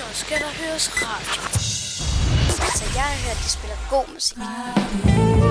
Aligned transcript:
så 0.00 0.06
skal 0.14 0.38
der 0.38 0.52
høres 0.64 0.90
radio. 0.94 1.42
Altså, 2.64 2.84
jeg 2.94 3.02
har 3.02 3.16
hørt, 3.26 3.36
at 3.36 3.42
de 3.44 3.50
spiller 3.50 3.76
god 3.90 4.14
musik. 4.14 4.38
Ah. 4.38 5.49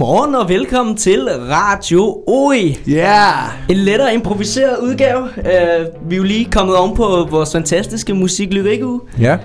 Godmorgen 0.00 0.34
og 0.34 0.48
velkommen 0.48 0.96
til 0.96 1.28
Radio 1.50 2.22
OI. 2.26 2.78
Ja! 2.86 3.28
En 3.68 3.76
lettere 3.76 4.14
improviseret 4.14 4.76
udgave. 4.82 5.22
Uh, 5.22 6.10
vi 6.10 6.14
er 6.14 6.16
jo 6.16 6.22
lige 6.22 6.44
kommet 6.52 6.76
om 6.76 6.94
på 6.96 7.26
vores 7.30 7.52
fantastiske 7.52 8.14
musik 8.14 8.52
lyrik 8.52 8.84
uge. 8.84 9.00
Ja, 9.20 9.36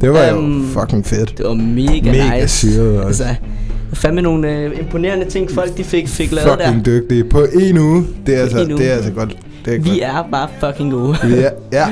det 0.00 0.12
var 0.12 0.30
Øhm, 0.30 0.60
jo 0.62 0.80
fucking 0.80 1.06
fedt. 1.06 1.38
Det 1.38 1.46
var 1.46 1.54
mega, 1.54 2.12
Mega 2.12 2.40
nice. 2.40 2.48
syret 2.68 3.00
også. 3.00 3.24
Altså, 3.24 3.34
fandme 3.94 4.22
nogle 4.22 4.66
uh, 4.72 4.78
imponerende 4.78 5.24
ting, 5.30 5.50
folk 5.50 5.76
de 5.76 5.84
fik, 5.84 6.08
fik 6.08 6.32
lavet 6.32 6.50
Fucking 6.50 6.84
der. 6.84 7.00
dygtige. 7.00 7.24
På 7.24 7.46
en 7.60 7.78
uge. 7.78 8.06
Det 8.26 8.36
er, 8.36 8.40
altså, 8.42 8.60
en 8.64 8.72
uge. 8.72 8.82
det 8.82 8.90
er 8.90 8.94
altså 8.94 9.10
godt. 9.12 9.36
Det 9.64 9.74
er 9.74 9.80
Vi 9.80 9.88
godt. 9.88 9.98
er 10.02 10.24
bare 10.32 10.48
fucking 10.60 10.92
gode. 10.92 11.16
Vi 11.24 11.34
er, 11.34 11.50
ja. 11.78 11.86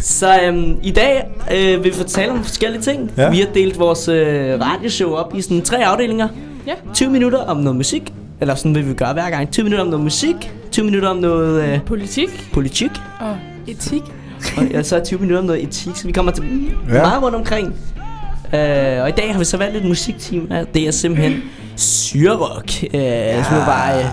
Så 0.00 0.28
øhm, 0.46 0.76
i 0.82 0.90
dag 0.90 1.24
øh, 1.54 1.84
vil 1.84 1.84
vi 1.84 1.96
fortælle 1.96 2.32
om 2.32 2.44
forskellige 2.44 2.82
ting. 2.82 3.10
Ja. 3.16 3.30
Vi 3.30 3.36
har 3.38 3.46
delt 3.54 3.78
vores 3.78 4.08
øh, 4.08 4.60
radioshow 4.60 5.10
op 5.12 5.34
i 5.36 5.42
sådan 5.42 5.62
tre 5.62 5.84
afdelinger. 5.86 6.28
Ja. 6.66 6.72
20 6.94 7.10
minutter 7.10 7.38
om 7.38 7.56
noget 7.56 7.76
musik. 7.76 8.12
Eller 8.40 8.54
sådan 8.54 8.74
vil 8.74 8.88
vi 8.88 8.94
gøre 8.94 9.12
hver 9.12 9.30
gang. 9.30 9.50
20 9.52 9.64
minutter 9.64 9.84
om 9.84 9.90
noget 9.90 10.04
musik. 10.04 10.52
20 10.72 10.84
minutter 10.84 11.08
om 11.08 11.16
noget 11.16 11.64
øh, 11.64 11.80
Politik 11.86 12.48
politik. 12.52 12.90
og 13.20 13.36
etik. 13.66 14.02
Og 14.56 14.64
ja, 14.70 14.82
så 14.82 14.96
er 14.96 15.04
20 15.04 15.18
minutter 15.20 15.38
om 15.40 15.44
noget 15.46 15.62
etik. 15.62 15.96
Så 15.96 16.06
vi 16.06 16.12
kommer 16.12 16.32
til 16.32 16.44
ja. 16.88 16.92
Meget 17.02 17.22
rundt 17.22 17.36
omkring. 17.36 17.66
Øh, 18.54 19.02
og 19.02 19.08
i 19.08 19.12
dag 19.12 19.32
har 19.32 19.38
vi 19.38 19.44
så 19.44 19.56
valgt 19.56 19.76
et 19.76 19.84
musikteam. 19.84 20.46
Ja, 20.50 20.64
Det 20.74 20.86
er 20.86 20.90
simpelthen 20.90 21.42
Syrrock. 21.76 22.84
Øh, 22.84 23.00
ja. 23.00 23.42
Som 23.44 23.56
var 23.56 23.92
øh, 23.98 24.04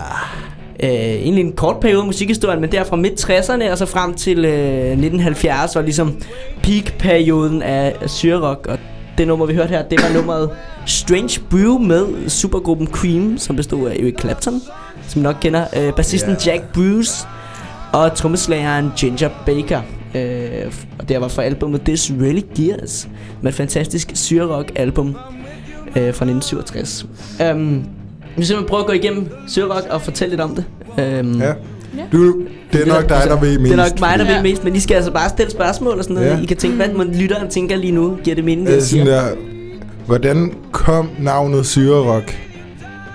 øh, 0.82 0.90
egentlig 0.90 1.44
en 1.44 1.52
kort 1.52 1.76
periode 1.80 2.00
af 2.00 2.06
musikhistorien, 2.06 2.60
men 2.60 2.72
der 2.72 2.84
fra 2.84 2.96
midt 2.96 3.30
60'erne 3.30 3.70
og 3.70 3.78
så 3.78 3.86
frem 3.86 4.14
til 4.14 4.44
øh, 4.44 4.52
1970 4.52 5.76
var 5.76 5.82
ligesom 5.82 6.16
peak-perioden 6.62 7.62
af 7.62 7.94
Syrrock. 8.06 8.66
Og 8.66 8.78
det 9.20 9.28
nummer, 9.28 9.46
vi 9.46 9.54
hørte 9.54 9.68
her, 9.68 9.82
det 9.82 10.02
var 10.02 10.14
nummeret 10.14 10.50
Strange 10.86 11.40
Brew 11.50 11.78
med 11.78 12.28
supergruppen 12.28 12.86
Cream, 12.86 13.38
som 13.38 13.56
bestod 13.56 13.88
af 13.88 13.94
Eric 13.94 14.14
Clapton, 14.20 14.60
som 15.08 15.22
nok 15.22 15.36
kender, 15.40 15.64
øh, 15.76 15.92
bassisten 15.94 16.36
Ja. 16.46 16.52
Jack 16.52 16.72
Bruce 16.74 17.26
og 17.92 18.14
trommeslageren 18.14 18.92
Ginger 18.96 19.28
Baker. 19.46 19.80
Øh, 20.14 20.72
og 20.98 21.08
det 21.08 21.20
var 21.20 21.28
fra 21.28 21.42
albumet 21.42 21.82
This 21.82 22.12
Really 22.20 22.42
Gears 22.56 23.08
med 23.42 23.50
et 23.50 23.56
fantastisk 23.56 24.10
syrrock 24.14 24.72
album 24.76 25.08
øh, 25.86 25.94
fra 25.94 26.08
1967. 26.08 27.06
Um, 27.52 27.76
vi 27.78 27.84
vil 28.36 28.46
simpelthen 28.46 28.68
prøve 28.68 28.80
at 28.80 28.86
gå 28.86 28.92
igennem 28.92 29.28
syrrock 29.48 29.86
og 29.90 30.02
fortælle 30.02 30.30
lidt 30.30 30.40
om 30.40 30.54
det. 30.54 30.64
Um, 31.20 31.40
ja. 31.40 31.52
Du, 32.12 32.42
det 32.72 32.82
er 32.82 32.86
nok 32.86 33.08
dig, 33.08 33.22
der 33.26 33.40
ved 33.40 33.58
mest. 33.58 33.72
Det 33.72 33.78
er 33.80 33.84
nok 33.88 34.00
mig, 34.00 34.18
der 34.18 34.24
Ja. 34.24 34.34
ved 34.34 34.42
mest, 34.42 34.64
men 34.64 34.76
I 34.76 34.80
skal 34.80 34.94
altså 34.94 35.10
bare 35.10 35.28
stille 35.28 35.50
spørgsmål 35.50 35.98
og 35.98 36.04
sådan 36.04 36.14
noget. 36.16 36.28
Ja. 36.30 36.40
I 36.42 36.44
kan 36.46 36.56
tænke, 36.56 36.76
hvad 36.76 36.88
man 36.88 37.14
lytteren 37.14 37.50
tænker 37.50 37.76
lige 37.76 37.92
nu. 37.92 38.16
Giver 38.24 38.34
det 38.36 38.44
mening, 38.44 38.66
det 38.66 38.72
Øh, 38.72 38.76
jeg 38.78 38.82
siger? 38.86 39.04
der, 39.04 39.22
hvordan 40.06 40.52
kom 40.72 41.08
navnet 41.18 41.66
Syrerock? 41.66 42.36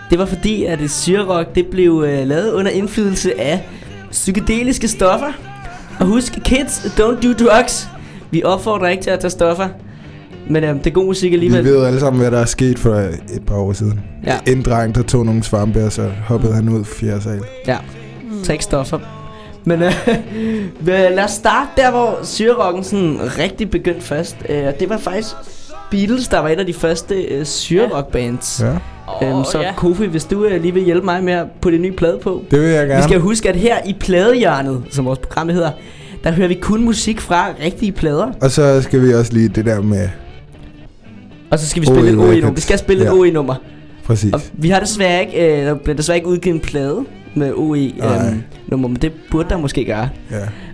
Det 0.10 0.20
var 0.20 0.26
fordi, 0.26 0.66
at 0.66 0.80
det 0.80 0.92
syrrock, 0.92 1.56
det 1.56 1.66
blev 1.68 2.04
øh, 2.08 2.28
lavet 2.28 2.52
under 2.52 2.72
indflydelse 2.72 3.42
af 3.42 3.68
psykedeliske 4.12 4.88
stoffer. 4.88 5.32
Og 6.00 6.06
husk, 6.06 6.40
kids, 6.44 6.80
don't 7.00 7.28
do 7.28 7.46
drugs. 7.46 7.90
Vi 8.32 8.44
opfordrer 8.44 8.88
ikke 8.88 9.04
til 9.04 9.10
at 9.10 9.20
tage 9.20 9.32
stoffer. 9.32 9.68
Men 10.50 10.64
øh, 10.64 10.76
det 10.76 10.88
er 10.88 10.92
god 10.92 11.06
musik 11.06 11.30
Vi 11.32 11.36
alligevel. 11.36 11.66
ved 11.66 11.86
alle 11.86 12.00
sammen, 12.00 12.22
hvad 12.22 12.32
der 12.32 12.40
er 12.40 12.46
sket 12.46 12.80
for 12.80 12.96
et 12.96 13.42
par 13.48 13.56
år 13.56 13.74
siden. 13.74 14.00
Ja. 14.26 14.38
En 14.48 14.62
dreng, 14.62 14.96
der 14.96 15.02
tog 15.04 15.26
nogle 15.26 15.44
svampe, 15.44 15.84
og 15.86 15.92
så 15.92 16.10
hoppede 16.28 16.54
han 16.54 16.70
ud 16.70 16.84
fra 16.84 16.94
fjerde 16.96 17.22
sal. 17.22 17.40
Ja, 17.68 17.78
tag 18.46 18.54
ikke 18.54 18.64
stoffer. 18.64 19.00
Men 19.64 19.82
øh, 19.84 19.94
lad 20.86 21.24
os 21.24 21.32
starte 21.32 21.70
der, 21.78 21.92
hvor 21.92 22.20
syrerocken 22.24 22.84
sådan 22.84 23.20
rigtig 23.38 23.70
begyndte 23.72 24.02
først. 24.02 24.36
Øh, 24.50 24.68
det 24.80 24.90
var 24.90 24.98
faktisk 24.98 25.36
Beatles, 25.92 26.28
der 26.28 26.40
var 26.40 26.50
et 26.50 26.60
af 26.60 26.66
de 26.66 26.74
første 26.74 27.16
øh, 27.24 27.46
syrerock-bands. 27.46 28.64
Ja, 28.64 28.74
Øhm, 29.24 29.44
så 29.52 29.62
ja. 29.62 29.74
Kofi, 29.78 30.06
hvis 30.06 30.26
du 30.26 30.46
øh, 30.46 30.62
lige 30.62 30.74
vil 30.74 30.84
hjælpe 30.84 31.06
mig 31.06 31.24
med 31.24 31.34
at 31.34 31.46
putte 31.62 31.76
en 31.76 31.82
ny 31.82 31.96
plade 31.96 32.20
på. 32.24 32.44
det 32.52 32.62
vil 32.62 32.70
jeg 32.70 32.88
gerne. 32.88 33.02
Vi 33.02 33.04
skal 33.10 33.20
huske, 33.20 33.50
at 33.50 33.56
her 33.56 33.76
i 33.86 33.96
pladehjørnet, 34.00 34.84
som 34.92 35.06
vores 35.06 35.20
program 35.20 35.50
hedder, 35.50 35.72
der 36.24 36.32
hører 36.32 36.48
vi 36.48 36.54
kun 36.54 36.84
musik 36.84 37.22
fra 37.22 37.48
rigtige 37.64 37.92
plader. 37.92 38.32
Og 38.42 38.52
så 38.52 38.82
skal 38.82 39.02
vi 39.02 39.14
også 39.14 39.34
lige 39.34 39.50
det 39.50 39.66
der 39.66 39.82
med 39.82 40.10
Og 41.52 41.60
så 41.60 41.68
skal 41.70 41.82
vi 41.82 41.86
spille 41.88 42.10
et 42.10 42.18
OE 42.18 42.24
OE-nummer. 42.28 42.52
Vi 42.52 42.62
skal 42.62 42.78
spille 42.80 43.04
et 43.04 43.08
Ja. 43.08 43.14
OE-nummer. 43.14 43.56
Præcis. 44.06 44.34
Og 44.34 44.42
vi 44.54 44.70
har 44.70 44.80
desværre 44.80 45.22
ikke, 45.22 45.60
øh, 45.60 45.66
der 45.66 45.74
bliver 45.74 45.96
desværre 45.96 46.18
ikke 46.18 46.28
udgivet 46.30 46.54
en 46.56 46.62
plade 46.62 47.06
med 47.36 47.48
Nej. 47.48 47.56
OE-nummer, 47.58 48.88
men 48.88 48.96
det 49.02 49.12
burde 49.32 49.50
der 49.50 49.58
måske 49.58 49.86
gøre. 49.86 50.10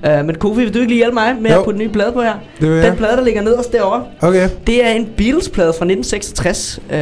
Ja. 0.04 0.20
Uh, 0.20 0.26
men 0.26 0.36
Kofi, 0.36 0.60
vil 0.64 0.74
du 0.74 0.80
ikke 0.80 0.90
lige 0.92 0.98
hjælpe 0.98 1.14
mig 1.14 1.36
med 1.42 1.52
Jo. 1.52 1.60
at 1.60 1.66
putte 1.66 1.82
en 1.82 1.88
ny 1.88 1.92
plade 1.92 2.12
på 2.12 2.22
her? 2.22 2.34
Det 2.60 2.70
vil 2.70 2.78
Den 2.78 2.86
jeg. 2.86 2.98
plade, 2.98 3.18
der 3.18 3.24
ligger 3.24 3.42
nederst 3.42 3.72
derovre, 3.74 4.04
Okay. 4.22 4.50
det 4.68 4.86
er 4.86 4.90
en 4.90 5.06
Beatles-plade 5.18 5.68
fra 5.74 5.86
1966, 5.86 6.80
øh, 6.90 6.98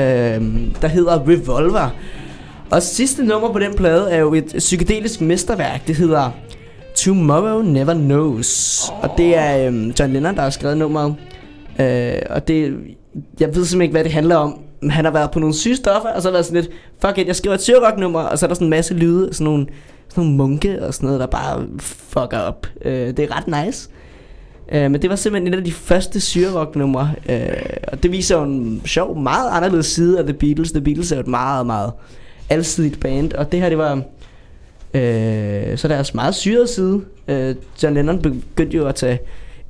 der 0.81 0.87
hedder 0.87 1.27
Revolver. 1.29 1.89
Og 2.71 2.81
sidste 2.83 3.23
nummer 3.25 3.51
på 3.53 3.59
den 3.59 3.73
plade 3.75 4.11
er 4.11 4.17
jo 4.19 4.33
et 4.33 4.53
psykedelisk 4.57 5.21
mesterværk. 5.21 5.87
Det 5.87 5.95
hedder 5.95 6.31
Tomorrow 6.95 7.61
Never 7.61 7.93
Knows. 7.93 8.83
Oh. 8.89 9.03
Og 9.03 9.09
det 9.17 9.37
er 9.37 9.67
øhm, 9.67 9.93
John 9.99 10.13
Lennon, 10.13 10.35
der 10.35 10.41
har 10.41 10.49
skrevet 10.49 10.77
nummeret. 10.77 11.15
Øh, 11.79 12.11
og 12.29 12.47
det, 12.47 12.73
jeg 13.39 13.47
ved 13.47 13.53
simpelthen 13.53 13.81
ikke, 13.81 13.91
hvad 13.91 14.03
det 14.03 14.11
handler 14.11 14.35
om. 14.35 14.59
Han 14.89 15.05
har 15.05 15.11
været 15.11 15.31
på 15.31 15.39
nogle 15.39 15.55
syge 15.55 15.75
stoffer, 15.75 16.09
og 16.09 16.21
så 16.21 16.27
har 16.27 16.33
været 16.33 16.45
sådan 16.45 16.61
lidt, 16.61 16.73
fuck 17.05 17.17
it, 17.17 17.27
jeg 17.27 17.35
skriver 17.35 17.55
et 17.55 17.61
syrrock-nummer, 17.61 18.19
og 18.19 18.39
så 18.39 18.45
er 18.45 18.47
der 18.47 18.53
sådan 18.53 18.65
en 18.65 18.69
masse 18.69 18.93
lyde, 18.93 19.33
sådan 19.33 19.45
nogle, 19.45 19.67
sådan 20.09 20.23
nogle 20.23 20.37
munke 20.37 20.85
og 20.85 20.93
sådan 20.93 21.07
noget, 21.07 21.19
der 21.19 21.27
bare 21.27 21.65
fucker 21.79 22.39
op. 22.39 22.67
Øh, 22.85 23.07
det 23.07 23.19
er 23.19 23.37
ret 23.37 23.65
nice. 23.65 23.89
Øh, 24.71 24.91
men 24.91 25.01
det 25.01 25.09
var 25.09 25.15
simpelthen 25.15 25.53
et 25.53 25.57
af 25.57 25.63
de 25.63 25.71
første 25.71 26.19
syrerock-numre, 26.19 27.11
øh, 27.29 27.47
og 27.87 28.03
det 28.03 28.11
viser 28.11 28.37
jo 28.37 28.43
en 28.43 28.81
sjov, 28.85 29.19
meget 29.19 29.51
anderledes 29.51 29.85
side 29.85 30.19
af 30.19 30.23
The 30.23 30.33
Beatles. 30.33 30.71
The 30.71 30.81
Beatles 30.81 31.11
er 31.11 31.15
jo 31.15 31.21
et 31.21 31.27
meget, 31.27 31.65
meget 31.65 31.91
alsidigt 32.49 32.99
band, 32.99 33.33
og 33.33 33.51
det 33.51 33.61
her, 33.61 33.69
det 33.69 33.77
var 33.77 34.01
øh, 34.93 35.77
så 35.77 35.87
deres 35.87 36.13
meget 36.13 36.35
syrede 36.35 36.67
side. 36.67 37.01
Øh, 37.27 37.55
John 37.83 37.95
Lennon 37.95 38.21
begyndte 38.21 38.77
jo 38.77 38.87
at 38.87 38.95
tage 38.95 39.19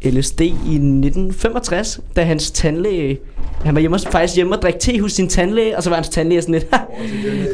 LSD 0.06 0.42
i 0.42 0.50
1965, 0.54 2.00
da 2.16 2.22
hans 2.24 2.52
tandlæge, 2.52 3.20
han 3.64 3.76
var 3.76 3.82
hjemme, 3.82 4.00
faktisk 4.00 4.36
hjemme 4.36 4.56
og 4.56 4.62
drikke 4.62 4.80
te 4.80 5.02
hos 5.02 5.12
sin 5.14 5.28
tandlæge, 5.28 5.78
og 5.78 5.84
så 5.84 5.90
var 5.90 5.96
hans 5.96 6.10
tandlæge 6.10 6.42
sådan 6.42 6.54
lidt, 6.54 6.68
"Ha, 6.74 6.80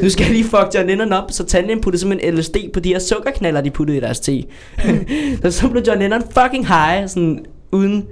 nu 0.02 0.10
skal 0.10 0.24
jeg 0.24 0.32
lige 0.32 0.44
fuck 0.44 0.74
John 0.74 0.86
Lennon 0.86 1.12
op, 1.12 1.24
så 1.30 1.44
tandlægen 1.44 1.80
puttede 1.80 2.00
simpelthen 2.00 2.34
LSD 2.34 2.56
på 2.72 2.80
de 2.80 2.88
her 2.88 2.98
sukkerknaller, 2.98 3.60
de 3.60 3.70
puttede 3.70 3.98
i 3.98 4.00
deres 4.00 4.20
te. 4.20 4.44
så 5.42 5.50
så 5.50 5.68
blev 5.68 5.82
John 5.86 5.98
Lennon 5.98 6.22
fucking 6.30 6.66
high, 6.66 7.08
sådan 7.08 7.44
uden, 7.72 8.04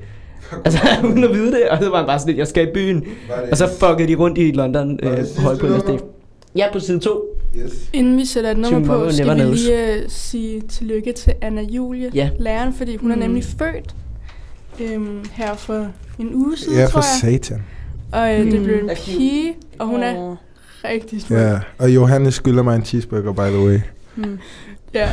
altså 0.65 0.79
uden 1.09 1.25
at 1.25 1.31
vide 1.35 1.53
det, 1.53 1.69
og 1.71 1.79
så 1.83 1.89
var 1.91 1.97
han 1.97 2.07
bare 2.07 2.19
sådan 2.19 2.29
lidt, 2.31 2.39
jeg 2.39 2.47
skal 2.47 2.69
i 2.69 2.71
byen. 2.75 3.05
Og 3.51 3.57
så 3.57 3.69
fuckede 3.81 4.09
de 4.09 4.15
rundt 4.15 4.39
i 4.39 4.51
London 4.53 4.99
øh, 5.03 5.19
højt 5.39 5.59
på 5.59 5.67
LSD. 5.67 5.89
Ja, 6.57 6.67
på 6.73 6.81
side 6.81 6.99
2. 6.99 7.11
Yes. 7.65 7.73
Inden 7.93 8.17
vi 8.19 8.25
sætter 8.25 8.51
et 8.51 8.59
nummer 8.59 8.87
på, 8.87 9.13
skal 9.13 9.37
vi 9.39 9.43
lige 9.55 9.73
uh, 9.97 10.03
sige 10.09 10.61
tillykke 10.61 11.13
til 11.13 11.33
Anna 11.41 11.63
Julie, 11.63 12.11
Ja. 12.15 12.29
læreren, 12.39 12.73
fordi 12.75 12.97
hun 12.97 13.11
er 13.11 13.15
Mm. 13.15 13.21
nemlig 13.23 13.45
født 13.45 13.95
øhm, 14.81 15.25
her 15.33 15.55
for 15.55 15.89
en 16.19 16.35
uge 16.35 16.57
siden, 16.57 16.79
Ja, 16.79 16.85
tror 16.87 16.91
for 16.91 17.27
jeg. 17.27 17.41
satan. 17.41 17.63
Og 18.13 18.35
øh, 18.35 18.39
det 18.53 18.59
Mm. 18.59 18.65
blev 18.65 18.79
en 18.79 18.91
Er 18.91 18.95
cute. 18.95 19.19
pige, 19.19 19.55
og 19.79 19.87
hun 19.87 20.03
er 20.03 20.37
rigtig 20.85 21.23
smuk. 21.23 21.39
Ja, 21.39 21.61
og 21.79 21.95
Johannes 21.95 22.35
skylder 22.35 22.63
mig 22.63 22.77
en 22.77 22.85
cheeseburger, 22.85 23.33
by 23.33 23.51
the 23.57 23.67
way. 23.67 23.81
Mm. 24.17 24.39
ja. 24.95 25.11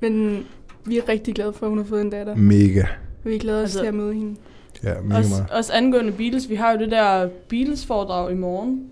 Men 0.00 0.44
vi 0.84 0.98
er 0.98 1.08
rigtig 1.08 1.34
glade 1.34 1.52
for, 1.52 1.66
at 1.66 1.70
hun 1.70 1.78
har 1.78 1.84
fået 1.84 2.00
en 2.00 2.10
datter. 2.10 2.34
Mega. 2.34 2.82
Vi 3.24 3.38
glæder 3.38 3.58
os 3.58 3.62
Altså- 3.62 3.78
til 3.78 3.86
at 3.86 3.94
møde 3.94 4.14
hende. 4.14 4.36
Ja, 4.84 4.94
mega 5.02 5.18
Også, 5.18 5.30
meget. 5.30 5.46
også 5.50 5.72
angående 5.72 6.12
Beatles, 6.12 6.48
vi 6.48 6.54
har 6.54 6.72
jo 6.72 6.78
det 6.78 6.90
der 6.90 7.28
Beatles-foredrag 7.48 8.32
i 8.32 8.34
morgen. 8.34 8.82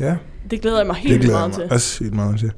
Ja, 0.00 0.16
Det 0.50 0.60
glæder 0.60 0.76
jeg 0.78 0.86
mig 0.86 0.96
det 0.96 1.02
helt 1.10 1.20
glæder 1.22 1.34
jeg 1.38 1.48
meget 1.48 1.58
mig 1.58 1.68
til. 1.68 1.74
også 1.74 1.86
sygt 1.88 2.14
meget 2.14 2.38
til. 2.38 2.52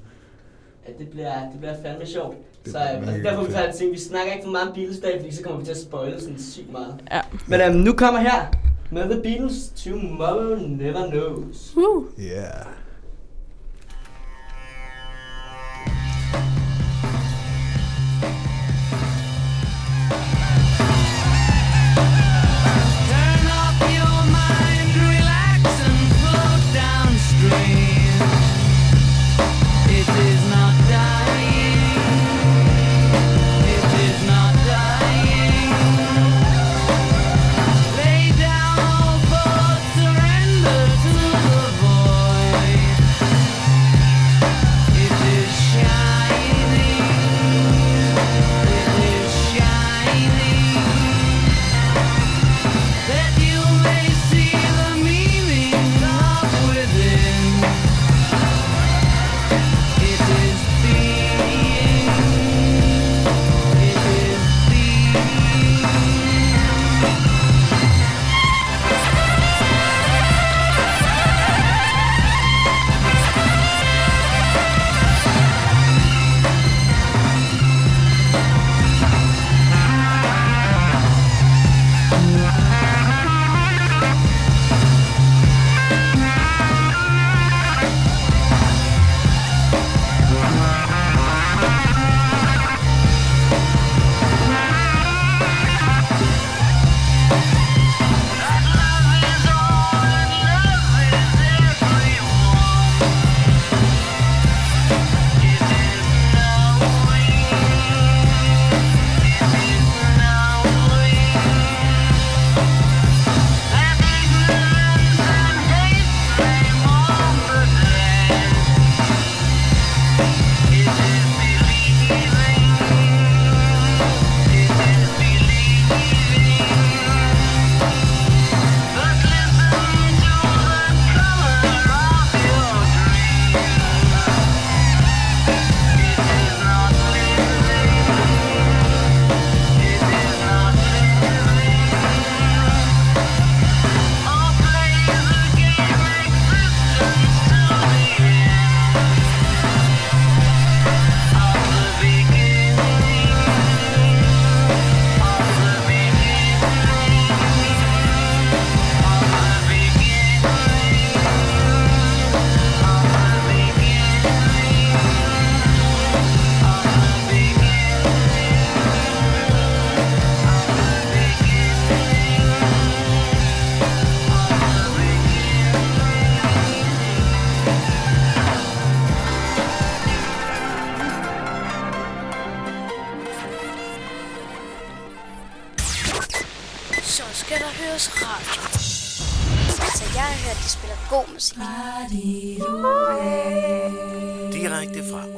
Ja, 0.88 0.92
det 0.98 1.08
bliver, 1.08 1.32
det 1.52 1.60
bliver 1.60 1.74
fandme 1.86 2.06
sjovt. 2.06 2.36
Så 2.66 2.78
øh, 2.78 3.08
altså, 3.08 3.20
derfor 3.24 3.44
vi 3.44 3.52
faktisk 3.52 3.78
tænkt, 3.78 3.94
vi 3.94 4.00
snakker 4.00 4.32
ikke 4.32 4.44
for 4.44 4.50
meget 4.50 4.68
om 4.68 4.74
Beatles 4.74 4.98
dag, 4.98 5.20
fordi 5.20 5.34
så 5.34 5.42
kommer 5.42 5.58
vi 5.58 5.64
til 5.64 5.72
at 5.72 5.80
spoile 5.80 6.20
sådan 6.20 6.38
sygt 6.38 6.72
meget. 6.72 6.94
Ja. 7.12 7.20
Men 7.46 7.60
øhm, 7.60 7.76
nu 7.76 7.92
kommer 7.92 8.20
her 8.20 8.46
med 8.90 9.02
The 9.02 9.22
Beatles, 9.22 9.68
Tomorrow 9.76 10.56
Never 10.68 11.10
Knows. 11.10 11.76
Woo! 11.76 12.06
Yeah. 12.20 12.66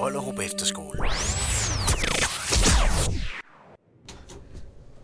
Ollerup 0.03 0.39
Efterskole. 0.45 0.99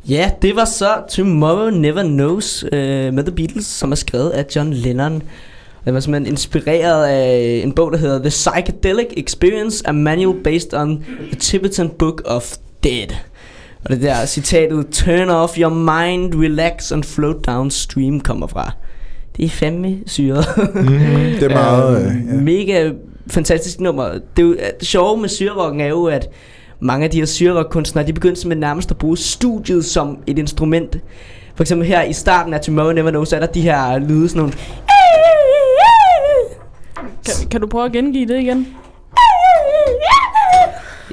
Ja, 0.09 0.31
det 0.43 0.57
var 0.57 0.65
så 0.65 0.89
Tomorrow 1.11 1.71
Never 1.71 2.03
Knows 2.03 2.65
øh, 2.73 3.15
med 3.15 3.25
The 3.25 3.35
Beatles, 3.37 3.67
som 3.67 3.93
er 3.93 3.97
skrevet 3.97 4.31
af 4.31 4.47
John 4.57 4.73
Lennon. 4.73 5.23
Det 5.85 5.95
var 5.95 6.01
simpelthen 6.01 6.33
inspireret 6.33 7.07
af 7.07 7.61
en 7.65 7.73
bog, 7.73 7.93
der 7.93 7.99
hedder 7.99 8.19
The 8.19 8.29
Psychedelic 8.29 9.07
Experience, 9.17 9.89
a 9.89 9.93
manual 9.93 10.43
based 10.45 10.75
on 10.75 11.05
the 11.31 11.37
Tibetan 11.41 11.89
Book 11.89 12.23
of 12.25 12.55
Dead. 12.85 13.09
Og 13.85 13.91
det 13.91 14.03
der 14.03 14.27
citatet, 14.27 14.87
turn 14.93 15.29
off 15.29 15.59
your 15.59 15.75
mind, 15.75 16.35
relax 16.35 16.93
and 16.93 17.05
float 17.05 17.47
downstream 17.47 18.21
kommer 18.21 18.47
fra. 18.47 18.73
Det 19.37 19.45
er 19.45 19.49
fandme 19.49 19.97
syret. 20.07 20.47
Mm, 20.75 20.87
det 21.41 21.43
er 21.43 21.49
meget... 21.49 21.97
Øh, 22.07 22.17
Øhm, 22.17 22.29
ja. 22.29 22.41
Mega 22.41 22.91
fantastisk 23.31 23.81
nummer. 23.81 24.05
Det, 24.09 24.23
er 24.39 24.43
jo, 24.43 24.57
det 24.81 24.89
sjove 24.89 25.21
med 25.21 25.29
syrerocken 25.29 25.81
er 25.81 25.87
jo, 25.87 26.05
at 26.05 26.29
mange 26.81 27.05
af 27.05 27.11
de 27.11 27.19
her 27.19 27.27
syrerock-kunstnere, 27.27 28.07
de 28.07 28.13
begyndte 28.13 28.41
simpelthen 28.41 28.61
nærmest 28.61 28.91
at 28.91 28.97
bruge 28.99 29.17
studiet 29.17 29.85
som 29.85 30.19
et 30.27 30.39
instrument. 30.39 30.97
For 31.55 31.63
eksempel 31.63 31.89
her 31.89 32.03
i 32.03 32.13
starten 32.13 32.55
af 32.55 32.61
Tomorrow 32.61 32.93
Never 32.93 33.11
Knows, 33.11 33.33
er 33.33 33.39
der 33.39 33.47
de 33.47 33.61
her 33.61 33.99
lyde 33.99 34.29
sådan 34.29 34.41
nogle... 34.41 34.55
Kan, 37.25 37.49
kan 37.51 37.61
du 37.61 37.67
prøve 37.67 37.85
at 37.85 37.93
gengive 37.93 38.27
det 38.27 38.41
igen? 38.41 38.67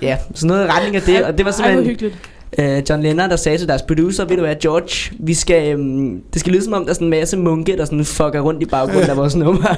Ja, 0.01 0.17
sådan 0.33 0.47
noget 0.47 0.65
i 0.65 0.71
retning 0.71 0.95
af 0.95 1.01
det, 1.01 1.23
og 1.23 1.37
det 1.37 1.45
var 1.45 1.51
Ej, 1.51 1.55
simpelthen 1.55 1.85
hyggeligt. 1.85 2.17
Øh, 2.59 2.83
John 2.89 3.03
Lennon, 3.03 3.29
der 3.29 3.35
sagde 3.35 3.57
til 3.57 3.67
deres 3.67 3.81
producer, 3.81 4.25
ved 4.25 4.35
du 4.37 4.41
hvad, 4.43 4.55
George, 4.55 5.15
vi 5.19 5.33
skal, 5.33 5.73
øhm, 5.73 6.21
det 6.33 6.39
skal 6.39 6.53
lyde 6.53 6.63
som 6.63 6.73
om, 6.73 6.83
der 6.83 6.89
er 6.89 6.93
sådan 6.93 7.05
en 7.05 7.09
masse 7.11 7.37
munke, 7.37 7.77
der 7.77 7.85
sådan 7.85 8.05
fucker 8.05 8.39
rundt 8.41 8.63
i 8.63 8.65
baggrunden 8.65 9.09
af 9.09 9.17
vores 9.17 9.35
nummer. 9.35 9.75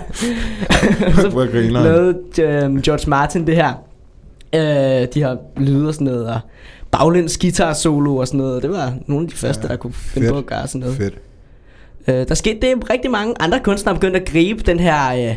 så 1.21 1.47
lavede 1.71 2.17
øh, 2.41 2.81
George 2.81 3.09
Martin 3.09 3.47
det 3.47 3.55
her. 3.55 3.73
Øh, 4.55 5.07
de 5.13 5.19
her 5.23 5.35
lyde 5.57 5.87
og 5.87 5.93
sådan 5.93 6.05
noget, 6.05 6.27
og 6.27 6.39
baglæns 6.91 7.37
guitar 7.37 7.73
solo 7.73 8.15
og 8.15 8.27
sådan 8.27 8.37
noget. 8.37 8.63
Det 8.63 8.69
var 8.71 8.93
nogle 9.07 9.23
af 9.23 9.29
de 9.29 9.35
første, 9.35 9.61
Ja, 9.63 9.67
der 9.67 9.75
kunne 9.75 9.93
finde 9.93 10.25
fedt. 10.27 10.33
på 10.33 10.37
at 10.37 10.45
gøre 10.45 10.67
sådan 10.67 10.81
noget. 10.81 10.95
Fedt. 10.95 11.13
Øh, 12.07 12.27
der 12.27 12.35
skete 12.35 12.57
det, 12.61 12.89
rigtig 12.89 13.11
mange 13.11 13.33
andre 13.39 13.59
kunstnere 13.59 13.95
begyndte 13.95 14.19
at 14.19 14.27
gribe 14.27 14.63
den 14.65 14.79
her, 14.79 15.29
øh, 15.29 15.35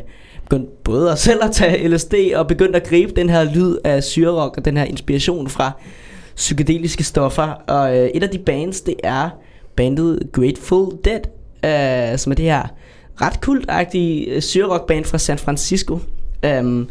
begyndte 0.51 0.73
både 0.85 1.13
at 1.13 1.19
selv 1.19 1.45
at 1.45 1.51
tage 1.53 1.89
LSD, 1.89 2.15
og 2.37 2.47
begyndte 2.47 2.81
at 2.81 2.89
gribe 2.89 3.13
den 3.17 3.31
her 3.31 3.45
lyd 3.45 3.77
af 3.85 4.05
syrerok, 4.05 4.57
og 4.57 4.65
den 4.65 4.77
her 4.77 4.85
inspiration 4.85 5.49
fra 5.49 5.73
psykedeliske 6.39 7.05
stoffer. 7.05 7.43
Og 7.67 7.97
øh, 7.99 8.09
et 8.09 8.23
af 8.23 8.29
de 8.29 8.39
bands, 8.39 8.81
det 8.81 8.95
er 9.05 9.31
bandet 9.77 10.29
Grateful 10.33 10.93
Dead, 11.05 11.21
øh, 11.65 12.19
som 12.19 12.33
er 12.33 12.37
det 12.37 12.45
her 12.45 12.63
ret 13.21 13.41
kultagtige 13.41 14.27
øh, 14.27 14.43
syrerok-band 14.43 15.05
fra 15.05 15.19
San 15.19 15.39
Francisco. 15.39 15.99
Um, 16.47 16.89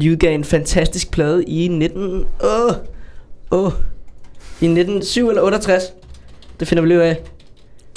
de 0.00 0.10
udgav 0.10 0.34
en 0.34 0.44
fantastisk 0.44 1.10
plade 1.10 1.44
i 1.44 1.68
19... 1.68 2.24
Åh, 2.44 2.74
åh, 3.50 3.72
i 4.60 4.66
1967 4.66 5.28
eller 5.28 5.42
68. 5.42 5.82
Det 6.60 6.68
finder 6.68 6.82
vi 6.82 6.88
lige 6.88 7.02
af. 7.02 7.16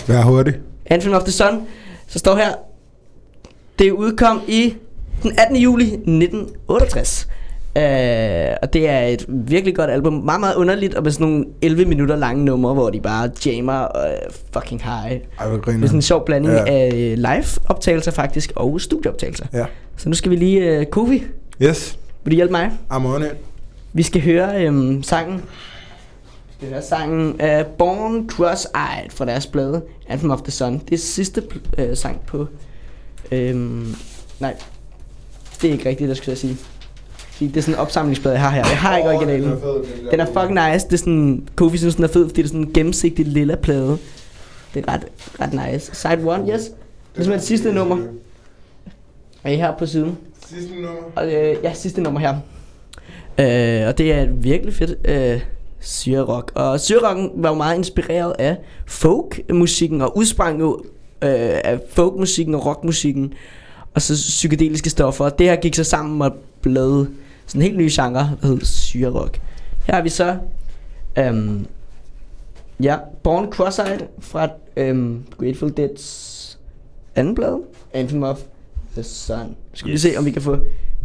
Vær 0.08 0.22
hurtig. 0.22 0.54
Anthem 0.86 1.14
of 1.14 1.24
the 1.24 1.32
Sun. 1.32 1.68
Så 2.08 2.20
står 2.20 2.36
her, 2.36 2.54
det 3.80 3.92
udkom 3.92 4.42
i 4.48 4.76
den 5.24 5.32
18. 5.40 5.58
juli 5.58 5.86
1968. 5.86 7.29
Uh, 7.80 8.56
og 8.62 8.74
det 8.74 8.90
er 8.90 9.00
et 9.00 9.26
virkelig 9.28 9.76
godt 9.76 9.90
album. 9.90 10.14
Meget, 10.14 10.40
meget 10.40 10.56
underligt, 10.56 10.94
og 10.96 11.04
med 11.04 11.12
sådan 11.12 11.28
nogle 11.28 11.46
11 11.62 11.86
minutter 11.86 12.16
lange 12.16 12.46
numre, 12.46 12.74
hvor 12.74 12.90
de 12.90 13.02
bare 13.02 13.30
jammer 13.46 13.74
og 13.74 14.10
uh, 14.28 14.34
fucking 14.54 14.82
high. 14.84 15.22
Ej, 15.40 15.50
Det 15.50 15.68
er 15.68 15.72
sådan 15.72 15.96
en 15.96 16.02
sjov 16.02 16.26
blanding 16.26 16.54
Ja. 16.54 16.64
af 16.68 17.14
live-optagelser 17.18 18.12
faktisk, 18.12 18.52
og 18.56 18.82
studieoptagelser. 18.82 19.46
Ja. 19.54 19.66
Så 19.98 20.10
nu 20.10 20.16
skal 20.16 20.32
vi 20.32 20.36
lige, 20.36 20.80
uh, 20.80 20.86
Kofi, 20.86 21.24
Yes. 21.62 22.00
vil 22.24 22.32
du 22.32 22.36
hjælpe 22.36 22.52
mig? 22.52 22.72
I'm 22.92 23.06
on 23.06 23.22
it. 23.24 23.32
Vi 23.94 24.04
skal 24.04 24.22
høre 24.22 24.64
øhm, 24.66 25.04
sangen. 25.04 25.36
Vi 25.38 26.54
skal 26.58 26.70
høre 26.70 26.82
sangen 26.82 27.30
uh, 27.30 27.66
Born 27.78 28.30
Cross-Eyed 28.32 29.10
fra 29.10 29.26
deres 29.26 29.48
plade 29.48 29.82
Anthem 30.10 30.32
of 30.32 30.42
the 30.42 30.52
Sun. 30.52 30.74
Det 30.90 30.94
er 30.94 30.98
sidste 30.98 31.44
øh, 31.78 31.98
sang 31.98 32.22
på... 32.28 32.48
Øhm, 33.32 33.96
nej, 34.40 34.56
det 35.62 35.68
er 35.68 35.72
ikke 35.72 35.90
rigtigt, 35.90 36.08
der 36.08 36.14
skulle 36.16 36.30
jeg 36.30 36.38
sige. 36.38 36.58
Det 37.48 37.58
er 37.58 37.62
sådan 37.62 37.74
en 37.74 37.80
opsamlingsplade, 37.80 38.36
jeg 38.36 38.44
har 38.44 38.50
her. 38.50 38.66
Jeg 38.70 38.78
har 38.78 38.98
ikke 38.98 39.10
originalen. 39.10 39.52
Den 40.12 40.20
er 40.20 40.26
fucking 40.26 40.72
nice. 40.72 40.86
Det 40.88 40.94
er 40.94 40.98
sådan, 40.98 41.48
Kofi 41.56 41.78
synes, 41.78 41.96
den 41.96 42.04
er 42.04 42.08
fed, 42.08 42.28
fordi 42.30 42.42
det 42.42 42.44
er 42.44 42.48
sådan 42.48 42.62
en 42.62 42.74
gennemsigtig 42.74 43.26
lilla 43.26 43.56
plade. 43.56 43.98
Det 44.74 44.86
er 44.88 44.94
ret, 44.94 45.06
ret 45.42 45.74
nice. 45.74 45.96
Side 45.96 46.14
1, 46.14 46.20
yes. 46.20 46.62
Det 47.14 47.20
er 47.20 47.24
simpelthen 47.24 47.40
sidste 47.40 47.74
nummer. 47.74 47.98
Er 49.44 49.52
I 49.52 49.56
her 49.56 49.78
på 49.78 49.86
siden? 49.86 50.18
Sidste 50.48 50.74
nummer. 50.76 51.02
Og, 51.16 51.34
øh, 51.34 51.56
ja, 51.64 51.74
sidste 51.74 52.02
nummer 52.02 52.20
her. 52.20 52.36
Øh, 53.40 53.88
og 53.88 53.98
det 53.98 54.12
er 54.12 54.22
et 54.22 54.44
virkelig 54.44 54.74
fedt 54.74 55.08
øh, 55.08 55.42
syrerock. 55.80 56.52
Og 56.56 56.80
syrerocken 56.80 57.32
var 57.36 57.50
jo 57.50 57.56
meget 57.56 57.78
inspireret 57.78 58.34
af 58.40 58.58
folkmusikken 58.86 60.02
og 60.02 60.18
udsprang 60.18 60.60
jo 60.60 60.84
øh, 61.22 61.60
af 61.64 61.80
folkmusikken 61.90 62.56
og 62.56 62.66
rockmusikken 62.66 63.34
og 63.94 64.02
så 64.02 64.14
psykedeliske 64.14 64.90
stoffer. 64.90 65.26
Og 65.26 65.40
det 65.40 65.48
her 65.48 65.56
gik 65.56 65.76
så 65.76 65.84
sammen 65.84 66.22
og 66.22 66.32
blev 66.62 67.08
sådan 67.50 67.62
en 67.62 67.68
helt 67.68 67.78
ny 67.78 67.90
genre, 67.92 68.38
der 68.42 68.48
hed 68.48 68.62
syrerock. 68.62 69.42
Her 69.86 69.96
har 69.96 70.02
vi 70.02 70.10
så 70.10 70.38
øhm, 71.18 71.68
ja, 72.84 72.98
Born 73.24 73.46
Cross-Eyed 73.54 74.06
fra 74.20 74.50
øhm, 74.78 75.26
Grateful 75.38 75.74
Dead's 75.80 76.40
anden 77.16 77.36
plade, 77.36 77.62
Anthem 77.94 78.24
of 78.24 78.42
the 78.94 79.04
Sun. 79.04 79.56
Skal 79.74 79.92
yes. 79.92 79.94
vi 79.94 80.10
se, 80.10 80.18
om 80.18 80.26
vi 80.26 80.32
kan 80.32 80.42
få 80.42 80.56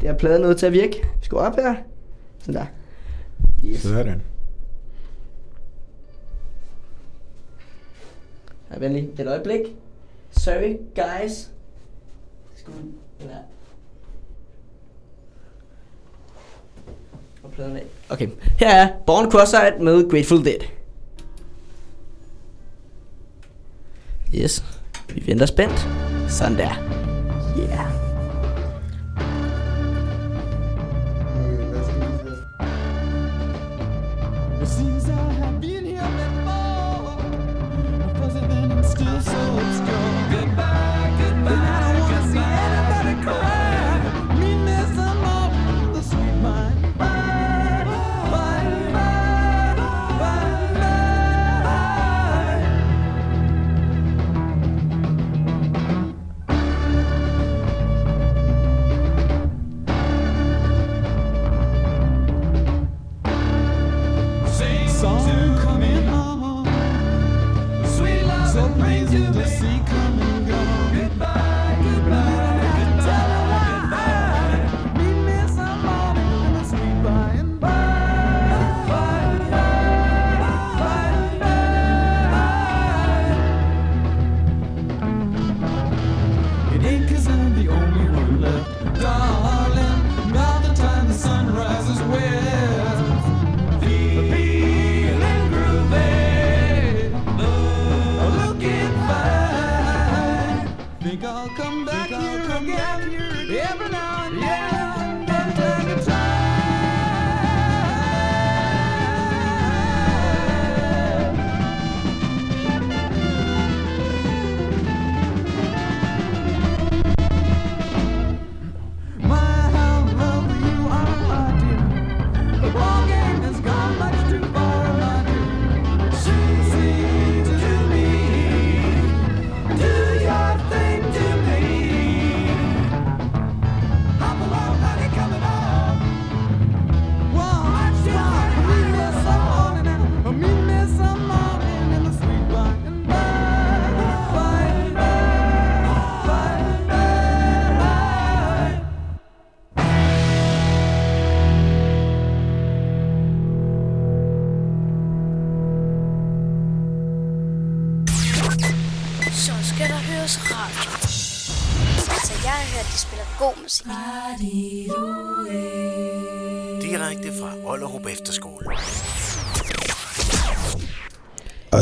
det 0.00 0.02
her 0.02 0.14
plade 0.14 0.38
noget 0.38 0.56
til 0.56 0.66
at 0.66 0.72
virke. 0.72 0.96
Vi 0.96 1.24
skal 1.24 1.38
op 1.38 1.56
her. 1.56 1.74
Sådan 2.38 2.54
der. 2.54 2.66
Yes. 3.64 3.80
Sådan. 3.80 4.22
Her, 8.70 8.78
venlig. 8.78 9.08
Et 9.18 9.26
øjeblik. 9.26 9.60
Sorry, 10.30 10.76
guys. 10.94 11.50
Skal 12.54 12.72
vi... 12.72 12.78
Den 13.20 13.30
her. 13.30 13.38
Og 16.86 17.42
pladen 17.54 17.76
af. 17.76 17.84
Okay. 18.08 18.28
Her 18.58 18.68
er 18.68 18.88
Born 19.06 19.24
Cross-Eyed 19.26 19.82
med 19.82 20.10
Grateful 20.10 20.44
Dead. 20.44 20.60
Yes. 24.34 24.64
Vi 25.08 25.22
venter 25.26 25.46
spændt. 25.46 25.88
Sådan 26.28 26.58
der. 26.58 26.70
Yeah. 27.58 28.04
It 34.62 34.93
pains 68.78 69.12
in 69.12 69.32
the. 69.32 70.03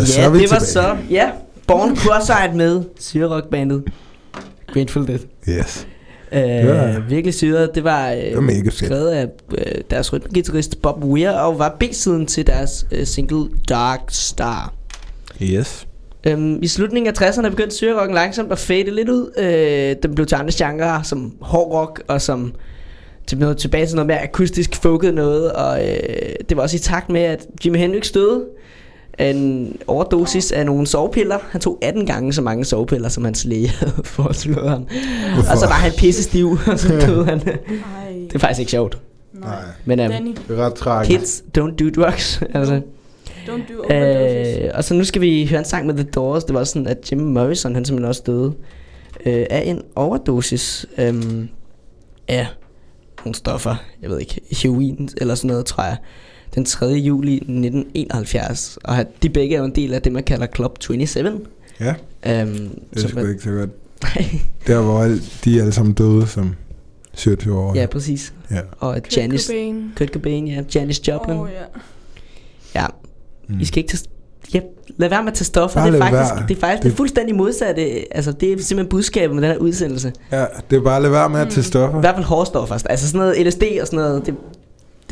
Så 0.06 0.21
ja, 0.21 0.26
er 0.26 0.30
vi 0.30 0.38
det 0.38 0.50
var 0.50 0.59
tilbage. 0.59 0.73
så, 0.73 0.97
ja, 1.11 1.30
Born 1.66 1.90
Cross-Eyed 1.92 2.54
med 2.56 2.82
syrerockbandet 3.00 3.82
Grateful 4.75 5.06
Dead. 5.06 5.18
Yes. 5.49 5.87
Øh, 6.32 6.40
var- 6.68 7.09
virkelig 7.09 7.35
syret. 7.35 7.71
Det 7.75 7.85
var, 7.85 8.11
øh, 8.11 8.16
Det 8.16 8.35
var 8.35 8.40
mega 8.40 8.71
skrevet 8.71 9.09
af 9.11 9.26
øh, 9.59 9.64
deres 9.90 10.12
rytmegitarrist 10.12 10.82
Bob 10.82 11.04
Weir 11.04 11.30
og 11.30 11.59
var 11.59 11.76
B-siden 11.80 12.26
til 12.26 12.47
deres 12.47 12.87
øh, 12.92 13.06
single 13.06 13.49
Dark 13.68 14.00
Star. 14.11 14.73
Yes. 15.42 15.87
Øhm, 16.26 16.59
I 16.62 16.66
slutningen 16.68 17.14
af 17.16 17.23
60'erne 17.30 17.49
begyndte 17.49 17.76
syrerocken 17.76 18.14
langsomt 18.14 18.52
at 18.52 18.59
fade 18.59 18.90
lidt 18.90 19.09
ud. 19.09 19.30
Øh, 19.38 19.97
den 20.02 20.14
blev 20.14 20.26
til 20.26 20.35
andre 20.37 20.52
genrer, 20.59 21.02
som 21.02 21.32
hård 21.40 21.73
rock 21.73 22.02
og 22.09 22.23
som 22.23 22.52
til 23.26 23.38
noget, 23.38 23.56
tilbage 23.56 23.87
til 23.87 23.94
noget 23.97 24.06
mere 24.06 24.23
akustisk 24.23 24.76
folket 24.76 25.14
noget. 25.14 25.52
Og 25.52 25.88
øh, 25.88 25.97
det 26.49 26.56
var 26.56 26.62
også 26.62 26.76
i 26.76 26.80
takt 26.80 27.09
med, 27.11 27.21
at 27.21 27.47
Jimi 27.64 27.78
Hendrix 27.78 28.12
døde 28.12 28.44
en 29.19 29.76
overdosis 29.87 30.52
af 30.52 30.66
nogle 30.66 30.87
sovepiller. 30.87 31.38
Han 31.50 31.61
tog 31.61 31.78
18 31.83 32.07
gange 32.07 32.33
så 32.33 32.42
mange 32.42 32.64
sovepiller, 32.64 33.09
som 33.09 33.25
hans 33.25 33.45
læge 33.45 33.69
havde 33.81 34.02
foreslået 34.04 34.71
ham. 34.71 34.87
Og 35.50 35.59
så 35.59 35.66
var 35.66 35.75
han 35.75 35.92
pisse 35.99 36.23
stiv, 36.23 36.59
og 36.73 36.78
så 36.78 36.88
døde 37.07 37.25
han. 37.25 37.38
Ej. 37.49 37.54
Det 38.26 38.35
er 38.35 38.38
faktisk 38.38 38.61
ikke 38.61 38.71
sjovt. 38.71 38.99
Nej. 39.33 39.62
Men 39.85 40.00
um, 40.00 40.09
Danny, 40.11 40.37
Det 40.49 40.59
er 40.59 40.66
ret 40.66 40.75
tragisk. 40.75 41.19
kids 41.19 41.45
don't 41.59 41.76
do 41.76 42.02
drugs. 42.02 42.42
altså. 42.54 42.81
don't 43.47 43.73
do 43.75 43.83
overdoses. 43.85 44.59
Øh, 44.59 44.71
og 44.75 44.85
så 44.85 44.95
nu 44.95 45.04
skal 45.04 45.21
vi 45.23 45.47
høre 45.47 45.59
en 45.59 45.64
sang 45.64 45.87
med 45.87 45.95
The 45.95 46.04
Doors. 46.04 46.45
Det 46.45 46.54
var 46.54 46.64
sådan, 46.64 46.87
at 46.87 47.12
Jim 47.12 47.21
Morrison, 47.21 47.75
han 47.75 47.85
simpelthen 47.85 48.09
også 48.09 48.23
døde 48.26 48.52
øh, 49.26 49.47
af 49.50 49.62
en 49.66 49.83
overdosis 49.97 50.87
øh, 50.99 51.14
af 52.28 52.47
nogle 53.25 53.35
stoffer. 53.35 53.75
Jeg 54.02 54.11
ved 54.11 54.19
ikke, 54.21 54.40
heroin 54.62 55.09
eller 55.16 55.35
sådan 55.35 55.49
noget, 55.49 55.66
tror 55.66 55.83
jeg. 55.85 55.97
Den 56.54 56.64
3. 56.64 56.87
juli 56.87 57.35
1971. 57.35 58.78
Og 58.85 58.97
de 59.23 59.28
begge 59.30 59.54
er 59.54 59.59
jo 59.59 59.64
en 59.64 59.75
del 59.75 59.94
af 59.94 60.02
det, 60.02 60.12
man 60.12 60.23
kalder 60.23 60.47
Club 60.56 60.76
27. 60.80 61.40
Ja, 61.80 61.94
Øhm, 62.26 62.68
det 62.94 63.05
er 63.05 63.20
er- 63.20 63.29
ikke 63.29 63.42
så 63.42 63.50
godt. 63.50 63.70
Der 64.66 64.81
hvor 64.81 65.03
alle, 65.03 65.20
de 65.44 65.57
er 65.57 65.61
alle 65.61 65.72
sammen 65.72 65.94
døde 65.94 66.26
som 66.26 66.55
27 67.14 67.59
år. 67.59 67.74
ja, 67.76 67.87
præcis. 67.87 68.33
ja. 68.50 68.61
Og 68.79 68.94
Kurt 68.94 69.16
Janis, 69.16 69.46
Cobain. 69.46 69.92
Kurt 69.96 70.09
Cobain, 70.09 70.48
ja. 70.48 70.62
Janis 70.74 71.09
Joplin. 71.09 71.37
Åh, 71.37 71.48
ja. 72.74 72.81
Ja, 72.81 72.87
Mm. 73.48 73.61
I 73.61 73.64
skal 73.64 73.79
ikke 73.79 73.90
tage... 73.96 74.05
Ja, 74.55 74.61
lad 74.96 75.09
være 75.09 75.22
med 75.22 75.33
at 75.33 75.37
tage 75.38 75.44
stoffer. 75.44 75.81
Bare 75.81 75.87
det, 75.87 75.94
er 75.94 75.98
lad 75.98 76.09
faktisk, 76.11 76.35
være. 76.35 76.48
det 76.48 76.57
er 76.57 76.61
faktisk 76.61 76.83
Det- 76.83 76.90
det 76.90 76.96
fuldstændig 76.96 77.35
modsatte. 77.37 77.83
Altså, 78.16 78.33
det 78.33 78.53
er 78.53 78.57
simpelthen 78.62 78.88
budskabet 78.88 79.35
med 79.37 79.42
den 79.42 79.50
her 79.53 79.59
udsendelse. 79.59 80.12
ja, 80.33 80.44
det 80.70 80.76
er 80.76 80.83
bare 80.83 80.96
at 80.96 81.03
lade 81.03 81.12
være 81.12 81.29
med 81.29 81.40
at 81.40 81.48
tage 81.48 81.61
I 81.61 81.64
stoffer. 81.64 82.00
hvert 82.00 82.14
fald 82.14 82.24
hårde 82.26 82.46
stoffer. 82.46 82.79
Altså 82.87 83.07
sådan 83.09 83.18
noget 83.18 83.46
LSD 83.46 83.62
og 83.81 83.87
sådan 83.87 83.96
noget, 83.98 84.26
det, 84.26 84.35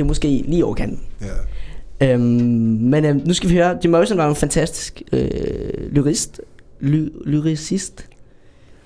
det 0.01 0.05
er 0.05 0.09
måske 0.09 0.45
lige 0.49 0.65
over 0.65 0.75
kanten. 0.75 1.01
Ja. 2.01 2.13
Øhm, 2.13 2.21
men 2.81 3.05
øhm, 3.05 3.23
nu 3.27 3.35
skal 3.35 3.51
vi 3.51 3.55
høre, 3.55 3.79
Jim 3.85 3.91
Morrison 3.91 4.19
var 4.19 4.29
en 4.29 4.35
fantastisk 4.35 5.03
øh, 5.13 5.31
lyrist, 5.93 6.41
ly, 6.81 7.09
lyricist, 7.27 8.07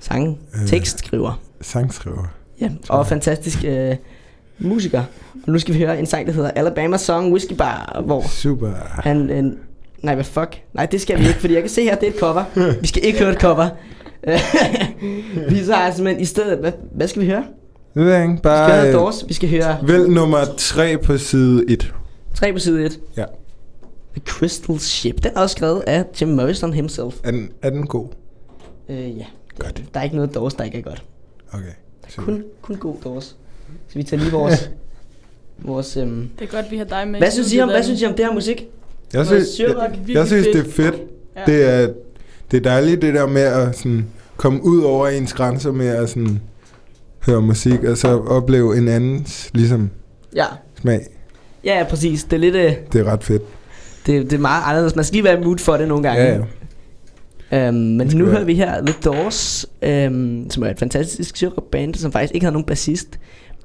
sang, 0.00 0.38
Øh. 0.55 0.66
tekstskriver, 0.68 1.40
Sangskriver. 1.61 2.35
ja, 2.61 2.70
og 2.88 3.07
fantastisk 3.07 3.64
øh, 3.64 3.96
musiker. 4.59 5.03
Og 5.46 5.53
nu 5.53 5.59
skal 5.59 5.74
vi 5.74 5.79
høre 5.79 5.98
en 5.98 6.07
sang, 6.07 6.27
der 6.27 6.33
hedder 6.33 6.50
Alabama 6.50 6.96
Song 6.96 7.33
Whiskey 7.33 7.57
Bar, 7.57 8.03
hvor 8.07 8.22
Super. 8.29 8.72
han... 9.05 9.31
Øh, 9.31 9.44
nej, 10.03 10.14
hvad 10.14 10.24
fuck? 10.24 10.62
Nej, 10.72 10.87
det 10.87 11.00
skal 11.00 11.18
vi 11.20 11.27
ikke, 11.27 11.40
fordi 11.40 11.55
jeg 11.55 11.62
kan 11.62 11.70
se 11.70 11.83
her, 11.85 11.94
det 11.94 12.09
er 12.09 12.12
et 12.12 12.18
cover. 12.18 12.44
Vi 12.81 12.87
skal 12.87 13.05
ikke 13.05 13.18
høre 13.18 13.33
et 13.33 13.40
cover. 13.40 13.68
vi 15.50 15.64
så 15.64 15.74
altså, 15.74 16.03
men 16.03 16.20
i 16.20 16.24
stedet, 16.24 16.59
hvad, 16.59 16.72
hvad 16.94 17.09
skal 17.09 17.22
vi 17.22 17.27
høre? 17.27 17.44
Det 17.94 18.04
ved 18.04 18.12
jeg 18.12 18.22
ikke. 18.22 18.35
Vi 18.35 18.38
skal 18.38 18.48
høre 18.48 18.68
Bare 18.68 18.76
noget 18.76 18.88
øh, 18.88 18.94
Doors. 18.94 19.24
Vi 19.28 19.35
skal 19.35 19.48
høre 19.50 19.78
vælg 19.83 20.09
nummer 20.09 20.44
3 20.57 20.98
på 20.98 21.18
side 21.18 21.64
1. 21.68 21.94
tre 22.35 22.52
på 22.52 22.59
side 22.59 22.85
1. 22.85 23.00
Ja. 23.16 23.24
The 24.12 24.22
Crystal 24.26 24.78
Ship. 24.78 25.22
Den 25.22 25.33
er 25.37 25.40
også 25.40 25.54
skrevet 25.57 25.83
af 25.87 26.04
Jim 26.20 26.28
Morrison 26.28 26.72
himself. 26.72 27.14
Er 27.24 27.30
den, 27.30 27.50
er 27.62 27.70
den 27.70 27.87
god? 27.87 28.09
Øh, 28.88 29.18
ja. 29.18 29.24
Godt. 29.59 29.83
Der 29.94 30.00
er 30.00 30.04
ikke 30.04 30.16
noget 30.16 30.35
Doors, 30.35 30.54
der 30.54 30.64
ikke 30.64 30.78
er 30.78 30.83
godt. 30.83 31.04
Okay. 31.52 31.64
Super. 32.09 32.24
Kun, 32.24 32.44
kun 32.62 32.76
god 32.76 32.96
Doors. 33.04 33.37
Så 33.88 33.94
vi 33.94 34.02
tager 34.02 34.20
lige 34.20 34.33
vores... 34.33 34.70
vores 35.59 35.96
øhm. 35.96 36.28
Det 36.38 36.44
er 36.44 36.57
godt, 36.57 36.70
vi 36.70 36.76
har 36.76 36.85
dig 36.85 37.09
med. 37.09 37.18
Hvad 37.18 37.30
synes 37.30 37.52
I 37.52 37.61
om, 37.61 37.68
hvad 37.68 37.83
synes 37.83 38.02
I 38.02 38.07
om 38.07 38.14
det 38.14 38.24
her 38.24 38.33
musik? 38.33 38.66
Jeg 39.12 39.26
synes, 39.26 39.61
jeg, 39.61 39.90
virkelig 39.90 40.14
jeg 40.14 40.26
synes 40.26 40.46
det 40.46 40.66
er 40.66 40.70
fedt. 40.70 40.94
Ja. 41.37 41.42
Det 41.46 41.64
er, 41.64 41.92
det 42.50 42.57
er 42.57 42.61
dejligt 42.61 43.02
det 43.02 43.14
der 43.14 43.26
med 43.26 43.42
at 43.42 43.76
sådan, 43.76 44.07
komme 44.37 44.64
ud 44.64 44.83
over 44.83 45.09
ens 45.09 45.33
grænser 45.33 45.72
med 45.72 45.88
at 45.88 46.09
sådan, 46.09 46.40
høre 47.26 47.42
musik, 47.42 47.84
og 47.84 47.96
så 47.98 48.18
opleve 48.20 48.78
en 48.78 48.88
andens 48.88 49.50
ligesom, 49.54 49.90
Ja. 50.37 50.44
smag. 50.80 51.00
Ja, 51.64 51.78
ja, 51.78 51.84
præcis. 51.84 52.24
Det 52.24 52.32
er 52.32 52.40
lidt... 52.40 52.54
Øh, 52.54 52.72
Det 52.92 53.00
er 53.00 53.04
ret 53.04 53.24
fedt. 53.24 53.42
det, 54.06 54.22
det 54.30 54.32
er 54.32 54.38
meget 54.40 54.62
anderledes. 54.66 54.96
Man 54.96 55.04
skal 55.04 55.14
lige 55.14 55.24
være 55.24 55.40
mood 55.40 55.58
for 55.58 55.76
det 55.76 55.88
nogle 55.88 56.02
gange. 56.02 56.22
Ja, 56.22 56.30
ja. 57.50 57.68
Øhm, 57.68 57.76
men 57.76 58.06
nu 58.14 58.26
hører 58.26 58.44
vi 58.44 58.54
her 58.54 58.80
The 58.87 58.94
Doors, 59.04 59.66
øhm, 59.82 60.50
som 60.50 60.62
er 60.62 60.70
et 60.70 60.78
fantastisk 60.78 61.42
band, 61.72 61.94
som 61.94 62.12
faktisk 62.12 62.34
ikke 62.34 62.44
havde 62.44 62.52
nogen 62.52 62.66
bassist. 62.66 63.18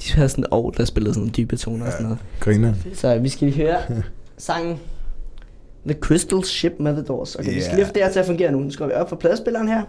De 0.03 0.13
havde 0.13 0.29
sådan 0.29 0.43
et 0.43 0.47
år, 0.51 0.69
der 0.71 0.85
spillede 0.85 1.13
sådan 1.13 1.31
dybe 1.37 1.55
toner 1.57 1.85
og 1.85 1.91
sådan 1.91 2.03
noget. 2.03 2.19
Griner. 2.39 2.73
Så 2.93 3.17
vi 3.19 3.29
skal 3.29 3.47
lige 3.47 3.57
høre 3.67 3.77
sangen 4.37 4.77
The 5.87 5.97
Crystal 5.99 6.43
Ship 6.43 6.73
med 6.79 6.93
The 6.93 7.01
Doors. 7.03 7.35
Okay, 7.35 7.53
vi 7.53 7.61
skal 7.61 7.67
Yeah. 7.67 7.75
lige 7.77 7.85
få 7.85 7.93
det 7.93 8.03
her 8.03 8.11
til 8.11 8.19
at 8.19 8.25
fungere 8.25 8.51
nu. 8.51 8.59
Nu 8.59 8.71
skal 8.71 8.87
vi 8.87 8.91
op 8.91 9.09
for 9.09 9.15
pladespilleren 9.15 9.67
her. 9.67 9.81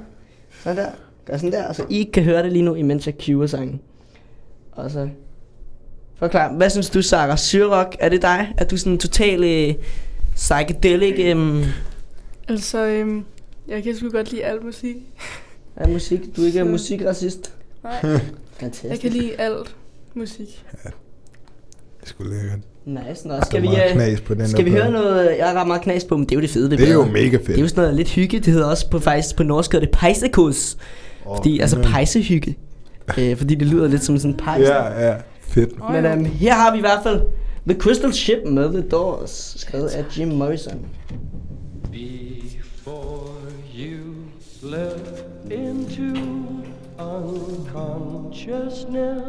Sådan 0.64 0.76
der. 0.76 0.86
Gør 1.26 1.36
sådan 1.36 1.52
der. 1.52 1.68
Og 1.68 1.74
så 1.76 1.84
I 1.90 2.10
kan 2.12 2.22
høre 2.22 2.42
det 2.42 2.52
lige 2.52 2.62
nu, 2.62 2.74
imens 2.74 3.06
jeg 3.06 3.14
cuer 3.24 3.46
sangen. 3.46 3.80
Og 4.72 4.90
så... 4.90 5.08
Forklar, 6.16 6.52
hvad 6.52 6.70
synes 6.70 6.90
du, 6.90 7.02
Sarah? 7.02 7.38
Syrrock, 7.38 7.96
er 8.00 8.08
det 8.08 8.22
dig? 8.22 8.54
Er 8.58 8.64
du 8.64 8.76
sådan 8.76 8.98
total 8.98 9.44
øh, 9.44 9.74
psychedelic 10.34 11.14
øhm, 11.18 11.62
Altså, 12.48 12.86
øhm, 12.86 13.24
jeg 13.68 13.82
kan 13.82 13.96
sgu 13.96 14.10
godt 14.10 14.30
lide 14.32 14.44
al 14.44 14.64
musik. 14.64 14.96
af 15.76 15.88
musik? 15.88 16.20
Du 16.36 16.42
er 16.42 16.46
ikke 16.46 16.58
er 16.58 16.64
Så- 16.64 16.70
musikracist? 16.70 17.52
Nej, 17.82 18.00
Fantastisk. 18.52 18.84
jeg 18.90 18.98
kan 19.00 19.10
lide 19.10 19.40
alt 19.40 19.76
musik. 20.14 20.64
Det 20.82 20.92
er 22.02 22.06
sgu 22.06 22.24
lækkert. 22.24 22.58
Nice. 22.84 23.28
Nå, 23.28 23.34
skal 23.46 23.62
vi, 23.62 23.68
øh, 23.68 23.92
knas 23.92 24.20
på 24.20 24.34
den 24.34 24.48
skal 24.48 24.64
vi 24.64 24.70
høre 24.70 24.90
noget? 24.90 25.38
Jeg 25.38 25.48
har 25.48 25.60
ret 25.60 25.66
meget 25.66 25.82
knas 25.82 26.04
på, 26.04 26.16
men 26.16 26.24
det 26.26 26.32
er 26.32 26.36
jo 26.36 26.40
det 26.42 26.50
fede. 26.50 26.70
Det 26.70 26.88
er 26.88 26.92
jo 26.92 27.04
mega 27.04 27.24
Det 27.24 27.34
er 27.34 27.38
jo 27.38 27.44
fedt. 27.44 27.70
sådan 27.70 27.82
noget 27.82 27.94
lidt 27.96 28.08
hygge. 28.08 28.38
Det 28.40 28.46
hedder 28.52 28.66
også 28.66 28.90
på, 28.90 28.98
faktisk 28.98 29.36
på 29.36 29.42
norsk 29.42 29.72
det 29.72 29.90
pejsekus. 31.24 31.36
Fordi, 31.36 31.58
altså 31.60 31.76
men- 31.76 31.84
pejsehygge. 31.86 32.56
øh, 33.18 33.36
fordi 33.36 33.54
det 33.54 33.66
lyder 33.66 33.88
lidt 33.88 34.04
som 34.04 34.18
sådan 34.18 34.30
en 34.30 34.36
pejs. 34.36 34.68
Ja, 34.68 35.06
ja. 35.08 35.14
Fedt. 35.40 35.90
Men 35.92 36.06
um, 36.06 36.24
her 36.24 36.54
har 36.54 36.72
vi 36.72 36.78
i 36.78 36.80
hvert 36.80 37.00
fald 37.02 37.20
The 37.68 37.78
Crystal 37.80 38.12
Ship 38.12 38.38
med 38.46 38.70
The 38.72 38.80
Doors, 38.80 39.54
skrevet 39.58 39.88
af 39.88 40.04
Jim 40.18 40.28
Morrison. 40.28 40.86
Before 41.92 43.30
you 43.74 44.00
slip 44.60 45.08
into 45.50 46.20
unconsciousness, 46.98 49.22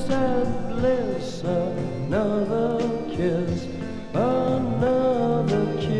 at 0.08 0.68
bliss, 0.70 1.42
another 1.42 2.80
kiss, 3.14 3.66
another 4.14 5.66
kiss. 5.76 5.92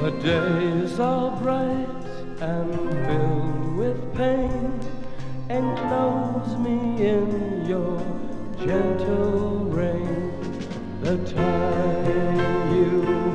The 0.00 0.10
days 0.22 0.98
are 0.98 1.38
bright 1.42 2.06
and 2.40 2.72
filled 3.06 3.76
with 3.76 4.14
pain. 4.14 4.80
Enclose 5.50 6.56
me 6.56 7.06
in 7.06 7.66
your 7.66 8.17
gentle 8.68 9.64
rain. 9.70 10.30
The 11.00 11.16
time 11.24 12.74
you 12.76 13.27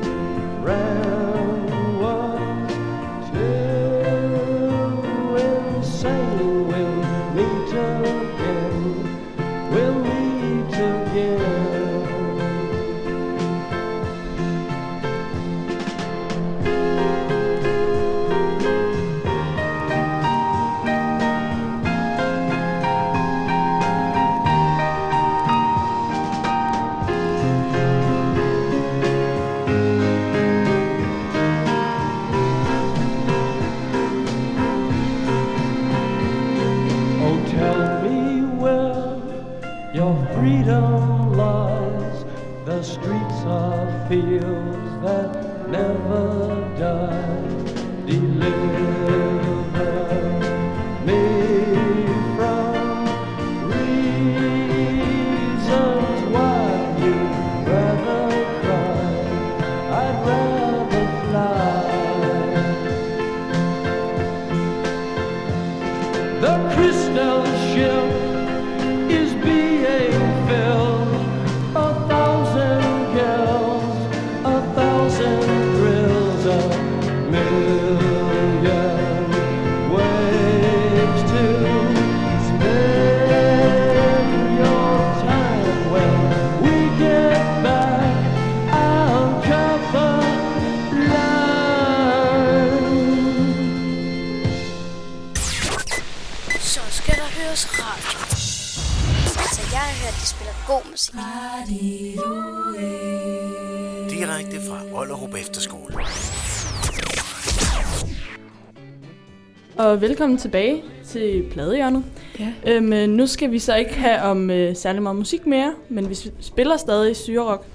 velkommen 110.24 110.38
tilbage 110.38 110.82
til 111.06 111.44
Pladehjørnet. 111.50 112.04
Ja. 112.40 112.52
Øhm, 112.66 112.92
øh, 112.92 113.08
nu 113.08 113.26
skal 113.26 113.50
vi 113.50 113.58
så 113.58 113.74
ikke 113.74 113.94
have 113.94 114.22
om 114.22 114.50
øh, 114.50 114.76
særlig 114.76 115.02
meget 115.02 115.16
musik 115.16 115.46
mere, 115.46 115.72
men 115.88 116.10
vi 116.10 116.16
spiller 116.40 116.76
stadig 116.76 117.16
syrerok. 117.16 117.66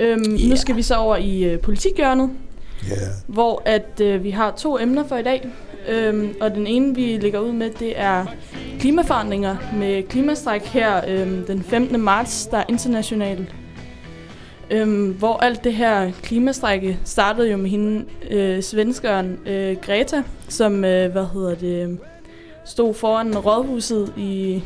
Øhm, 0.00 0.22
yeah. 0.22 0.50
Nu 0.50 0.56
skal 0.56 0.76
vi 0.76 0.82
så 0.82 0.94
over 0.94 1.16
i 1.16 1.44
øh, 1.44 1.60
politikhjørnet, 1.60 2.30
Ja. 2.88 2.94
hvor 3.26 3.62
at 3.64 4.00
øh, 4.00 4.24
vi 4.24 4.30
har 4.30 4.50
to 4.50 4.78
emner 4.78 5.06
for 5.06 5.16
i 5.16 5.22
dag. 5.22 5.48
Øhm, 5.88 6.34
og 6.40 6.54
den 6.54 6.66
ene, 6.66 6.94
vi 6.94 7.16
lægger 7.16 7.40
ud 7.40 7.52
med, 7.52 7.70
det 7.70 8.00
er 8.00 8.26
klimaforandringer 8.80 9.56
med 9.76 10.02
klimastræk 10.02 10.62
her 10.64 11.00
øhm, 11.08 11.46
den 11.46 11.62
15. 11.62 12.00
marts, 12.00 12.46
der 12.46 12.58
er 12.58 12.64
internationalt. 12.68 13.54
Øhm, 14.70 15.12
hvor 15.12 15.36
alt 15.36 15.64
det 15.64 15.74
her 15.74 16.10
klimastrække 16.22 16.98
startede 17.04 17.50
jo 17.50 17.56
med 17.56 17.70
hende, 17.70 18.04
øh, 18.30 18.62
svenskeren 18.62 19.38
øh, 19.46 19.76
Greta, 19.82 20.22
som, 20.48 20.84
øh, 20.84 21.12
hvad 21.12 21.26
hedder 21.34 21.54
det, 21.54 21.98
stod 22.64 22.94
foran 22.94 23.38
rådhuset 23.38 24.12
i 24.16 24.62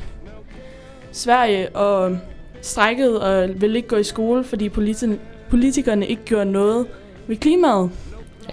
Sverige 1.13 1.77
og 1.77 2.19
strækkede 2.61 3.23
og 3.23 3.61
ville 3.61 3.77
ikke 3.77 3.89
gå 3.89 3.97
i 3.97 4.05
skole, 4.05 4.45
fordi 4.45 4.69
politi- 4.69 5.19
politikerne 5.51 6.07
ikke 6.07 6.23
gjorde 6.25 6.51
noget 6.53 6.87
ved 7.27 7.37
klimaet. 7.37 7.91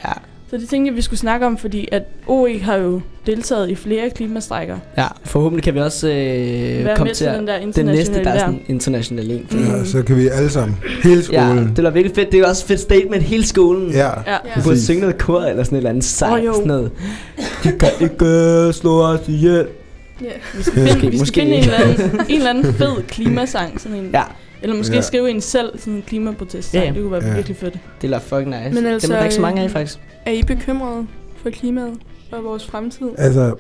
Ja, 0.06 0.12
så 0.54 0.58
det 0.60 0.70
tænkte 0.70 0.90
jeg, 0.90 0.96
vi 0.98 1.02
skulle 1.02 1.20
snakke 1.20 1.46
om, 1.46 1.58
fordi 1.58 1.88
at 1.92 2.04
OE 2.28 2.60
har 2.60 2.76
jo 2.76 3.02
deltaget 3.26 3.70
i 3.70 3.76
flere 3.76 4.10
klimastrækker. 4.10 4.78
ja. 4.98 5.08
Forhåbentlig 5.26 5.64
kan 5.64 5.74
vi 5.74 5.80
også 5.80 6.08
øh, 6.08 6.14
Være 6.14 6.96
komme 6.96 7.10
med 7.10 7.16
til 7.16 7.28
til 7.28 7.36
den 7.38 7.48
der 7.48 7.60
Den 7.60 7.68
næste, 7.68 7.82
internationale 7.82 8.24
der 8.26 8.32
er 8.32 8.40
sådan 8.40 8.60
international 8.68 9.32
en. 9.32 9.46
fordi- 9.50 9.64
ja. 9.64 9.86
Så 9.86 10.04
kan 10.04 10.18
vi 10.18 10.28
alle 10.28 10.50
sammen. 10.50 10.78
Hele 11.04 11.16
Ja, 11.32 11.46
skolen. 11.48 11.74
det 11.76 11.84
var 11.84 11.90
virkelig 11.90 12.16
fedt. 12.16 12.32
Det 12.32 12.40
er 12.40 12.48
også 12.48 12.64
et 12.64 12.68
fedt 12.68 12.80
statement, 12.80 13.24
hele 13.24 13.46
skolen. 13.46 13.92
Ja. 13.92 14.08
Ja. 14.08 14.12
Ja. 14.32 14.38
Vi 14.56 14.62
burde 14.64 14.82
synge 14.84 15.00
noget 15.02 15.18
kor 15.18 15.42
eller 15.42 15.64
sådan 15.64 15.76
et 15.76 15.80
eller 15.80 15.90
andet 15.90 16.04
sejt. 16.04 16.46
Jo. 16.46 16.54
sådan 16.54 16.68
noget. 16.68 16.92
De 17.64 17.72
kan 17.80 17.90
ikke 18.02 18.74
slå 18.74 19.02
os 19.04 19.20
ihjel. 19.28 19.66
Ja. 20.22 20.26
Vi 20.58 20.64
skal 20.64 20.82
Ja. 20.84 20.94
finde, 20.94 21.00
vi 21.02 21.08
skal 21.08 21.20
Måske 21.20 21.40
finde 21.42 21.56
en, 21.56 21.64
eller 21.64 21.78
anden, 21.78 22.20
en 22.30 22.36
eller 22.36 22.50
anden 22.50 22.74
fed 22.74 23.04
klimasang. 23.08 23.82
Sådan 23.82 23.98
en, 23.98 24.10
Ja, 24.14 24.22
Eller 24.64 24.78
måske 24.78 24.96
Ja. 24.96 25.02
skrive 25.02 25.30
en 25.30 25.42
selv, 25.42 25.80
sådan 25.80 25.94
en 25.94 26.04
klimaprotest. 26.08 26.74
Ja. 26.74 26.92
Det 26.96 27.02
kunne 27.02 27.12
være 27.12 27.26
Ja. 27.26 27.34
virkelig 27.36 27.58
fedt. 27.58 27.78
det 28.02 28.14
er 28.14 28.20
fucking 28.20 28.50
nice. 28.50 28.82
Men 28.82 28.86
altså, 28.86 29.08
Dem 29.08 29.14
er 29.14 29.18
der 29.18 29.24
ikke 29.24 29.36
så 29.36 29.42
mange 29.42 29.62
af, 29.62 29.66
øh, 29.66 29.72
faktisk. 29.72 30.00
Er 30.26 30.32
I 30.32 30.44
bekymrede 30.48 31.08
for 31.44 31.50
klimaet 31.50 31.94
og 32.32 32.44
vores 32.44 32.66
fremtid? 32.68 33.08
Altså, 33.18 33.54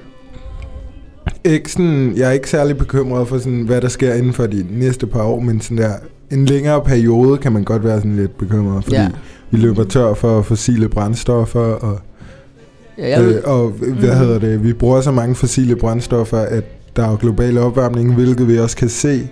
ikke 1.44 1.72
sådan, 1.72 2.14
jeg 2.18 2.28
er 2.28 2.32
ikke 2.32 2.50
særlig 2.50 2.78
bekymret 2.78 3.28
for, 3.28 3.38
sådan, 3.38 3.62
hvad 3.62 3.82
der 3.82 3.88
sker 3.88 4.14
inden 4.14 4.34
for 4.34 4.46
de 4.48 4.66
næste 4.72 5.08
par 5.08 5.24
år, 5.24 5.40
men 5.40 5.62
sådan 5.62 5.78
der, 5.78 5.92
en 6.32 6.46
længere 6.46 6.82
periode 6.82 7.38
kan 7.38 7.52
man 7.52 7.64
godt 7.64 7.84
være 7.84 7.98
sådan 7.98 8.16
lidt 8.16 8.38
bekymret, 8.38 8.84
fordi 8.84 8.96
Ja. 8.96 9.10
vi 9.52 9.58
løber 9.58 9.84
tør 9.84 10.14
for 10.14 10.42
fossile 10.42 10.90
brændstoffer, 10.90 11.60
og, 11.60 12.00
Ja, 12.98 13.20
jeg 13.20 13.22
øh, 13.36 13.42
og 13.44 13.70
hvad 13.70 13.90
Mhm. 13.90 14.00
hedder 14.18 14.40
det, 14.40 14.64
vi 14.64 14.74
bruger 14.74 15.02
så 15.02 15.12
mange 15.12 15.36
fossile 15.36 15.76
brændstoffer, 15.76 16.38
at 16.38 16.64
der 16.96 17.08
er 17.12 17.16
global 17.16 17.58
opvarmning, 17.58 18.14
hvilket 18.14 18.48
vi 18.48 18.60
også 18.60 18.78
kan 18.78 18.90
se. 18.90 19.30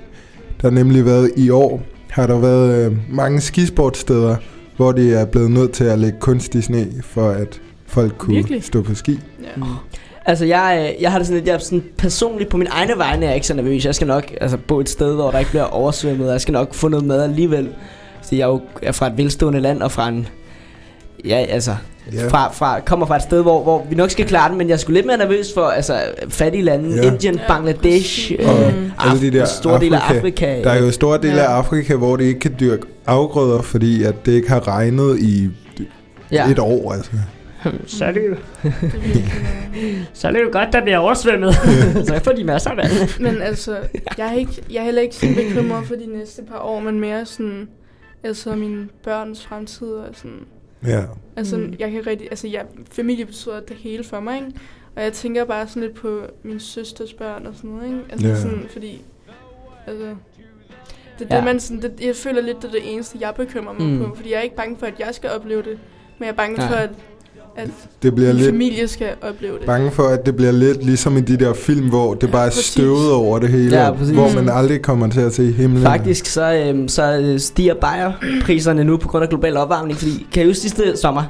Der 0.61 0.69
har 0.69 0.75
nemlig 0.75 1.05
været 1.05 1.31
i 1.37 1.49
år, 1.49 1.81
har 2.09 2.27
der 2.27 2.39
været 2.39 2.85
øh, 2.85 2.97
mange 3.09 3.41
skisportsteder, 3.41 4.35
hvor 4.77 4.91
de 4.91 5.13
er 5.13 5.25
blevet 5.25 5.51
nødt 5.51 5.71
til 5.71 5.83
at 5.83 5.99
lægge 5.99 6.19
kunstig 6.19 6.63
sne, 6.63 6.87
for 7.03 7.29
at 7.29 7.61
folk 7.85 8.17
kunne 8.17 8.35
Virkelig? 8.35 8.63
stå 8.63 8.81
på 8.81 8.95
ski. 8.95 9.19
Ja. 9.43 9.47
Mm. 9.55 9.63
Altså, 10.25 10.45
jeg, 10.45 10.93
øh, 10.95 11.01
jeg 11.01 11.11
har 11.11 11.17
det 11.17 11.27
sådan 11.27 11.37
lidt, 11.37 11.47
jeg 11.47 11.53
er 11.53 11.59
sådan 11.59 11.83
personligt 11.97 12.49
på 12.49 12.57
min 12.57 12.67
egne 12.71 12.93
vegne 12.97 13.25
er 13.25 13.29
jeg 13.29 13.35
ikke 13.35 13.47
så 13.47 13.53
nervøs. 13.53 13.85
Jeg 13.85 13.95
skal 13.95 14.07
nok 14.07 14.31
altså, 14.41 14.57
bo 14.57 14.79
et 14.79 14.89
sted, 14.89 15.15
hvor 15.15 15.31
der 15.31 15.39
ikke 15.39 15.51
bliver 15.51 15.63
oversvømmet, 15.63 16.27
og 16.27 16.31
jeg 16.31 16.41
skal 16.41 16.51
nok 16.51 16.73
få 16.73 16.87
noget 16.87 17.05
mad 17.05 17.23
alligevel. 17.23 17.69
Så 18.21 18.35
jeg 18.35 18.43
er 18.43 18.47
jo 18.47 18.61
er 18.81 18.91
fra 18.91 19.07
et 19.07 19.17
velstående 19.17 19.59
land, 19.59 19.81
og 19.81 19.91
fra 19.91 20.09
en... 20.09 20.27
Ja, 21.25 21.45
altså, 21.49 21.75
Ja. 22.13 22.27
fra, 22.27 22.51
fra, 22.53 22.79
kommer 22.79 23.05
fra 23.05 23.15
et 23.15 23.21
sted, 23.21 23.41
hvor, 23.41 23.63
hvor 23.63 23.85
vi 23.89 23.95
nok 23.95 24.09
skal 24.09 24.25
klare 24.27 24.49
den, 24.49 24.57
men 24.57 24.69
jeg 24.69 24.79
sgu 24.79 24.91
lidt 24.91 25.05
mere 25.05 25.17
nervøs 25.17 25.53
for 25.53 25.61
altså, 25.65 26.01
fattige 26.29 26.63
lande, 26.63 26.95
Ja. 26.95 27.01
Indien, 27.11 27.35
Ja, 27.35 27.41
Bangladesh, 27.47 28.31
øh, 28.39 28.47
alle 28.99 29.21
de 29.21 29.31
der 29.31 29.45
store 29.45 29.79
dele 29.79 29.95
af 29.97 30.01
Afrika. 30.01 30.45
Afrika. 30.45 30.63
Der 30.63 30.69
er 30.71 30.79
jo 30.81 30.91
store 30.91 31.17
dele 31.17 31.33
Ja. 31.35 31.43
af 31.43 31.47
Afrika, 31.57 31.95
hvor 31.95 32.15
de 32.15 32.23
ikke 32.23 32.39
kan 32.39 32.55
dyrke 32.59 32.83
afgrøder, 33.05 33.61
fordi 33.61 34.03
at 34.03 34.25
det 34.25 34.31
ikke 34.31 34.49
har 34.49 34.67
regnet 34.67 35.19
i 35.19 35.49
ja. 36.31 36.49
et 36.51 36.59
år. 36.59 36.93
Altså. 36.93 37.11
Så 37.97 38.05
er 38.05 38.11
det 38.11 38.21
jo, 38.29 38.35
Det 39.13 39.23
er 39.83 39.91
så 40.13 40.27
er 40.27 40.31
det 40.31 40.39
jo 40.41 40.49
godt, 40.51 40.69
der 40.73 40.81
bliver 40.81 40.97
oversvømmet. 40.97 41.53
så 42.07 42.19
får 42.23 42.31
de 42.31 42.43
masser 42.43 42.69
af 42.69 42.77
vand. 42.77 43.19
Men 43.19 43.41
altså, 43.41 43.75
jeg 44.17 44.27
er, 44.27 44.33
ikke, 44.33 44.61
jeg 44.71 44.79
er 44.79 44.83
heller 44.83 45.01
ikke 45.01 45.15
sådan 45.15 45.35
bekymret 45.35 45.87
for 45.87 45.95
de 45.95 46.17
næste 46.17 46.41
par 46.51 46.59
år, 46.59 46.79
men 46.79 46.99
mere 46.99 47.25
sådan, 47.25 47.67
altså 48.23 48.55
mine 48.55 48.87
børns 49.03 49.45
fremtid 49.45 49.87
og 49.87 50.05
sådan. 50.15 50.39
Ja. 50.85 51.03
Altså, 51.35 51.57
Mm. 51.57 51.73
jeg 51.79 51.91
kan 51.91 52.07
rigtig, 52.07 52.27
altså, 52.31 52.47
jeg, 52.47 52.65
familie 52.91 53.25
betyder 53.25 53.59
det 53.59 53.75
hele 53.75 54.03
for 54.03 54.19
mig, 54.19 54.35
ikke? 54.37 54.51
Og 54.95 55.03
jeg 55.03 55.13
tænker 55.13 55.45
bare 55.45 55.67
sådan 55.67 55.81
lidt 55.83 55.95
på 55.95 56.21
min 56.43 56.59
søsters 56.59 57.13
børn 57.13 57.45
og 57.45 57.53
sådan 57.55 57.69
noget, 57.69 57.85
ikke? 57.85 57.99
Altså, 58.09 58.27
Ja. 58.27 58.35
sådan, 58.35 58.65
fordi, 58.69 59.01
altså, 59.87 60.05
det, 60.05 60.15
Ja. 61.19 61.25
ja. 61.29 61.35
det, 61.35 61.43
man 61.45 61.59
sådan, 61.59 61.81
det, 61.81 62.01
jeg 62.01 62.15
føler 62.15 62.41
lidt, 62.41 62.57
det 62.61 62.67
er 62.67 62.71
det 62.71 62.93
eneste, 62.93 63.17
jeg 63.21 63.33
bekymrer 63.35 63.73
mig 63.73 63.87
mm. 63.87 63.97
på. 64.09 64.15
Fordi 64.15 64.31
jeg 64.31 64.37
er 64.37 64.41
ikke 64.41 64.55
bange 64.55 64.77
for, 64.77 64.85
at 64.85 64.99
jeg 64.99 65.15
skal 65.15 65.29
opleve 65.29 65.61
det, 65.63 65.79
men 66.19 66.25
jeg 66.25 66.31
er 66.31 66.35
bange 66.35 66.57
Nej. 66.57 66.67
for, 66.67 66.75
at, 66.75 66.89
at 67.57 67.69
Det 68.03 68.15
bliver 68.15 68.31
lidt 68.33 68.45
familie 68.45 68.87
skal 68.87 69.07
opleve 69.21 69.53
det. 69.57 69.65
bange 69.65 69.91
for, 69.91 70.03
at 70.03 70.25
det 70.25 70.35
bliver 70.35 70.51
lidt 70.51 70.85
ligesom 70.85 71.17
i 71.17 71.21
de 71.21 71.37
der 71.37 71.53
film, 71.53 71.89
hvor 71.89 72.13
det 72.13 72.31
bare 72.31 72.45
er 72.45 72.49
præcis. 72.49 72.65
støvet 72.65 73.11
over 73.11 73.39
det 73.39 73.49
hele, 73.49 73.77
Ja, 73.83 73.91
præcis. 73.91 74.13
hvor 74.13 74.29
man 74.35 74.49
aldrig 74.49 74.81
kommer 74.81 75.07
til 75.09 75.19
at 75.21 75.33
se 75.33 75.51
himlen. 75.51 75.83
Faktisk 75.83 76.25
så, 76.25 76.53
øhm, 76.53 76.87
så 76.87 77.17
øh, 77.17 77.39
stiger 77.39 77.73
Bayer-priserne 77.73 78.83
nu 78.83 78.97
på 78.97 79.07
grund 79.07 79.23
af 79.23 79.29
global 79.29 79.57
opvarmning, 79.57 79.99
fordi 79.99 80.27
kan 80.33 80.43
I 80.43 80.45
huske 80.45 80.61
sidste 80.61 80.97
sommer? 80.97 81.23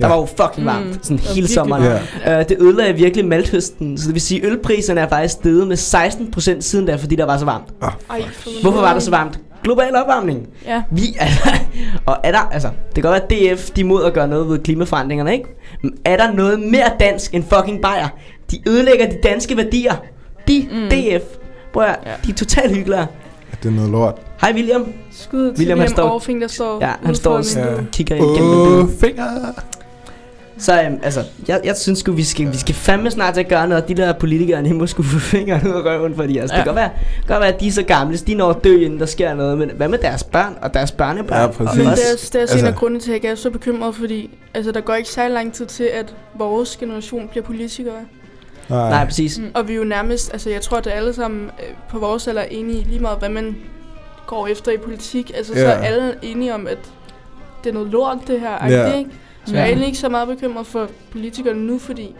Der 0.00 0.06
Ja. 0.06 0.12
var 0.14 0.20
jo 0.20 0.26
fucking 0.26 0.66
varmt, 0.66 0.86
Mm. 0.86 0.98
sådan 1.02 1.16
Det 1.16 1.26
hele 1.26 1.48
sommeren. 1.48 1.82
Ja. 2.24 2.40
Øh, 2.40 2.48
det 2.48 2.56
ødelagde 2.60 2.94
virkelig 2.94 3.26
malthøsten, 3.26 3.98
så 3.98 4.06
det 4.06 4.14
vil 4.14 4.20
sige, 4.22 4.42
at 4.46 4.52
ølpriserne 4.52 5.00
er 5.00 5.08
faktisk 5.08 5.34
steget 5.34 5.68
med 5.68 5.76
16% 5.76 6.64
siden 6.64 6.86
da, 6.86 6.94
fordi 6.94 7.16
der 7.16 7.24
var 7.26 7.38
så 7.38 7.44
varmt. 7.44 7.64
Ej, 8.10 8.22
for 8.32 8.50
Hvorfor 8.62 8.80
var 8.80 8.92
der 8.92 9.00
så 9.00 9.10
varmt? 9.10 9.38
Global 9.66 9.96
opvarmning. 9.96 10.48
Ja. 10.66 10.82
Vi, 10.90 11.02
altså, 11.20 11.50
og 12.06 12.16
er 12.22 12.32
der, 12.32 12.38
altså, 12.38 12.68
det 12.68 12.94
kan 12.94 13.02
godt 13.02 13.22
være, 13.30 13.50
at 13.52 13.56
DF, 13.58 13.70
de 13.70 13.80
er 13.80 13.84
mod 13.84 14.04
at 14.04 14.12
gøre 14.12 14.28
noget 14.28 14.48
ved 14.48 14.58
klimaforandringerne, 14.58 15.32
ikke? 15.32 15.48
Men 15.82 15.94
er 16.04 16.16
der 16.16 16.32
noget 16.32 16.60
mere 16.60 16.90
dansk 17.00 17.34
end 17.34 17.44
fucking 17.54 17.82
Bayer? 17.82 18.08
De 18.50 18.58
ødelægger 18.68 19.08
de 19.08 19.16
danske 19.22 19.56
værdier. 19.56 19.94
De, 20.48 20.68
mm. 20.72 20.88
DF. 20.90 21.22
Prøv 21.72 21.82
at, 21.82 21.96
Ja. 22.06 22.10
de 22.26 22.30
er 22.30 22.34
totalt 22.34 22.76
hyggelige. 22.76 23.06
Det 23.62 23.68
er 23.68 23.72
noget 23.74 23.90
lort. 23.90 24.14
Hej 24.40 24.52
William. 24.54 24.86
Skud 25.10 25.38
til 25.38 25.48
William, 25.48 25.58
William, 25.58 25.78
han 25.78 25.88
står- 25.88 26.10
Orfing, 26.14 26.40
der 26.40 26.48
står 26.48 26.78
Ja, 26.80 26.92
han 27.04 27.14
står 27.14 27.36
og. 27.36 27.44
Ja. 27.56 27.62
Kigger 27.92 28.14
ind 28.16 28.24
gennem 28.24 28.50
Åh, 28.50 28.66
vinduet. 29.02 29.54
Så 30.58 30.82
øhm, 30.82 30.98
altså, 31.02 31.22
jeg, 31.48 31.60
jeg 31.64 31.76
synes 31.76 31.98
sgu, 31.98 32.12
vi 32.12 32.24
skal, 32.24 32.52
vi 32.52 32.56
skal 32.56 32.74
fandme 32.74 33.10
snart 33.10 33.34
til 33.34 33.40
at 33.40 33.48
gøre 33.48 33.68
noget, 33.68 33.82
og 33.82 33.88
de 33.88 33.94
der 33.94 34.12
politikere, 34.12 34.64
de 34.64 34.74
må 34.74 34.86
skulle 34.86 35.08
få 35.08 35.18
fingeren 35.36 35.68
ud 35.68 35.72
af 35.72 35.84
røven, 35.84 36.14
fordi 36.16 36.38
altså, 36.38 36.54
ja. 36.56 36.58
det 36.60 36.64
kan 36.64 36.74
godt 36.74 36.76
være, 36.76 36.90
godt 37.28 37.40
være, 37.40 37.54
at 37.54 37.60
de 37.60 37.68
er 37.68 37.72
så 37.72 37.82
gamle, 37.82 38.18
så 38.18 38.24
de 38.24 38.34
når 38.34 38.50
at 38.50 38.64
dø, 38.64 38.76
inden 38.84 39.00
der 39.00 39.06
sker 39.06 39.34
noget, 39.34 39.58
men 39.58 39.70
hvad 39.76 39.88
med 39.88 39.98
deres 39.98 40.24
børn 40.24 40.56
og 40.62 40.74
deres 40.74 40.92
børnebørn? 40.92 41.38
Ja, 41.40 41.46
præcis. 41.46 41.78
Men 41.78 41.86
Og 41.86 41.92
det 41.96 42.02
er, 42.12 42.16
det 42.16 42.34
er 42.34 42.40
altså, 42.40 42.54
en 42.56 42.58
altså- 42.58 42.66
af 42.66 42.74
grundene 42.74 43.00
til, 43.00 43.12
at 43.12 43.24
jeg 43.24 43.30
er 43.30 43.34
så 43.34 43.50
bekymret, 43.50 43.94
fordi 43.94 44.30
altså, 44.54 44.72
der 44.72 44.80
går 44.80 44.94
ikke 44.94 45.08
særlig 45.08 45.34
lang 45.34 45.52
tid 45.52 45.66
til, 45.66 45.84
at 45.84 46.14
vores 46.34 46.76
generation 46.76 47.28
bliver 47.28 47.44
politikere. 47.44 47.94
Nej, 48.70 49.04
præcis. 49.04 49.38
Mm. 49.38 49.50
Og 49.54 49.68
vi 49.68 49.72
er 49.72 49.76
jo 49.76 49.84
nærmest, 49.84 50.32
altså 50.32 50.50
jeg 50.50 50.60
tror, 50.62 50.76
at 50.76 50.86
alle 50.86 51.14
sammen 51.14 51.44
øh, 51.44 51.74
på 51.90 51.98
vores 51.98 52.28
alder 52.28 52.42
er 52.42 52.46
enige 52.50 52.80
i 52.80 52.84
lige 52.84 53.00
meget, 53.00 53.18
hvad 53.18 53.28
man 53.28 53.56
går 54.26 54.46
efter 54.46 54.72
i 54.72 54.76
politik. 54.76 55.32
Altså, 55.36 55.52
så 55.52 55.58
Ja. 55.60 55.66
er 55.66 55.78
alle 55.78 56.14
enige 56.22 56.54
om, 56.54 56.66
at 56.66 56.78
det 57.64 57.70
er 57.70 57.74
noget 57.74 57.88
lort, 57.90 58.18
det 58.26 58.40
her. 58.40 58.68
Ja. 58.70 58.92
Ikke? 58.92 59.10
Så 59.46 59.52
jeg 59.52 59.60
er 59.60 59.62
Ja. 59.64 59.68
egentlig 59.68 59.86
ikke 59.86 59.98
så 59.98 60.08
meget 60.08 60.28
bekymret 60.28 60.66
for 60.66 60.88
politikerne 61.12 61.66
nu, 61.66 61.78
fordi 61.78 62.14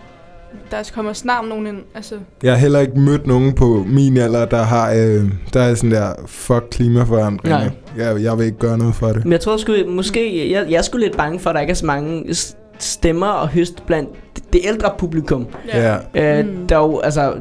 der 0.71 0.91
kommer 0.95 1.13
snart 1.13 1.49
nogen 1.49 1.67
ind. 1.67 1.77
Altså, 1.95 2.15
Jeg 2.43 2.53
har 2.53 2.59
heller 2.59 2.81
ikke 2.81 3.01
mødt 3.01 3.27
nogen 3.27 3.53
på 3.55 3.85
min 3.89 4.17
alder, 4.17 4.45
der 4.45 4.63
har 4.63 4.93
øh, 4.93 5.25
der 5.53 5.61
er 5.61 5.75
sådan 5.75 5.91
der, 5.91 6.13
fuck 6.27 6.65
klimaforandringer. 6.71 7.59
Nej. 7.59 7.71
Jeg, 8.07 8.23
jeg 8.23 8.39
vil 8.39 8.47
ikke 8.47 8.59
gøre 8.59 8.79
noget 8.79 8.95
for 8.95 9.07
det. 9.07 9.25
Men 9.25 9.33
jeg 9.33 9.41
tror 9.41 9.57
sgu, 9.57 9.73
måske, 9.89 10.51
jeg, 10.53 10.67
jeg 10.71 10.79
er 10.79 10.83
sgu 10.83 10.99
lidt 10.99 11.17
bange 11.17 11.39
for, 11.41 11.51
at 11.51 11.55
der 11.55 11.61
ikke 11.61 11.71
er 11.71 11.75
så 11.75 11.87
mange 11.87 12.35
stemmer 12.79 13.27
og 13.27 13.49
høst 13.49 13.87
blandt 13.87 14.09
det, 14.37 14.53
det 14.53 14.61
ældre 14.65 14.91
publikum. 14.99 15.47
Ja. 15.69 15.97
Øh, 16.15 16.47
Mm. 16.47 16.67
der 16.67 16.77
er 16.77 16.81
jo, 16.81 16.99
altså, 16.99 17.35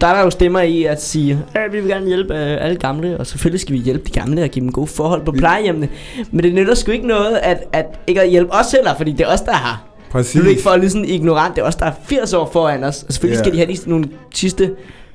der 0.00 0.06
er 0.06 0.14
der 0.16 0.22
jo 0.24 0.30
stemmer 0.30 0.60
i 0.60 0.84
at 0.84 1.02
sige, 1.02 1.38
at 1.54 1.72
vi 1.72 1.80
vil 1.80 1.88
gerne 1.88 2.06
hjælpe 2.06 2.34
øh, 2.34 2.64
alle 2.64 2.76
gamle, 2.76 3.18
og 3.18 3.26
selvfølgelig 3.26 3.60
skal 3.60 3.74
vi 3.74 3.78
hjælpe 3.78 4.04
de 4.06 4.10
gamle 4.20 4.42
og 4.42 4.48
give 4.48 4.62
dem 4.64 4.72
gode 4.72 4.86
forhold 4.86 5.24
på 5.24 5.32
plejehjemmene. 5.32 5.88
Men 6.30 6.44
det 6.44 6.54
nytter 6.54 6.74
sgu 6.74 6.92
ikke 6.92 7.06
noget, 7.06 7.36
at, 7.42 7.58
at 7.72 7.86
ikke 8.06 8.20
at 8.22 8.30
hjælpe 8.30 8.52
os 8.52 8.72
heller, 8.72 8.94
fordi 8.96 9.12
det 9.12 9.20
er 9.20 9.32
os, 9.32 9.40
der 9.40 9.52
har. 9.52 9.84
Præcis. 10.10 10.34
Nu 10.34 10.40
er 10.40 10.42
det 10.44 10.50
ikke 10.50 10.62
for 10.62 10.70
at 10.70 10.80
lyde 10.80 10.90
sådan 10.90 11.04
ignorant, 11.04 11.56
det 11.56 11.62
er 11.62 11.66
os, 11.66 11.76
der 11.76 11.86
er 11.86 11.92
80 12.04 12.32
år 12.32 12.50
foran 12.52 12.84
os. 12.84 13.02
Og 13.02 13.12
selvfølgelig 13.12 13.36
Ja. 13.36 13.42
skal 13.42 13.52
de 13.52 13.58
have 13.58 13.72
de, 13.84 13.90
nogle 13.90 14.08
sidste 14.34 14.70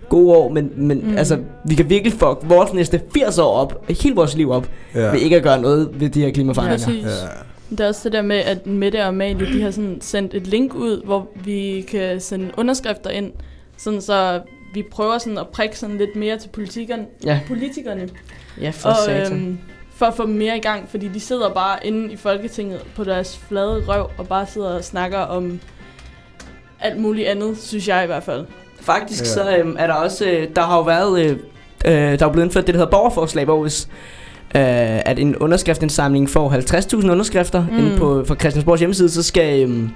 gode 0.09 0.37
år, 0.37 0.49
men, 0.49 0.71
men 0.75 1.01
Mm. 1.11 1.17
altså, 1.17 1.37
vi 1.65 1.75
kan 1.75 1.89
virkelig 1.89 2.13
fuck 2.13 2.39
vores 2.43 2.73
næste 2.73 3.01
80 3.13 3.37
år 3.37 3.51
op, 3.57 3.85
hele 4.01 4.15
vores 4.15 4.35
liv 4.35 4.51
op, 4.51 4.67
ja. 4.95 5.11
ved 5.11 5.19
ikke 5.19 5.35
at 5.35 5.43
gøre 5.43 5.61
noget 5.61 5.89
ved 5.93 6.09
de 6.09 6.21
her 6.21 6.31
klimaforandringer. 6.31 6.85
præcis. 6.85 7.03
Ja. 7.23 7.27
Det 7.69 7.79
er 7.79 7.87
også 7.87 8.01
det 8.03 8.13
der 8.13 8.21
med, 8.21 8.35
at 8.37 8.67
Mette 8.67 9.01
og 9.01 9.07
Amalie, 9.07 9.53
de 9.53 9.61
har 9.61 9.71
sådan 9.71 9.97
sendt 10.01 10.33
et 10.33 10.47
link 10.47 10.75
ud, 10.75 11.01
hvor 11.05 11.27
vi 11.45 11.85
kan 11.91 12.19
sende 12.19 12.49
underskrifter 12.57 13.09
ind, 13.09 13.31
sådan 13.77 14.01
så 14.01 14.39
vi 14.75 14.83
prøver 14.91 15.17
sådan 15.17 15.37
at 15.37 15.47
prikke 15.47 15.79
sådan 15.79 15.97
lidt 15.97 16.15
mere 16.15 16.37
til 16.37 16.49
politikerne, 16.49 17.05
Ja, 17.25 17.39
politikerne 17.47 18.09
ja 18.61 18.69
for 18.69 18.89
og, 18.89 18.95
satan. 19.05 19.33
øhm, 19.33 19.57
for 19.95 20.05
at 20.05 20.13
få 20.13 20.25
dem 20.25 20.33
mere 20.35 20.57
i 20.57 20.61
gang, 20.61 20.89
fordi 20.89 21.07
de 21.07 21.19
sidder 21.19 21.49
bare 21.53 21.87
inde 21.87 22.13
i 22.13 22.15
Folketinget 22.15 22.79
på 22.95 23.03
deres 23.03 23.37
flade 23.49 23.83
røv 23.87 24.09
og 24.17 24.27
bare 24.27 24.45
sidder 24.45 24.75
og 24.77 24.83
snakker 24.83 25.17
om 25.19 25.59
alt 26.79 26.99
muligt 27.01 27.27
andet, 27.27 27.57
synes 27.57 27.87
jeg 27.87 28.03
i 28.03 28.05
hvert 28.07 28.23
fald. 28.23 28.45
Faktisk 28.81 29.21
Ja. 29.21 29.25
så 29.29 29.57
øhm, 29.57 29.75
er 29.79 29.87
der 29.87 29.93
også, 29.93 30.25
øh, 30.25 30.47
der 30.55 30.61
har 30.61 30.75
jo 30.77 30.81
været, 30.83 31.19
øh, 31.25 31.31
øh, 31.85 32.19
der 32.19 32.25
er 32.25 32.31
blevet 32.31 32.45
indført 32.45 32.67
det, 32.67 32.73
der 32.73 32.79
hedder 32.79 32.91
borgerforslag, 32.91 33.45
hvor 33.45 33.61
hvis 33.61 33.87
øh, 34.55 34.61
at 35.05 35.19
en 35.19 35.35
underskriftindsamling 35.35 36.29
får 36.29 36.49
50.000 37.01 37.09
underskrifter 37.11 37.65
Mm. 37.71 37.77
inde 37.77 37.97
på 37.97 38.23
for 38.27 38.35
Christiansborgs 38.35 38.79
hjemmeside, 38.79 39.09
så 39.09 39.23
skal 39.23 39.61
øhm, 39.63 39.89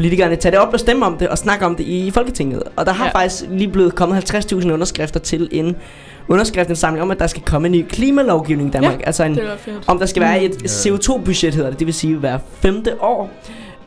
politikerne 0.00 0.36
tage 0.36 0.52
det 0.52 0.58
op 0.60 0.72
og 0.72 0.80
stemme 0.80 1.06
om 1.06 1.16
det 1.18 1.28
og 1.28 1.38
snakke 1.38 1.66
om 1.66 1.76
det 1.76 1.84
i, 1.84 2.10
Folketinget. 2.10 2.62
Og 2.76 2.86
der 2.86 2.92
har 2.92 3.06
Ja. 3.06 3.10
faktisk 3.20 3.44
lige 3.50 3.68
blevet 3.68 3.94
kommet 3.94 4.16
50.000 4.34 4.70
underskrifter 4.72 5.20
til 5.20 5.48
en 5.52 5.76
underskriftsindsamling 6.28 7.02
om, 7.02 7.10
at 7.10 7.18
der 7.18 7.26
skal 7.26 7.42
komme 7.42 7.66
en 7.68 7.72
ny 7.72 7.84
klimalovgivning 7.88 8.68
i 8.68 8.72
Danmark. 8.72 9.00
Ja, 9.00 9.06
Altså 9.06 9.24
en, 9.24 9.34
Det 9.34 9.44
var 9.44 9.56
fedt. 9.56 9.84
om 9.86 9.98
der 9.98 10.06
skal 10.06 10.22
være 10.22 10.42
et 10.42 10.62
Ja. 10.62 10.66
CO2-budget, 10.66 11.54
hedder 11.54 11.70
det. 11.70 11.78
Det 11.78 11.86
vil 11.86 11.94
sige, 11.94 12.16
hver 12.16 12.38
femte 12.60 13.02
år 13.02 13.30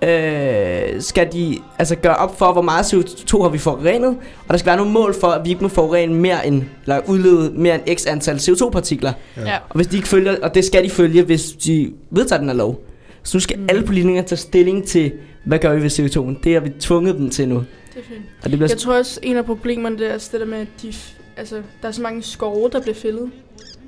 øh, 0.03 1.01
skal 1.01 1.27
de 1.33 1.57
altså 1.79 1.95
gøre 1.95 2.15
op 2.15 2.37
for, 2.37 2.51
hvor 2.53 2.61
meget 2.61 2.83
CO2 2.93 3.41
har 3.41 3.49
vi 3.49 3.57
forurenet. 3.57 4.09
Og 4.47 4.51
der 4.51 4.57
skal 4.57 4.67
være 4.67 4.77
nogle 4.77 4.91
mål 4.91 5.15
for, 5.21 5.27
at 5.27 5.45
vi 5.45 5.49
ikke 5.49 5.61
må 5.63 5.67
forurene 5.69 6.13
mere 6.13 6.47
end, 6.47 6.63
eller 6.83 6.99
udlede 7.07 7.51
mere 7.55 7.75
end 7.87 7.97
x 7.97 8.05
antal 8.07 8.35
CO2-partikler. 8.35 9.11
Ja. 9.37 9.41
Ja. 9.41 9.55
Og 9.69 9.75
hvis 9.75 9.87
de 9.87 9.95
ikke 9.95 10.07
følger, 10.07 10.35
og 10.43 10.55
det 10.55 10.65
skal 10.65 10.83
de 10.83 10.89
følge, 10.89 11.23
hvis 11.23 11.43
de 11.43 11.91
vedtager 12.11 12.39
den 12.39 12.49
her 12.49 12.55
lov. 12.55 12.79
Så 13.23 13.37
nu 13.37 13.39
skal 13.41 13.57
Mm. 13.57 13.63
mm. 13.63 13.69
alle 13.69 13.83
politikere 13.85 14.23
tage 14.23 14.37
stilling 14.37 14.85
til, 14.85 15.11
hvad 15.43 15.59
gør 15.59 15.75
vi 15.75 15.83
ved 15.83 15.89
CO2'en. 15.99 16.43
Det 16.43 16.53
har 16.53 16.59
vi 16.59 16.69
tvunget 16.79 17.15
dem 17.15 17.29
til 17.29 17.49
nu. 17.49 17.55
Det 17.55 17.97
er. 17.97 18.01
Og 18.43 18.49
det 18.49 18.51
bliver 18.51 18.67
Jeg 18.69 18.77
tror 18.77 18.93
også, 18.97 19.19
en 19.23 19.37
af 19.37 19.45
problemerne 19.45 19.97
det 19.97 20.09
er 20.09 20.13
også 20.13 20.29
det 20.31 20.39
der 20.39 20.45
med, 20.45 20.57
at 20.57 20.67
de, 20.81 20.93
altså, 21.37 21.61
der 21.81 21.87
er 21.87 21.91
så 21.91 22.01
mange 22.01 22.21
skove, 22.23 22.69
der 22.69 22.81
bliver 22.81 22.95
fældet. 22.95 23.31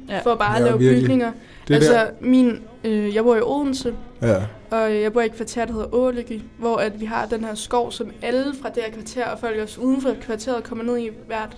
Ja. 0.10 0.20
For 0.20 0.36
bare 0.36 0.56
at 0.56 0.62
Ja, 0.62 0.66
lave 0.68 0.80
virkelig. 0.80 1.02
bygninger. 1.04 1.32
Det 1.68 1.76
altså, 1.76 1.94
der, 1.94 2.08
min, 2.22 2.60
øh, 2.84 3.16
jeg 3.16 3.24
bor 3.24 3.36
i 3.36 3.42
Odense, 3.42 3.94
ja. 4.22 4.36
og 4.72 5.02
jeg 5.02 5.14
bor 5.14 5.22
i 5.22 5.26
et 5.26 5.36
kvarter, 5.36 5.66
der 5.66 5.74
hedder 5.74 5.96
Ålykke, 5.96 6.42
hvor 6.58 6.78
at 6.78 7.02
vi 7.02 7.06
har 7.06 7.26
den 7.26 7.44
her 7.44 7.56
skov, 7.56 7.92
som 7.92 8.12
alle 8.22 8.54
fra 8.62 8.70
det 8.70 8.84
her 8.84 8.92
kvarter, 8.92 9.26
og 9.26 9.40
folk 9.40 9.58
også 9.64 9.82
uden 9.82 10.02
for 10.02 10.16
kvarteret, 10.22 10.64
kommer 10.64 10.84
ned 10.84 10.98
i 10.98 11.10
hvert, 11.28 11.58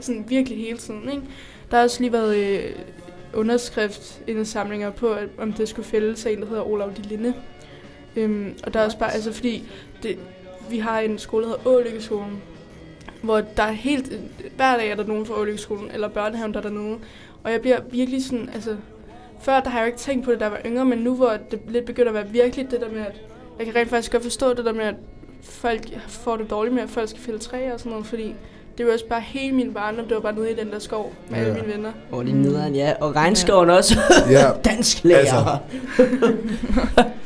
sådan 0.00 0.24
virkelig 0.28 0.58
hele 0.58 0.78
tiden, 0.78 1.08
ikke? 1.12 1.22
Der 1.70 1.76
har 1.76 1.84
også 1.84 2.00
lige 2.00 2.12
været 2.12 2.36
øh, 2.36 2.60
underskriftindsamlinger 3.34 4.90
på, 4.90 5.08
at, 5.12 5.28
om 5.38 5.52
det 5.52 5.68
skulle 5.68 5.88
fældes 5.88 6.26
af 6.26 6.30
en, 6.30 6.40
der 6.40 6.46
hedder 6.46 6.62
Olav 6.68 6.90
de 6.96 7.02
Linde. 7.08 7.34
Øhm, 8.16 8.54
og 8.62 8.74
der 8.74 8.80
er 8.80 8.84
også 8.84 8.98
bare, 8.98 9.12
altså 9.14 9.32
fordi, 9.32 9.64
det, 10.02 10.16
vi 10.70 10.78
har 10.78 10.98
en 11.00 11.18
skole, 11.18 11.44
der 11.44 11.50
hedder 11.50 11.66
Ålykkeskolen, 11.70 12.42
hvor 13.22 13.40
der 13.56 13.62
er 13.62 13.72
helt, 13.72 14.12
hver 14.56 14.76
dag 14.76 14.90
er 14.90 14.94
der 14.96 15.04
nogen 15.06 15.26
fra 15.26 15.40
Ålykkeskolen, 15.40 15.90
eller 15.94 16.08
børnehaven, 16.08 16.52
der 16.52 16.58
er 16.58 16.62
dernede. 16.62 16.96
Og 17.44 17.52
jeg 17.52 17.60
bliver 17.60 17.78
virkelig 17.90 18.24
sådan, 18.24 18.50
altså, 18.54 18.76
før 19.42 19.60
der 19.60 19.70
har 19.70 19.78
jeg 19.78 19.84
jo 19.84 19.86
ikke 19.86 19.98
tænkt 19.98 20.24
på 20.24 20.30
det, 20.32 20.40
da 20.40 20.44
jeg 20.44 20.52
var 20.52 20.60
yngre, 20.66 20.84
men 20.84 20.98
nu 20.98 21.14
hvor 21.14 21.32
det 21.50 21.60
lidt 21.68 21.84
begynder 21.84 22.08
at 22.08 22.14
være 22.14 22.28
virkelig 22.28 22.70
det 22.70 22.80
der 22.80 22.88
med, 22.90 23.00
at 23.00 23.20
jeg 23.58 23.66
kan 23.66 23.74
rent 23.76 23.90
faktisk 23.90 24.12
godt 24.12 24.22
forstå 24.22 24.54
det 24.54 24.64
der 24.64 24.72
med, 24.72 24.84
at 24.84 24.94
folk 25.42 25.82
får 26.08 26.36
det 26.36 26.50
dårligt 26.50 26.74
med, 26.74 26.82
at 26.82 26.90
folk 26.90 27.08
skal 27.08 27.22
fælde 27.22 27.38
træer 27.38 27.72
og 27.72 27.78
sådan 27.78 27.90
noget, 27.92 28.06
fordi 28.06 28.34
det 28.78 28.86
var 28.86 28.92
også 28.92 29.06
bare 29.08 29.20
hele 29.20 29.54
min 29.54 29.74
barndom, 29.74 30.04
det 30.06 30.14
var 30.14 30.20
bare 30.20 30.34
nede 30.34 30.50
i 30.50 30.54
den 30.54 30.70
der 30.70 30.78
skov 30.78 31.12
med 31.30 31.38
alle 31.38 31.52
Ja. 31.54 31.62
mine 31.62 31.74
venner. 31.74 31.92
Og 32.12 32.24
det 32.24 32.30
er 32.30 32.34
nederen, 32.36 32.74
ja. 32.74 32.92
Og 33.00 33.16
regnskoven 33.16 33.70
også. 33.70 33.98
ja, 34.30 34.50
Dansk 34.70 35.04
lærer. 35.04 35.18
Altså. 35.18 35.58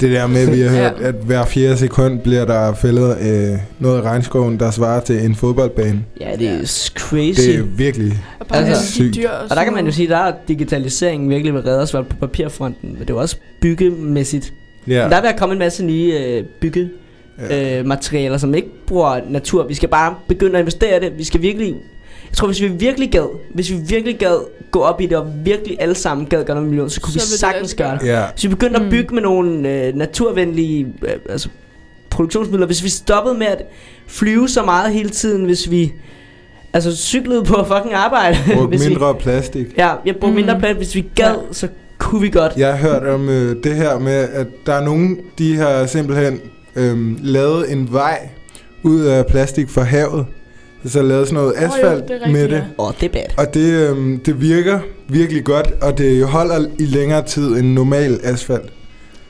det 0.00 0.10
der 0.10 0.26
med, 0.26 0.50
vi 0.50 0.60
har 0.60 0.76
Ja. 0.76 0.82
hørt, 0.82 1.00
at 1.00 1.14
hver 1.14 1.44
fjerde 1.44 1.76
sekund 1.76 2.18
bliver 2.20 2.44
der 2.44 2.74
fældet 2.74 3.16
øh, 3.20 3.58
noget 3.78 3.98
af 3.98 4.02
regnskoven, 4.02 4.58
der 4.60 4.70
svarer 4.70 5.00
til 5.00 5.24
en 5.24 5.34
fodboldbane. 5.34 6.04
ja, 6.20 6.30
det 6.38 6.48
er 6.48 6.90
crazy. 6.98 7.40
Det 7.40 7.54
er 7.58 7.62
virkelig... 7.62 8.12
Og 8.40 8.56
Altså, 8.56 8.92
sygt. 8.92 9.14
dyr 9.14 9.30
og, 9.30 9.46
Og 9.50 9.56
der 9.56 9.64
kan 9.64 9.72
man 9.72 9.86
jo 9.86 9.92
sige, 9.92 10.08
der 10.08 10.16
er 10.16 10.32
digitaliseringen 10.48 11.30
virkelig 11.30 11.54
ved 11.54 11.66
redde 11.66 11.82
os 11.82 11.92
på 11.92 12.02
papirfronten, 12.20 12.88
men 12.92 13.00
det 13.00 13.10
er 13.10 13.14
også 13.14 13.36
byggemæssigt. 13.60 14.52
Ja. 14.88 14.92
Ja, 14.94 15.08
Der 15.08 15.16
er 15.16 15.20
ved 15.20 15.28
at 15.28 15.36
komme 15.38 15.52
en 15.52 15.58
masse 15.58 15.84
nye 15.84 16.12
øh, 16.26 16.44
byggematerialer, 16.60 17.70
ja. 17.72 17.78
øh, 17.80 17.86
materialer, 17.86 18.38
som 18.38 18.54
ikke 18.54 18.68
bruger 18.86 19.20
natur. 19.30 19.66
Vi 19.66 19.74
skal 19.74 19.88
bare 19.88 20.14
begynde 20.28 20.54
at 20.54 20.60
investere 20.60 20.96
i 20.96 21.00
det. 21.04 21.18
Vi 21.18 21.24
skal 21.24 21.42
virkelig... 21.42 21.74
Jeg 22.34 22.38
tror, 22.38 22.46
hvis 22.46 22.60
vi 22.62 22.68
virkelig 22.68 23.10
gad, 23.10 23.38
hvis 23.54 23.70
vi 23.70 23.76
virkelig 23.76 24.18
gad 24.18 24.44
gå 24.70 24.80
op 24.80 25.00
i 25.00 25.06
det, 25.06 25.16
og 25.16 25.26
virkelig 25.44 25.76
alle 25.80 25.94
sammen 25.94 26.26
gad 26.26 26.44
gøre 26.44 26.56
noget 26.56 26.70
miljø, 26.70 26.88
så 26.88 27.00
kunne 27.00 27.12
Så 27.12 27.18
vi 27.34 27.38
sagtens 27.38 27.74
gøre 27.74 27.98
det. 27.98 28.06
ja. 28.06 28.22
Hvis 28.32 28.44
vi 28.44 28.48
begyndte 28.48 28.78
Mm. 28.78 28.84
at 28.84 28.90
bygge 28.90 29.14
med 29.14 29.22
nogle 29.22 29.68
øh, 29.86 29.94
naturvenlige 29.96 30.86
øh, 31.02 31.10
altså, 31.28 31.48
produktionsmidler, 32.10 32.66
hvis 32.66 32.84
vi 32.84 32.88
stoppede 32.88 33.38
med 33.38 33.46
at 33.46 33.62
flyve 34.06 34.48
så 34.48 34.62
meget 34.62 34.92
hele 34.92 35.08
tiden, 35.08 35.44
hvis 35.44 35.70
vi 35.70 35.92
altså 36.72 36.96
cyklede 36.96 37.44
på 37.44 37.64
fucking 37.64 37.94
arbejde, 37.94 38.36
Brug 38.54 38.66
hvis 38.66 38.88
mindre 38.88 39.14
plastik. 39.14 39.66
vi, 39.66 39.72
ja, 39.78 39.90
jeg 40.06 40.16
bruger 40.16 40.32
Mm. 40.32 40.36
mindre 40.36 40.58
plat, 40.58 40.76
hvis 40.76 40.94
vi 40.94 41.04
gad, 41.14 41.24
Ja. 41.26 41.52
så 41.52 41.68
kunne 41.98 42.20
vi 42.20 42.28
godt. 42.30 42.52
Jeg 42.56 42.78
har 42.78 42.88
hørt 42.90 43.02
om 43.06 43.28
øh, 43.28 43.56
det 43.64 43.74
her 43.76 43.98
med, 43.98 44.28
at 44.32 44.46
der 44.66 44.72
er 44.74 44.84
nogen, 44.84 45.18
de 45.38 45.56
har 45.56 45.86
simpelthen 45.86 46.40
øh, 46.76 46.96
lavet 47.24 47.72
en 47.72 47.92
vej 47.92 48.28
ud 48.82 49.00
af 49.00 49.26
plastik 49.26 49.68
fra 49.70 49.82
havet. 49.82 50.26
Så 50.86 51.02
lavet 51.02 51.26
sådan 51.28 51.34
noget 51.42 51.54
jo, 51.60 51.66
asfalt 51.66 52.02
det 52.08 52.10
er 52.10 52.14
rigtigt, 52.14 52.32
med 52.32 52.42
det. 52.48 52.50
ja. 52.50 52.62
Åh, 52.78 52.88
oh, 52.88 52.94
det 53.00 53.06
er 53.06 53.12
bad. 53.12 53.22
Og 53.46 53.54
det, 53.54 53.90
øh, 53.90 54.18
det 54.26 54.40
virker 54.40 54.78
virkelig 55.08 55.44
godt, 55.44 55.74
og 55.82 55.98
det 55.98 56.24
holder 56.26 56.66
i 56.78 56.84
længere 56.84 57.22
tid 57.26 57.46
end 57.46 57.72
normal 57.72 58.20
asfalt. 58.22 58.62
Det 58.62 58.70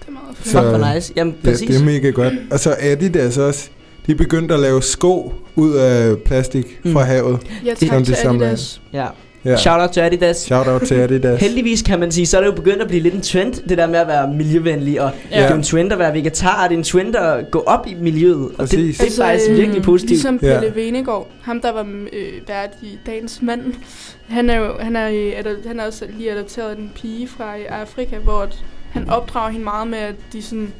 er 0.08 0.12
meget 0.12 0.36
fedt. 0.36 0.48
Så- 0.48 0.58
Fuck, 0.62 0.64
hvor 0.78 0.94
nice. 0.94 1.12
Jamen, 1.16 1.32
Det, 1.34 1.42
præcis. 1.52 1.68
det 1.68 1.80
er 1.80 1.84
mega 1.84 2.10
godt. 2.10 2.34
Og 2.50 2.60
så 2.60 2.74
Adidas 2.80 3.38
også. 3.38 3.68
De 4.06 4.12
er 4.12 4.16
begyndt 4.16 4.52
at 4.52 4.60
lave 4.60 4.82
sko 4.82 5.32
ud 5.56 5.72
af 5.72 6.18
plastik 6.18 6.80
Mm. 6.84 6.92
fra 6.92 7.02
havet. 7.02 7.38
Ja, 7.64 7.74
Som 7.74 7.88
tak 7.88 7.98
de 7.98 8.04
til 8.04 8.28
Adidas. 8.28 8.80
Ja. 8.92 9.06
Ja. 9.44 9.56
Shout 9.56 9.80
out 9.80 9.90
til 9.90 10.00
Adidas. 10.00 10.36
Shout 10.36 10.66
out 10.68 10.82
til 10.82 10.94
Adidas. 10.94 11.40
Heldigvis 11.46 11.82
kan 11.82 12.00
man 12.00 12.12
sige, 12.12 12.26
så 12.26 12.36
er 12.36 12.40
det 12.40 12.48
jo 12.48 12.52
begyndt 12.54 12.82
at 12.82 12.88
blive 12.88 13.02
lidt 13.02 13.14
en 13.14 13.20
trend, 13.20 13.52
det 13.68 13.78
der 13.78 13.86
med 13.86 13.98
at 13.98 14.06
være 14.08 14.30
miljøvenlig, 14.34 15.00
og 15.00 15.10
ja. 15.30 15.36
Det 15.42 15.50
er 15.50 15.54
en 15.54 15.62
trend 15.62 15.92
at 15.92 15.98
være 15.98 16.14
vegetar, 16.14 16.68
det 16.68 16.74
er 16.74 16.78
en 16.78 16.84
trend 16.84 17.16
at 17.16 17.50
gå 17.50 17.58
op 17.66 17.86
i 17.86 17.94
miljøet, 17.94 18.50
og 18.58 18.70
det, 18.70 18.78
det 18.78 19.00
er 19.00 19.22
faktisk 19.24 19.50
øh, 19.50 19.56
virkelig 19.56 19.82
positivt. 19.82 20.10
Ligesom 20.10 20.38
Ja. 20.42 20.60
Pelle 20.60 20.74
Venegård, 20.76 21.28
ham 21.42 21.60
der 21.60 21.72
var 21.72 21.82
øh, 22.12 22.48
vært 22.48 22.70
i 22.82 22.98
Dagens 23.06 23.42
Mand, 23.42 23.62
han 24.28 24.50
er 24.50 24.56
jo 24.56 24.72
han 24.80 24.96
er, 24.96 25.08
i- 25.08 25.32
adop- 25.32 25.68
han 25.68 25.80
er 25.80 25.86
også 25.86 26.04
lige 26.18 26.32
adopteret 26.32 26.78
en 26.78 26.90
pige 26.94 27.28
fra 27.28 27.54
i 27.56 27.64
Afrika, 27.64 28.16
hvor 28.18 28.46
han 28.92 29.10
opdrager 29.10 29.50
hende 29.50 29.64
meget 29.64 29.88
med, 29.88 29.98
at 29.98 30.14
de 30.32 30.42
sådan, 30.42 30.72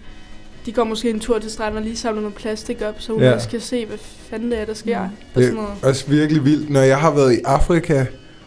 de 0.67 0.73
går 0.73 0.85
måske 0.85 1.11
en 1.11 1.21
tur 1.21 1.39
til 1.39 1.51
stranden 1.51 1.79
og 1.79 1.85
lige 1.85 1.97
samler 1.97 2.21
noget 2.21 2.35
plastik 2.35 2.83
op, 2.89 2.95
så 2.99 3.13
hun 3.13 3.23
Ja. 3.23 3.33
også 3.35 3.49
kan 3.49 3.61
se, 3.61 3.87
hvad 3.87 3.99
fanden 4.31 4.51
det 4.51 4.61
er, 4.61 4.65
der 4.65 4.75
sker. 4.75 5.01
Mm. 5.01 5.09
Og 5.35 5.41
Det 5.41 5.45
sådan 5.45 5.55
noget. 5.57 5.71
er 5.83 5.89
også 5.89 6.05
virkelig 6.09 6.45
vildt, 6.45 6.71
når 6.71 6.81
jeg 6.81 6.99
har 6.99 7.11
været 7.15 7.33
i 7.35 7.39
Afrika, 7.45 8.05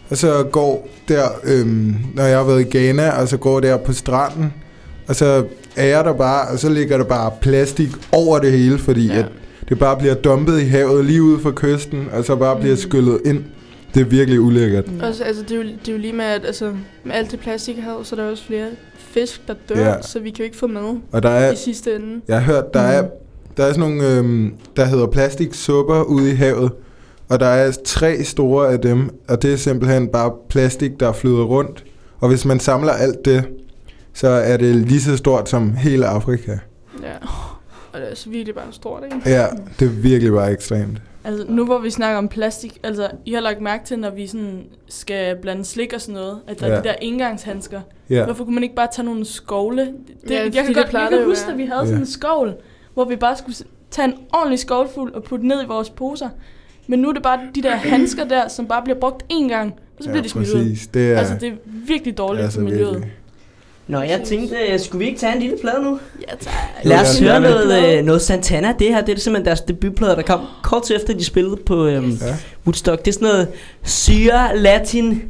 og 0.10 0.18
så 0.18 0.44
går 0.52 0.88
der, 1.08 1.24
øhm, 1.44 1.96
når 2.16 2.24
jeg 2.24 2.38
har 2.38 2.46
været 2.46 2.62
i 2.62 2.78
Ghana, 2.78 3.22
og 3.22 3.28
så 3.28 3.38
går 3.38 3.60
der 3.60 3.78
på 3.78 3.94
stranden, 3.94 4.54
og 5.08 5.16
så 5.16 5.44
er 5.76 5.86
jeg 5.86 6.06
der 6.06 6.14
bare, 6.14 6.48
og 6.48 6.60
så 6.60 6.70
ligger 6.70 6.98
der 6.98 7.06
bare 7.06 7.32
plastik 7.42 7.90
over 8.12 8.40
det 8.40 8.52
hele, 8.52 8.78
fordi 8.78 9.08
Ja. 9.08 9.18
at 9.20 9.26
det 9.70 9.80
bare 9.80 9.98
bliver 9.98 10.14
dumpet 10.14 10.62
i 10.62 10.66
havet 10.66 11.06
lige 11.06 11.24
ude 11.24 11.40
for 11.40 11.52
kysten, 11.56 12.08
og 12.14 12.26
så 12.26 12.36
bare 12.36 12.56
bliver 12.60 12.76
Mm. 12.76 12.82
skyllet 12.82 13.20
ind. 13.26 13.44
Det 13.94 14.02
er 14.02 14.06
virkelig 14.06 14.42
ulækkert. 14.42 14.92
Mm. 14.92 15.00
Også, 15.04 15.24
altså, 15.24 15.44
det, 15.44 15.52
er 15.52 15.56
jo, 15.56 15.62
det 15.64 15.88
er 15.88 15.92
jo 15.92 15.98
lige 15.98 16.14
med, 16.14 16.26
at 16.26 16.46
altså, 16.46 16.72
med 17.04 17.16
alt 17.16 17.32
det 17.32 17.40
plastik, 17.40 17.76
her, 17.76 17.92
så 18.04 18.16
er 18.16 18.20
der 18.24 18.32
også 18.32 18.44
flere 18.46 18.66
fisk, 18.98 19.48
der 19.48 19.54
dør, 19.70 19.80
Ja. 19.88 20.02
så 20.02 20.20
vi 20.20 20.30
kan 20.30 20.38
jo 20.40 20.44
ikke 20.44 20.58
få 20.58 20.68
med 20.68 20.82
Og 21.12 21.24
der 21.24 21.30
er, 21.30 21.52
i 21.52 21.56
sidste 21.56 21.96
ende. 21.96 22.22
jeg 22.28 22.42
har 22.42 22.54
hørt, 22.54 22.74
der 22.74 22.80
er, 22.80 23.08
der 23.58 23.64
er 23.64 23.68
sådan 23.74 23.80
nogle, 23.80 24.10
øhm, 24.18 24.54
der 24.78 24.86
hedder 24.86 25.08
plastiksupper 25.08 26.02
ude 26.04 26.32
i 26.32 26.34
havet, 26.36 26.72
Og 27.30 27.40
der 27.40 27.46
er 27.46 27.72
tre 27.86 28.24
store 28.24 28.72
af 28.72 28.80
dem, 28.80 29.20
og 29.28 29.42
det 29.42 29.54
er 29.54 29.58
simpelthen 29.58 30.08
bare 30.08 30.32
plastik, 30.50 31.00
der 31.00 31.12
flyder 31.12 31.44
rundt. 31.44 31.84
Og 32.20 32.30
hvis 32.30 32.46
man 32.46 32.60
samler 32.60 32.94
alt 32.94 33.26
det, 33.26 33.46
så 34.14 34.28
er 34.28 34.58
det 34.58 34.76
lige 34.76 35.02
så 35.02 35.18
stort 35.18 35.50
som 35.50 35.74
hele 35.76 36.06
Afrika. 36.08 36.52
Ja. 37.04 37.14
Og 37.94 38.00
det 38.02 38.12
er 38.12 38.16
så 38.16 38.30
virkelig 38.30 38.56
bare 38.56 38.66
stort, 38.72 39.04
ikke? 39.06 39.30
Ja, 39.30 39.46
det 39.80 39.86
er 39.86 39.90
virkelig 39.92 40.34
bare 40.34 40.52
ekstremt. 40.52 41.02
Altså, 41.24 41.46
nu 41.50 41.66
hvor 41.66 41.80
vi 41.80 41.90
snakker 41.90 42.18
om 42.18 42.28
plastik, 42.28 42.80
altså, 42.84 43.10
I 43.26 43.34
har 43.34 43.42
lagt 43.42 43.62
mærke 43.62 43.86
til, 43.86 44.00
når 44.00 44.10
vi 44.10 44.28
sådan 44.28 44.64
skal 44.90 45.36
blande 45.42 45.66
slik 45.66 45.94
og 45.94 46.02
sådan 46.02 46.16
noget, 46.16 46.40
at 46.48 46.60
der 46.60 46.68
ja. 46.68 46.74
Er 46.74 46.82
de 46.82 46.88
der 46.88 46.96
engangshandsker. 47.02 47.82
Ja. 48.10 48.26
Hvorfor 48.26 48.44
kunne 48.44 48.54
man 48.54 48.64
ikke 48.64 48.76
bare 48.76 48.88
tage 48.96 49.06
nogle 49.06 49.26
skovle? 49.26 49.82
Det, 49.82 50.32
Ja, 50.32 50.44
jeg 50.44 50.54
kan, 50.54 50.68
det 50.68 50.76
godt, 50.76 50.94
jeg 50.94 51.08
kan 51.12 51.26
huske, 51.26 51.52
at 51.52 51.58
vi 51.58 51.66
havde 51.66 51.80
Ja. 51.80 51.86
sådan 51.86 52.00
en 52.02 52.06
skovl, 52.08 52.54
hvor 52.94 53.06
vi 53.06 53.16
bare 53.16 53.36
skulle 53.38 53.56
tage 53.92 54.08
en 54.08 54.14
ordentlig 54.34 54.60
skovlfuld 54.60 55.14
og 55.14 55.24
putte 55.24 55.48
ned 55.48 55.64
i 55.64 55.66
vores 55.68 55.90
poser. 55.90 56.30
Men 56.88 57.00
nu 57.00 57.10
er 57.10 57.14
det 57.14 57.24
bare 57.24 57.40
de 57.56 57.62
der 57.64 57.76
handsker 57.76 58.24
der, 58.28 58.48
som 58.48 58.68
bare 58.68 58.82
bliver 58.84 59.00
brugt 59.00 59.24
én 59.34 59.48
gang, 59.50 59.74
og 59.98 60.04
så 60.04 60.10
bliver 60.10 60.24
de 60.24 60.30
smidt 60.30 60.50
ud. 60.50 60.54
præcis. 60.64 60.88
Det 60.88 61.12
er, 61.12 61.18
Altså, 61.18 61.34
det 61.42 61.48
er 61.50 61.54
virkelig 61.88 62.18
dårligt 62.18 62.44
altså 62.44 62.60
for 62.60 62.64
miljøet. 62.64 62.90
virkelig. 62.94 63.12
Nå, 63.88 64.02
jeg 64.02 64.22
tænkte, 64.26 64.56
øh, 64.72 64.80
skulle 64.80 65.00
vi 65.00 65.06
ikke 65.06 65.20
tage 65.20 65.34
en 65.36 65.42
lille 65.42 65.58
plade 65.62 65.84
nu? 65.84 66.00
Ja, 66.22 66.36
tak. 66.40 66.54
Lad 66.84 67.02
os 67.02 67.20
høre 67.20 67.42
noget, 67.42 67.98
øh, 68.00 68.06
noget 68.06 68.22
Santana. 68.22 68.74
Det 68.80 68.88
her 68.88 69.02
det 69.06 69.16
er 69.16 69.20
simpelthen 69.20 69.46
deres 69.46 69.62
debutplade, 69.62 70.16
der 70.16 70.22
kom 70.22 70.40
kort 70.64 70.84
tid 70.84 70.96
efter, 70.96 71.14
de 71.14 71.24
spillede 71.26 71.56
på 71.66 71.86
øhm, 71.88 72.10
Ja. 72.22 72.36
Woodstock. 72.66 73.00
Det 73.06 73.08
er 73.08 73.14
sådan 73.14 73.28
noget 73.28 73.48
syre-latin 73.84 75.22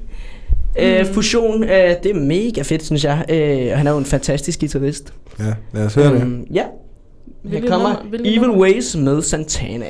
øh, 0.79 1.07
Mm. 1.07 1.13
fusion. 1.13 1.63
Øh, 1.63 1.69
det 2.03 2.05
er 2.05 2.13
mega 2.19 2.61
fedt, 2.61 2.85
synes 2.85 3.03
jeg. 3.03 3.25
Øh, 3.29 3.71
og 3.71 3.77
han 3.77 3.87
er 3.87 3.91
jo 3.91 3.97
en 3.97 4.05
fantastisk 4.05 4.59
guitarist. 4.59 5.13
Ja, 5.39 5.43
lad 5.73 5.85
os 5.85 5.95
høre 5.95 6.13
det. 6.13 6.21
Øhm, 6.21 6.47
ja. 6.53 6.63
Her 7.45 7.67
kommer 7.69 7.95
Evil? 8.25 8.49
Ways 8.49 8.95
med 8.95 9.21
Santana. 9.21 9.85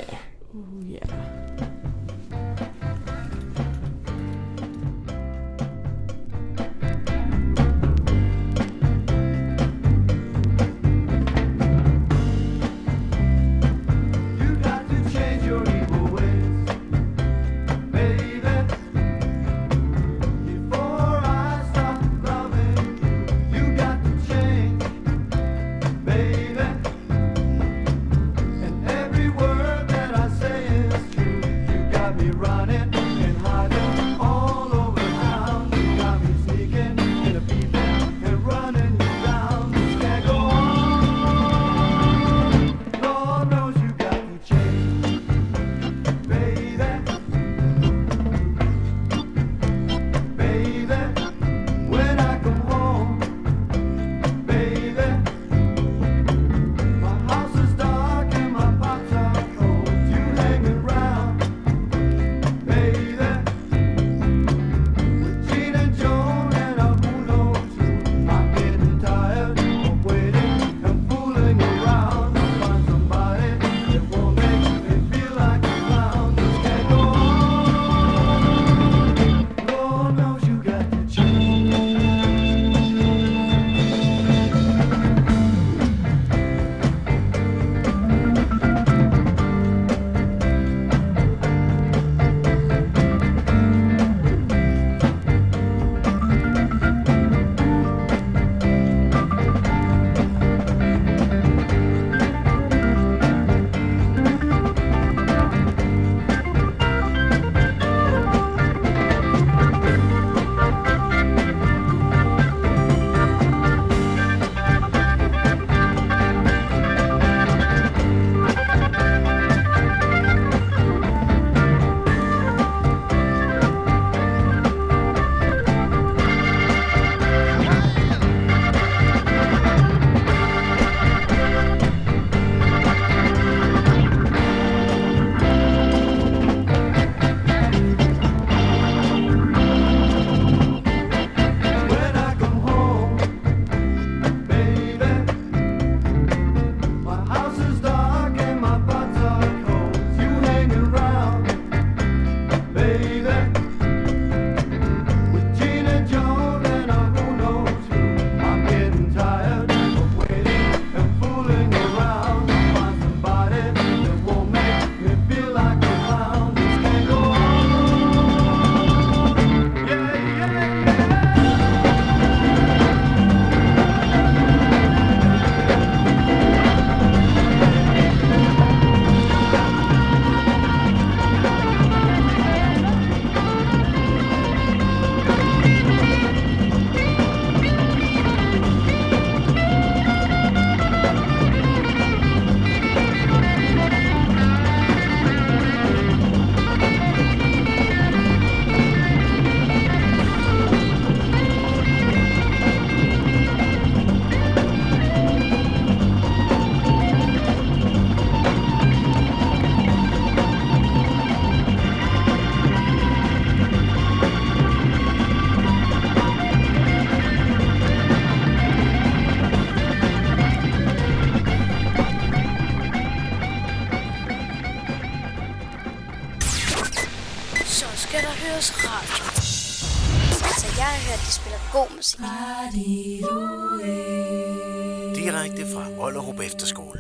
Direkte 235.16 235.66
fra 235.74 235.84
Ollerup 236.00 236.40
Efterskole. 236.40 237.00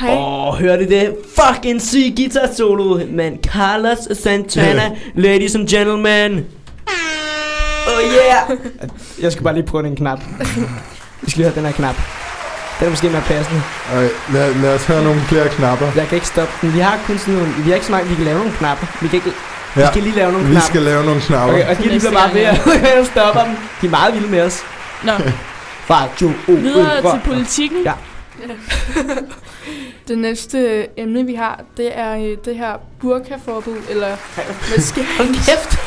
Hej. 0.00 0.10
Åh, 0.10 0.48
oh, 0.48 0.54
hørte 0.54 0.88
det? 0.88 1.16
Fucking 1.38 1.82
syg 1.82 2.12
guitar 2.16 2.48
solo, 2.56 3.00
man. 3.10 3.38
Carlos 3.42 4.18
Santana, 4.18 4.96
ladies 5.14 5.54
and 5.54 5.68
gentlemen. 5.68 6.46
Oh 7.86 8.02
yeah. 8.02 8.58
Jeg 9.22 9.32
skal 9.32 9.44
bare 9.44 9.54
lige 9.54 9.66
prøve 9.66 9.82
den 9.82 9.96
knap. 9.96 10.20
Vi 11.20 11.30
skal 11.30 11.38
lige 11.38 11.44
have 11.44 11.54
den 11.54 11.64
her 11.64 11.72
knap. 11.72 11.96
Den 12.78 12.86
er 12.86 12.90
måske 12.90 13.10
mere 13.10 13.22
passende. 13.22 13.62
Okay, 13.92 14.08
lad, 14.32 14.54
lad 14.54 14.74
os 14.74 14.86
høre 14.86 15.04
nogle 15.04 15.20
flere 15.20 15.48
knapper. 15.48 15.86
Jeg 15.96 16.06
kan 16.08 16.16
ikke 16.16 16.26
stoppe 16.26 16.52
den. 16.62 16.74
Vi 16.74 16.78
har 16.78 17.00
kun 17.06 17.18
sådan 17.18 17.34
nogle... 17.34 17.52
Vi 17.64 17.68
har 17.68 17.74
ikke 17.74 17.86
så 17.86 17.92
mange, 17.92 18.08
vi 18.08 18.14
kan 18.14 18.24
lave 18.24 18.38
nogle 18.38 18.52
knapper. 18.52 18.86
Vi 19.02 19.08
kan 19.08 19.16
ikke... 19.16 19.32
Vi 19.74 19.80
Ja, 19.80 19.90
skal 19.90 20.02
lige 20.02 20.14
lave 20.16 20.32
nogle 20.32 20.46
vi 20.46 20.52
knapper. 20.52 20.66
skal 20.68 20.82
lave 20.82 21.04
nogle 21.04 21.20
knapper. 21.20 21.54
Okay, 21.54 21.68
og 21.70 21.76
de 21.76 21.82
bliver 21.82 22.00
bare 22.12 22.22
gang, 22.22 22.34
ved 22.34 22.42
at 22.42 22.96
jeg 22.96 23.06
stopper 23.12 23.44
dem. 23.44 23.52
De 23.80 23.86
er 23.86 23.90
meget 23.90 24.14
vilde 24.14 24.28
med 24.28 24.40
os. 24.42 24.62
Nå, 25.04 25.12
oh, 26.48 26.62
videre 26.62 27.00
til 27.12 27.20
politikken. 27.30 27.82
Ja. 27.84 27.92
Det 30.08 30.18
næste 30.18 30.86
emne, 31.00 31.26
vi 31.26 31.34
har, 31.34 31.60
det 31.76 31.98
er 31.98 32.14
øh, 32.16 32.36
det 32.44 32.56
her 32.56 32.72
burkaforbud, 33.00 33.76
eller 33.90 34.08
maske. 34.76 35.06
Hold 35.16 35.28
kæft. 35.28 35.78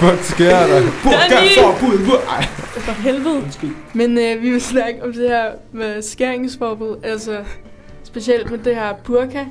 Hvad 0.00 0.18
sker 0.22 0.66
der? 0.66 0.82
Burka-forbud. 1.02 1.98
bur- 2.06 2.30
Ej. 2.30 2.46
For 2.78 2.92
helvede. 2.92 3.42
Men 3.92 4.18
øh, 4.18 4.42
vi 4.42 4.50
vil 4.50 4.60
snakke 4.62 5.04
om 5.04 5.12
det 5.12 5.28
her 5.28 5.44
med 5.72 6.02
skæringsforbud, 6.02 6.96
altså 7.04 7.36
specielt 8.04 8.50
med 8.50 8.58
det 8.58 8.74
her 8.74 8.92
burka, 9.04 9.44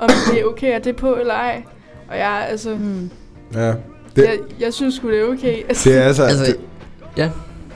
om 0.00 0.08
det 0.30 0.40
er 0.40 0.44
okay 0.44 0.72
at 0.72 0.84
det 0.84 0.90
er 0.90 0.96
på 0.98 1.14
eller 1.16 1.34
ej. 1.34 1.62
Og 2.08 2.16
jeg, 2.18 2.46
altså, 2.50 2.74
Hmm. 2.74 3.10
Ja, 3.54 3.66
det, 3.68 3.76
jeg, 4.16 4.38
jeg 4.60 4.72
synes 4.72 4.94
sgu, 4.94 5.10
det 5.10 5.20
er 5.20 5.24
okay. 5.24 5.56
Altså, 5.68 5.84
det 5.90 5.98
er 5.98 6.02
altså... 6.02 6.22
Altså, 6.22 6.44
det, 6.44 6.56
ja. 7.16 7.30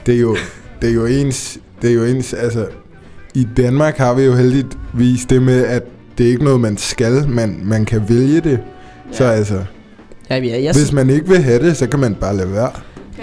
det 0.05 0.15
er 0.15 0.19
jo, 0.19 0.35
det 0.81 0.89
er 0.89 0.93
jo 0.93 1.05
ens, 1.05 1.59
det 1.81 1.89
er 1.89 1.93
jo 1.93 2.03
ens, 2.03 2.33
altså, 2.33 2.67
i 3.33 3.47
Danmark 3.57 3.97
har 3.97 4.13
vi 4.13 4.23
jo 4.23 4.33
heldigvis 4.33 5.25
det 5.25 5.41
med, 5.41 5.65
at 5.65 5.83
det 6.17 6.25
er 6.25 6.29
ikke 6.29 6.43
noget, 6.43 6.59
man 6.59 6.77
skal, 6.77 7.27
man, 7.29 7.59
man 7.63 7.85
kan 7.85 8.01
vælge 8.09 8.41
det. 8.41 8.59
Ja. 9.11 9.15
Så 9.17 9.23
altså, 9.23 9.63
Ja, 10.29 10.37
ja, 10.37 10.63
jeg 10.63 10.73
hvis 10.73 10.91
man 10.93 11.09
ikke 11.09 11.27
vil 11.27 11.37
have 11.37 11.59
det, 11.65 11.77
så 11.77 11.87
kan 11.87 11.99
man 11.99 12.15
bare 12.15 12.35
lade 12.35 12.51
være. 12.51 12.71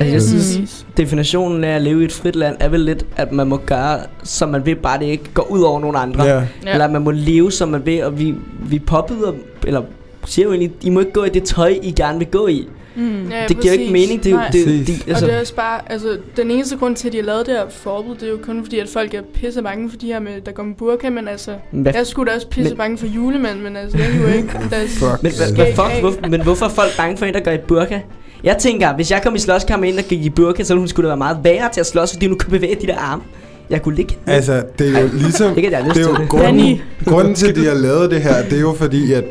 ja, 0.01 0.05
jeg 0.05 0.13
Altså, 0.15 0.35
jeg 0.37 0.45
synes, 0.45 0.87
definitionen 0.97 1.65
af 1.65 1.75
at 1.75 1.83
leve 1.83 2.03
i 2.03 2.05
et 2.05 2.13
frit 2.13 2.37
land 2.37 2.57
er 2.61 2.69
vel 2.69 2.81
lidt, 2.81 3.07
at 3.17 3.33
man 3.33 3.47
må 3.47 3.57
gøre, 3.57 3.99
som 4.23 4.49
man 4.49 4.67
vil, 4.67 4.77
bare 4.77 4.99
det 4.99 5.05
ikke 5.05 5.25
går 5.35 5.51
ud 5.51 5.61
over 5.63 5.81
nogen 5.81 5.97
andre. 5.97 6.25
Ja. 6.25 6.47
Eller 6.67 6.85
at 6.85 6.91
man 6.93 7.03
må 7.03 7.11
leve, 7.11 7.53
som 7.53 7.69
man 7.69 7.87
vil, 7.87 8.05
og 8.05 8.19
vi, 8.19 8.35
vi 8.69 8.79
påbyder, 8.79 9.33
eller 9.67 9.83
siger 10.27 10.47
jo 10.47 10.53
egentlig, 10.53 10.73
I 10.83 10.91
må 10.91 11.01
ikke 11.01 11.13
gå 11.13 11.25
i 11.25 11.29
det 11.29 11.45
tøj, 11.45 11.79
I 11.83 11.91
gerne 11.91 12.19
vil 12.19 12.29
gå 12.31 12.47
i. 12.47 12.69
Mm. 12.97 13.29
Ja, 13.31 13.45
det 13.49 13.61
giver 13.61 13.75
jo 13.75 13.81
ikke 13.81 13.93
præcis. 13.93 14.09
mening. 14.09 14.25
Det, 14.25 14.27
er 14.27 14.31
jo- 14.31 14.37
Nej. 14.37 14.51
det, 14.51 14.67
det, 14.67 14.79
Præcis. 14.81 14.87
det, 15.05 15.09
Altså, 15.09 15.25
og 15.25 15.29
det 15.29 15.35
er 15.35 15.39
altså, 15.39 15.41
også 15.41 15.55
bare, 15.55 15.93
altså, 15.93 16.19
den 16.37 16.51
eneste 16.51 16.77
grund 16.77 16.97
til, 16.97 17.07
at 17.09 17.13
de 17.13 17.19
har 17.19 17.25
lavet 17.25 17.47
det 17.47 17.55
her 17.55 17.65
forbud, 17.71 18.15
det 18.15 18.23
er 18.23 18.31
jo 18.31 18.39
kun 18.43 18.63
fordi, 18.65 18.79
at 18.79 18.89
folk 18.89 19.15
er 19.15 19.23
pisse 19.35 19.63
bange 19.63 19.91
for 19.91 19.97
de 19.97 20.07
her, 20.07 20.21
med, 20.21 20.31
der 20.47 20.53
går 20.53 20.63
med 20.63 20.75
burka, 20.75 21.11
men 21.11 21.29
altså, 21.29 21.51
hvad, 21.71 21.93
jeg 21.95 22.07
skulle 22.07 22.31
da 22.31 22.37
også 22.37 22.49
pisse 22.49 22.71
Men- 22.71 22.79
bange 22.79 22.99
for 22.99 23.07
julemænd, 23.07 23.61
men 23.61 23.77
altså, 23.77 23.99
jeg 23.99 24.07
kunne 24.21 24.37
ikke. 24.37 24.49
deres 24.71 24.91
Fuck. 24.99 25.23
men, 25.23 25.33
hvad, 25.37 25.55
hvad 25.55 25.67
fuck, 25.75 26.01
hvor, 26.01 26.29
men 26.29 26.43
hvorfor 26.43 26.67
er 26.67 26.71
folk 26.71 26.97
bange 26.97 27.17
for 27.17 27.27
en, 27.27 27.35
der 27.35 27.41
går 27.41 27.51
i 27.51 27.59
burka? 27.69 28.01
Jeg 28.45 28.57
tænker, 28.59 28.95
hvis 28.95 29.11
jeg 29.11 29.21
kom 29.23 29.35
i 29.35 29.39
slåskamp 29.39 29.85
en, 29.85 29.97
der 29.97 30.03
gik 30.03 30.25
i 30.25 30.31
burka, 30.31 30.63
så 30.65 30.75
ville 30.75 30.81
hun 30.81 30.89
skulle 30.89 31.05
da 31.07 31.11
være 31.11 31.17
meget 31.19 31.39
værre 31.45 31.73
til 31.73 31.81
at 31.81 31.87
slås, 31.87 32.13
fordi 32.13 32.27
hun 32.27 32.39
kunne 32.39 32.51
bevæge 32.51 32.77
de 32.81 32.87
der 32.87 32.97
arme. 32.99 33.23
Jeg 33.71 33.83
kunne 33.83 33.95
ligge 33.97 34.17
ned. 34.27 34.35
Altså, 34.35 34.63
det 34.79 34.97
er 34.97 35.01
jo 35.01 35.09
ligesom... 35.13 35.57
Ikke, 35.57 35.67
at 35.67 35.73
jeg 35.73 35.81
har 35.83 35.89
lyst 35.89 35.95
det 35.97 36.03
er 36.03 36.07
til 36.09 36.15
jo 36.15 36.21
det. 36.23 36.29
grunden, 36.29 36.81
grunden 37.05 37.35
til, 37.35 37.47
at 37.49 37.57
de 37.57 37.67
har 37.67 37.75
lavet 37.75 38.11
det 38.11 38.23
her, 38.23 38.43
det 38.45 38.53
er 38.53 38.61
jo 38.61 38.73
fordi, 38.79 39.13
at 39.13 39.25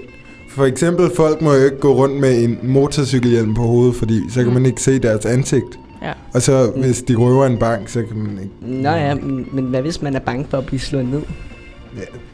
for 0.58 0.66
eksempel 0.66 1.10
folk 1.16 1.42
må 1.42 1.54
jo 1.54 1.64
ikke 1.66 1.78
gå 1.80 1.94
rundt 1.94 2.16
med 2.16 2.44
en 2.44 2.60
motorcykelhjelm 2.64 3.56
på 3.56 3.62
hovedet, 3.62 3.96
fordi 3.96 4.22
så 4.30 4.36
kan 4.40 4.48
Mm. 4.48 4.54
man 4.54 4.66
ikke 4.66 4.82
se 4.82 5.00
deres 5.00 5.26
ansigt. 5.26 5.80
Ja. 6.04 6.12
Og 6.34 6.42
så 6.42 6.72
hvis 6.76 7.02
de 7.02 7.16
røver 7.16 7.46
en 7.46 7.58
bank, 7.58 7.90
så 7.90 8.00
kan 8.04 8.18
man 8.18 8.40
ikke... 8.44 8.82
Nå 8.84 8.90
ja, 8.90 9.16
men, 9.16 9.48
men 9.54 9.64
hvad 9.66 9.82
hvis 9.82 10.02
man 10.02 10.16
er 10.16 10.20
bange 10.20 10.46
for 10.50 10.58
at 10.58 10.66
blive 10.66 10.80
slået 10.80 11.06
ned? 11.06 11.22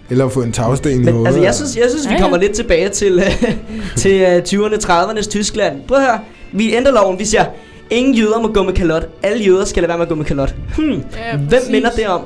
Eller 0.10 0.30
få 0.30 0.42
en 0.42 0.52
tagsten 0.52 0.92
i 0.92 0.98
Men 0.98 1.08
hovedet. 1.14 1.28
altså, 1.28 1.42
jeg 1.42 1.56
synes, 1.56 1.78
jeg 1.78 1.86
synes 1.90 2.06
vi 2.08 2.10
Ja, 2.12 2.16
ja. 2.18 2.22
kommer 2.22 2.38
lidt 2.38 2.52
tilbage 2.54 2.90
til, 2.90 3.14
øh, 3.20 3.54
til 4.02 4.22
øh, 4.22 4.38
20'erne, 4.38 4.76
30'ernes 4.86 5.30
Tyskland. 5.30 5.76
Prøv 5.88 5.98
at 5.98 6.04
høre, 6.04 6.20
vi 6.54 6.74
ændrer 6.76 6.92
loven, 6.94 7.20
vi 7.20 7.26
siger, 7.26 7.46
ingen 7.90 8.14
jøder 8.16 8.42
må 8.42 8.48
gå 8.54 8.64
med 8.64 8.74
kalot. 8.74 9.08
Alle 9.24 9.44
jøder 9.44 9.66
skal 9.66 9.82
lade 9.84 9.88
være 9.90 9.98
med 9.98 10.06
at 10.06 10.10
gå 10.10 10.16
med 10.16 10.26
kalot. 10.26 10.56
Hmm, 10.78 10.88
Ja, 10.92 11.38
hvem 11.38 11.62
minder 11.72 11.90
det 11.90 12.08
om? 12.08 12.22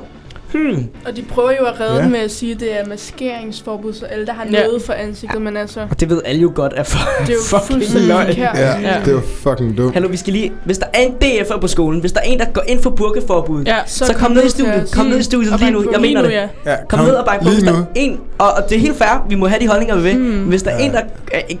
Hmm, 0.52 0.86
Og 1.06 1.16
de 1.16 1.22
prøver 1.22 1.50
jo 1.60 1.64
at 1.66 1.80
redde 1.80 2.02
Ja. 2.02 2.08
med 2.08 2.18
at 2.18 2.30
sige, 2.30 2.52
at 2.54 2.60
det 2.60 2.80
er 2.80 2.86
maskeringsforbud, 2.88 3.92
så 3.92 4.04
alle, 4.06 4.26
der 4.26 4.32
har 4.32 4.46
Ja. 4.52 4.66
noget 4.66 4.82
for 4.82 4.92
ansigtet, 4.92 5.42
men 5.42 5.56
altså, 5.56 5.80
og 5.90 6.00
det 6.00 6.10
ved 6.10 6.22
alle 6.24 6.40
jo 6.42 6.52
godt 6.54 6.72
er 6.76 6.82
for 6.82 6.98
det 7.20 7.28
er 7.28 7.34
jo 7.34 7.40
fucking 7.58 7.72
fuldstændig 7.72 8.08
løgn. 8.08 8.36
Ja, 8.36 8.50
Ja. 8.80 9.00
det 9.04 9.14
var 9.14 9.20
fucking 9.42 9.78
dumt. 9.78 9.92
Hallo, 9.94 10.08
vi 10.08 10.16
skal 10.16 10.32
lige... 10.32 10.52
Hvis 10.64 10.78
der 10.78 10.86
er 10.94 11.00
en 11.00 11.14
DF'er 11.24 11.60
på 11.60 11.66
skolen, 11.66 12.00
hvis 12.00 12.12
der 12.12 12.20
er 12.20 12.24
en, 12.24 12.38
der 12.38 12.44
går 12.44 12.62
ind 12.68 12.82
for 12.82 12.90
burkeforbuddet, 12.90 13.68
Ja. 13.68 13.76
så, 13.86 14.06
så 14.06 14.14
kom 14.14 14.30
ned 14.32 14.44
i 14.44 14.48
studiet. 14.50 14.90
Kom 14.94 15.06
ned 15.06 15.18
i 15.18 15.22
studiet 15.22 15.60
lige 15.60 15.70
nu. 15.70 15.84
Jeg 15.92 16.00
mener 16.00 16.22
det. 16.22 16.32
ja. 16.66 16.76
Kom 16.88 16.98
ned 17.00 17.14
og 17.14 17.26
bank 17.26 17.42
på, 17.42 17.48
hvis 17.48 17.62
der 17.62 17.72
er 17.72 17.84
en, 17.94 18.20
og, 18.38 18.46
og 18.52 18.62
det 18.70 18.76
er 18.76 18.80
helt 18.80 18.96
fair, 18.96 19.26
vi 19.28 19.34
må 19.34 19.46
have 19.46 19.60
de 19.62 19.68
holdninger, 19.68 19.96
vi 19.96 20.02
vil. 20.02 20.18
Mm. 20.18 20.44
Hvis 20.44 20.62
der 20.62 20.70
er 20.70 20.78
Ja. 20.78 20.84
en, 20.86 20.92
der 20.92 21.00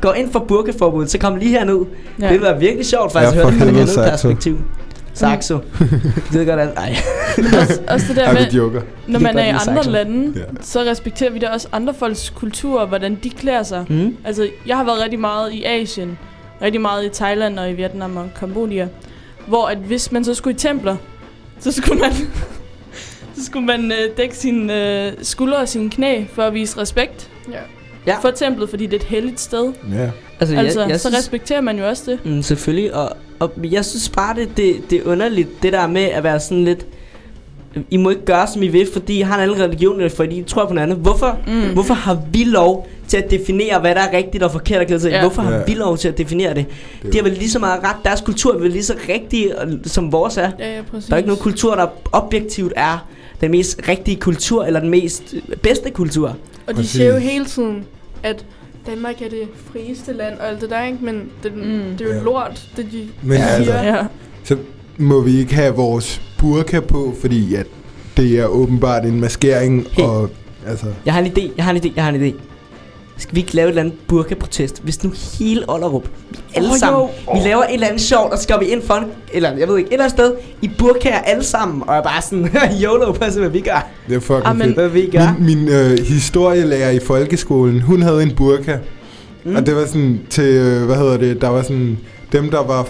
går 0.00 0.12
ind 0.12 0.32
for 0.32 0.38
burkeforbuddet, 0.38 1.10
så 1.10 1.18
kom 1.18 1.36
lige 1.36 1.50
herned. 1.50 1.78
ja. 2.20 2.24
Det 2.24 2.32
vil 2.32 2.42
være 2.42 2.58
virkelig 2.58 2.86
sjovt 2.86 3.12
faktisk 3.12 3.28
at 3.28 3.34
høre 3.34 3.44
for 3.44 3.50
det 3.50 3.58
fra 3.60 3.66
et 3.68 3.98
andet 3.98 4.10
perspektiv. 4.10 4.58
Saxo. 5.18 5.58
Det 5.78 6.12
ved 6.32 6.46
godt 6.46 6.60
at... 6.60 6.68
Ej. 6.76 6.96
også, 7.60 7.80
også 7.88 8.06
det 8.08 8.16
der 8.16 8.32
med, 8.32 8.50
joker. 8.50 8.80
når 9.06 9.20
man 9.20 9.38
er 9.38 9.44
i 9.44 9.48
andre 9.48 9.60
Saxo. 9.64 9.90
lande, 9.90 10.32
Ja. 10.38 10.42
så 10.60 10.80
respekterer 10.80 11.30
vi 11.30 11.38
da 11.38 11.48
også 11.48 11.68
andre 11.72 11.94
folks 11.94 12.30
kultur, 12.30 12.86
hvordan 12.86 13.14
de 13.22 13.30
klæder 13.30 13.62
sig. 13.62 13.84
Mm. 13.88 14.16
Altså, 14.24 14.48
jeg 14.66 14.76
har 14.76 14.84
været 14.84 15.02
rigtig 15.02 15.20
meget 15.20 15.52
i 15.52 15.64
Asien, 15.64 16.18
rigtig 16.62 16.80
meget 16.80 17.04
i 17.04 17.08
Thailand 17.08 17.58
og 17.58 17.70
i 17.70 17.72
Vietnam 17.72 18.16
og 18.16 18.28
Kambodja, 18.40 18.88
hvor 19.46 19.66
at 19.66 19.78
hvis 19.78 20.12
man 20.12 20.24
så 20.24 20.34
skulle 20.34 20.54
i 20.54 20.58
templer, 20.58 20.96
så 21.60 21.72
skulle 21.72 22.00
man, 22.00 22.12
så 23.36 23.44
skulle 23.44 23.66
man 23.66 23.92
øh, 23.92 24.16
dække 24.16 24.36
sine 24.36 25.04
øh, 25.06 25.12
skuldre 25.22 25.56
og 25.58 25.68
sine 25.68 25.90
knæ 25.90 26.24
for 26.32 26.42
at 26.42 26.54
vise 26.54 26.78
respekt 26.80 27.30
Ja. 27.52 27.58
Ja. 28.06 28.18
for 28.18 28.30
templet, 28.30 28.70
fordi 28.70 28.86
det 28.86 28.92
er 28.92 28.96
et 29.00 29.04
helligt 29.04 29.40
sted. 29.40 29.72
Ja. 29.92 30.10
Altså, 30.40 30.56
Altså, 30.56 30.80
jeg, 30.80 30.90
jeg 30.90 31.00
så 31.00 31.08
synes, 31.08 31.18
respekterer 31.18 31.60
man 31.60 31.78
jo 31.78 31.88
også 31.88 32.02
det. 32.10 32.18
mm, 32.24 32.42
selvfølgelig, 32.42 32.94
og, 32.94 33.16
og 33.38 33.50
jeg 33.62 33.84
synes 33.84 34.08
bare, 34.08 34.34
det, 34.36 34.48
det, 34.56 34.76
det 34.90 34.98
er 34.98 35.10
underligt, 35.10 35.48
det 35.62 35.72
der 35.72 35.86
med 35.86 36.02
at 36.02 36.24
være 36.24 36.40
sådan 36.40 36.64
lidt... 36.64 36.86
I 37.90 37.96
må 37.96 38.10
ikke 38.10 38.24
gøre, 38.24 38.46
som 38.46 38.62
I 38.62 38.68
vil, 38.68 38.88
fordi 38.92 39.18
I 39.18 39.20
har 39.20 39.34
en 39.34 39.40
anden 39.42 39.60
religion, 39.60 40.10
fordi 40.10 40.38
I 40.38 40.42
tror 40.42 40.64
på 40.66 40.74
noget 40.74 40.86
andet. 40.86 40.98
Hvorfor, 40.98 41.38
Mm. 41.46 41.72
hvorfor 41.72 41.94
har 41.94 42.20
vi 42.32 42.44
lov 42.44 42.88
til 43.08 43.16
at 43.16 43.30
definere, 43.30 43.80
hvad 43.80 43.94
der 43.94 44.00
er 44.00 44.16
rigtigt 44.16 44.42
og 44.42 44.50
forkert 44.52 44.80
at 44.80 44.86
klæde 44.86 45.00
sig 45.00 45.10
i? 45.10 45.14
Ja. 45.14 45.20
Hvorfor 45.20 45.42
har 45.42 45.52
Ja. 45.52 45.62
vi 45.66 45.74
lov 45.74 45.98
til 45.98 46.08
at 46.08 46.18
definere 46.18 46.54
det? 46.54 46.66
Det 47.02 47.12
De 47.12 47.18
har 47.18 47.22
vel 47.24 47.32
lige 47.32 47.50
så 47.50 47.58
meget 47.58 47.82
ret. 47.84 47.96
Deres 48.04 48.20
kultur 48.20 48.54
er 48.54 48.58
vel 48.58 48.70
lige 48.70 48.84
så 48.84 48.94
rigtig, 49.08 49.58
og- 49.58 49.68
som 49.84 50.12
vores 50.12 50.36
er. 50.36 50.50
Ja, 50.58 50.74
ja, 50.76 50.82
præcis. 50.90 51.06
Der 51.08 51.14
er 51.14 51.18
ikke 51.18 51.28
nogen 51.28 51.42
kultur, 51.42 51.74
der 51.74 51.86
objektivt 52.12 52.72
er 52.76 53.06
den 53.40 53.50
mest 53.50 53.80
rigtige 53.88 54.16
kultur, 54.16 54.64
eller 54.64 54.80
den 54.80 54.90
mest 54.90 55.34
øh, 55.48 55.56
bedste 55.56 55.90
kultur. 55.90 56.28
Og 56.28 56.36
de 56.68 56.74
Præcis. 56.74 56.90
siger 56.90 57.12
jo 57.12 57.16
hele 57.18 57.44
tiden, 57.44 57.84
at 58.22 58.44
Danmark 58.88 59.22
er 59.22 59.28
det 59.28 59.48
frieste 59.72 60.12
land 60.12 60.38
og 60.38 60.48
alt 60.48 60.60
det 60.60 60.70
der, 60.70 60.84
ikke? 60.84 60.98
Men 61.00 61.22
det, 61.42 61.54
Mm. 61.56 61.62
det 61.98 62.00
er 62.00 62.04
jo 62.10 62.16
Ja. 62.16 62.22
lort, 62.22 62.68
det 62.76 62.86
de 62.92 63.08
Men 63.22 63.36
siger. 63.38 63.46
altså, 63.48 63.72
Ja. 63.72 63.96
så 64.44 64.56
må 64.98 65.20
vi 65.20 65.38
ikke 65.38 65.54
have 65.54 65.74
vores 65.74 66.22
burka 66.38 66.80
på, 66.80 67.14
fordi 67.20 67.54
at 67.54 67.66
det 68.16 68.38
er 68.40 68.46
åbenbart 68.46 69.04
en 69.04 69.20
maskering, 69.20 69.86
Hey. 69.92 70.04
og 70.04 70.30
altså... 70.66 70.86
Jeg 71.06 71.14
har 71.14 71.20
en 71.20 71.26
idé, 71.26 71.50
jeg 71.56 71.64
har 71.64 71.72
en 71.72 71.76
idé, 71.78 71.92
jeg 71.96 72.04
har 72.04 72.12
en 72.12 72.22
idé. 72.22 72.34
Skal 73.18 73.34
vi 73.34 73.40
ikke 73.40 73.54
lave 73.54 73.66
et 73.66 73.68
eller 73.68 73.82
andet 73.82 73.98
burka-protest? 74.08 74.82
Hvis 74.82 75.04
nu 75.04 75.12
hele 75.38 75.70
Ollerup, 75.70 76.08
vi 76.30 76.38
alle 76.54 76.70
oh, 76.70 76.76
sammen, 76.76 77.02
jo. 77.02 77.32
vi 77.32 77.38
laver 77.48 77.62
et 77.62 77.74
eller 77.74 77.86
andet 77.86 78.00
sjovt, 78.00 78.32
og 78.32 78.38
så 78.38 78.48
går 78.48 78.58
vi 78.58 78.66
ind 78.66 78.82
for 78.82 78.94
en, 78.94 79.04
eller 79.32 79.56
jeg 79.56 79.68
ved 79.68 79.78
ikke, 79.78 79.88
et 79.88 79.92
eller 79.92 80.04
andet 80.04 80.18
sted, 80.18 80.34
i 80.62 80.70
burkaer 80.78 81.18
alle 81.18 81.44
sammen, 81.44 81.82
og 81.86 81.96
er 81.96 82.02
bare 82.02 82.22
sådan, 82.22 82.50
YOLO, 82.82 83.12
pas 83.12 83.34
hvad 83.34 83.48
vi 83.48 83.60
gør. 83.60 83.88
Det 84.08 84.16
er 84.16 84.20
fucking 84.20 84.46
Amen. 84.46 84.62
fedt. 84.62 84.74
Hvad 84.74 84.88
vi 84.88 85.10
gør. 85.12 85.34
Min, 85.38 85.58
min 85.58 85.68
øh, 85.68 85.98
historielærer 85.98 86.90
i 86.90 86.98
folkeskolen, 86.98 87.80
hun 87.80 88.02
havde 88.02 88.22
en 88.22 88.34
burka. 88.36 88.76
Mm. 89.44 89.56
Og 89.56 89.66
det 89.66 89.76
var 89.76 89.86
sådan 89.86 90.20
til, 90.30 90.44
øh, 90.44 90.86
hvad 90.86 90.96
hedder 90.96 91.16
det, 91.16 91.40
der 91.40 91.48
var 91.48 91.62
sådan, 91.62 91.98
dem 92.32 92.50
der 92.50 92.62
var 92.62 92.88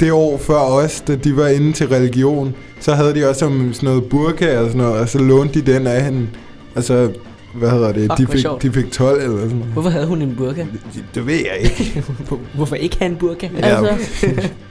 det 0.00 0.12
år 0.12 0.38
før 0.38 0.58
os, 0.58 1.00
da 1.00 1.14
de 1.14 1.36
var 1.36 1.48
inde 1.48 1.72
til 1.72 1.88
religion, 1.88 2.54
så 2.80 2.94
havde 2.94 3.14
de 3.14 3.28
også 3.28 3.38
som 3.38 3.72
sådan 3.72 3.86
noget 3.86 4.04
burka 4.04 4.58
og 4.58 4.66
sådan 4.66 4.80
noget, 4.80 5.00
og 5.00 5.08
så 5.08 5.18
lånte 5.18 5.60
de 5.60 5.72
den 5.72 5.86
af 5.86 6.04
hende. 6.04 6.28
Og 6.74 6.82
så, 6.82 7.10
hvad 7.54 7.70
hedder 7.70 7.92
det, 7.92 8.10
Fuck, 8.10 8.18
de, 8.18 8.26
fik, 8.26 8.46
de 8.62 8.72
fik 8.72 8.92
12 8.92 9.22
eller 9.22 9.40
sådan. 9.40 9.64
Hvorfor 9.72 9.90
havde 9.90 10.06
hun 10.06 10.22
en 10.22 10.36
burka? 10.36 10.60
Det, 10.94 11.04
det 11.14 11.26
ved 11.26 11.34
jeg 11.34 11.58
ikke. 11.60 12.04
Hvorfor 12.54 12.76
ikke 12.76 12.98
have 12.98 13.10
en 13.10 13.16
burka? 13.16 13.48
Ja. 13.58 13.86
Altså, 13.86 14.08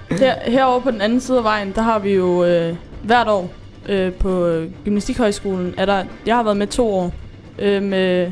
her, 0.25 0.35
herovre 0.51 0.81
på 0.81 0.91
den 0.91 1.01
anden 1.01 1.19
side 1.21 1.37
af 1.37 1.43
vejen, 1.43 1.71
der 1.75 1.81
har 1.81 1.99
vi 1.99 2.13
jo 2.13 2.45
øh, 2.45 2.75
hvert 3.03 3.27
år 3.27 3.51
øh, 3.89 4.11
på 4.13 4.61
Gymnastikhøjskolen, 4.85 5.73
er 5.77 5.85
der, 5.85 6.03
jeg 6.25 6.35
har 6.35 6.43
været 6.43 6.57
med 6.57 6.67
to 6.67 6.93
år, 6.93 7.13
øh, 7.59 7.83
med 7.83 8.31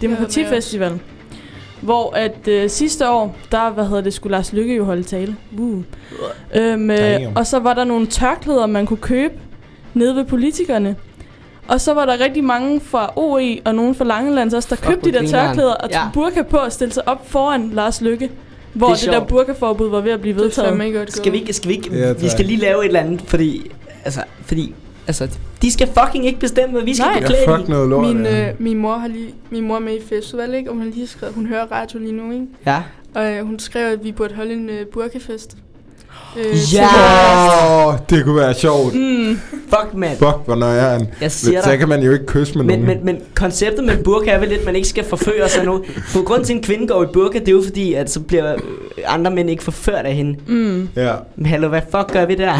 Demokratifestival. 0.00 1.00
Hvor 1.80 2.14
at 2.16 2.48
øh, 2.48 2.70
sidste 2.70 3.10
år, 3.10 3.36
der 3.52 3.70
hvad 3.70 3.86
hedder 3.86 4.02
det, 4.02 4.14
skulle 4.14 4.36
Lars 4.36 4.52
Lykke 4.52 4.76
jo 4.76 4.84
holde 4.84 5.02
tale. 5.02 5.36
Uh. 5.58 5.82
Øhm, 6.54 6.90
øh, 6.90 7.20
og 7.34 7.46
så 7.46 7.58
var 7.58 7.74
der 7.74 7.84
nogle 7.84 8.06
tørklæder, 8.06 8.66
man 8.66 8.86
kunne 8.86 8.96
købe 8.96 9.34
nede 9.94 10.16
ved 10.16 10.24
politikerne. 10.24 10.96
Og 11.68 11.80
så 11.80 11.94
var 11.94 12.06
der 12.06 12.20
rigtig 12.20 12.44
mange 12.44 12.80
fra 12.80 13.12
OE 13.16 13.58
og 13.64 13.74
nogen 13.74 13.94
fra 13.94 14.04
Langeland 14.04 14.54
også, 14.54 14.68
der 14.70 14.76
Fuck, 14.76 14.88
købte 14.88 15.10
de 15.12 15.18
der 15.18 15.26
tørklæder 15.26 15.72
og 15.74 15.90
tog 15.90 15.90
Ja. 15.90 16.08
burka 16.14 16.42
på 16.42 16.56
og 16.56 16.72
stillede 16.72 16.94
sig 16.94 17.08
op 17.08 17.30
foran 17.30 17.70
Lars 17.70 18.00
Lykke. 18.00 18.30
Hvor 18.72 18.88
Det 18.88 19.00
det, 19.00 19.06
er 19.08 19.12
det 19.12 19.20
der 19.20 19.26
burkaforbud 19.26 19.88
var 19.90 20.00
ved 20.00 20.12
at 20.12 20.20
blive 20.20 20.34
Det 20.34 20.42
vedtaget. 20.42 20.84
ikke 20.84 20.98
godt 20.98 21.12
Skal 21.12 21.32
vi 21.32 21.38
ikke, 21.38 21.52
skal 21.52 21.68
vi 21.68 21.74
ikke, 21.74 21.98
Ja, 21.98 22.12
vi 22.12 22.28
skal 22.28 22.44
lige 22.44 22.60
lave 22.60 22.80
et 22.80 22.86
eller 22.86 23.00
andet, 23.00 23.22
fordi, 23.22 23.70
altså, 24.04 24.20
fordi 24.42 24.74
Altså, 25.08 25.28
de 25.62 25.72
skal 25.72 25.88
fucking 26.00 26.26
ikke 26.26 26.38
bestemme, 26.40 26.72
hvad 26.72 26.82
vi 26.82 26.94
skal 26.94 27.06
Nej. 27.06 27.20
gå 27.20 27.34
Ja, 27.46 27.56
fuck 27.56 27.68
noget 27.68 27.88
lort. 27.88 28.06
Min, 28.06 28.24
ja. 28.24 28.48
øh, 28.48 28.54
min 28.58 28.78
mor 28.78 28.96
har 28.96 29.08
lige, 29.08 29.34
min 29.50 29.64
mor 29.68 29.76
er 29.76 29.80
med 29.80 29.92
i 29.92 30.00
festival, 30.08 30.54
ikke? 30.54 30.70
Og 30.70 30.74
hun 30.76 30.84
har 30.84 30.90
lige 30.90 31.06
skrevet, 31.06 31.34
hun 31.34 31.46
hører 31.46 31.66
radio 31.72 31.98
lige 31.98 32.12
nu, 32.12 32.32
ikke? 32.32 32.46
Ja. 32.66 32.82
Og 33.14 33.32
øh, 33.32 33.46
hun 33.46 33.58
skrev, 33.58 33.86
at 33.92 34.04
vi 34.04 34.12
burde 34.12 34.34
holde 34.34 34.52
en 34.52 34.70
øh, 34.70 34.86
burkefest. 34.86 35.56
Øh, 36.38 36.74
Ja. 36.74 36.86
det 38.10 38.24
kunne 38.24 38.36
være 38.36 38.54
sjovt. 38.54 38.94
Mm, 38.94 39.40
fuck, 39.52 39.94
mand. 39.94 40.18
Fuck, 40.18 40.36
hvor 40.44 40.54
nøjeren. 40.54 41.08
Jeg 41.20 41.32
siger 41.32 41.62
Så 41.62 41.70
dig. 41.70 41.78
kan 41.78 41.88
man 41.88 42.02
jo 42.02 42.12
ikke 42.12 42.26
kysse 42.26 42.54
med 42.58 42.64
Men, 42.64 42.78
nogen. 42.80 42.96
men, 42.96 43.04
men 43.04 43.22
konceptet 43.34 43.84
med 43.84 43.96
burka 44.04 44.30
er 44.30 44.38
vel 44.38 44.48
lidt, 44.48 44.60
at 44.60 44.66
man 44.66 44.76
ikke 44.76 44.88
skal 44.88 45.04
forføre 45.04 45.48
sig 45.48 45.64
nu. 45.64 45.84
For 46.06 46.24
grund 46.24 46.44
til, 46.44 46.52
at 46.52 46.56
en 46.56 46.62
kvinde 46.62 46.86
går 46.86 47.02
i 47.04 47.06
burka, 47.06 47.38
det 47.38 47.48
er 47.48 47.52
jo 47.52 47.62
fordi, 47.64 47.94
at 47.94 48.10
så 48.10 48.20
bliver 48.20 48.54
andre 49.06 49.30
mænd 49.30 49.50
ikke 49.50 49.62
forført 49.62 50.06
af 50.06 50.14
hende. 50.14 50.38
Mm. 50.46 50.88
Ja. 50.96 51.12
Men 51.36 51.46
hallo, 51.46 51.68
hvad 51.68 51.82
fuck 51.90 52.12
gør 52.12 52.26
vi 52.26 52.34
der? 52.34 52.52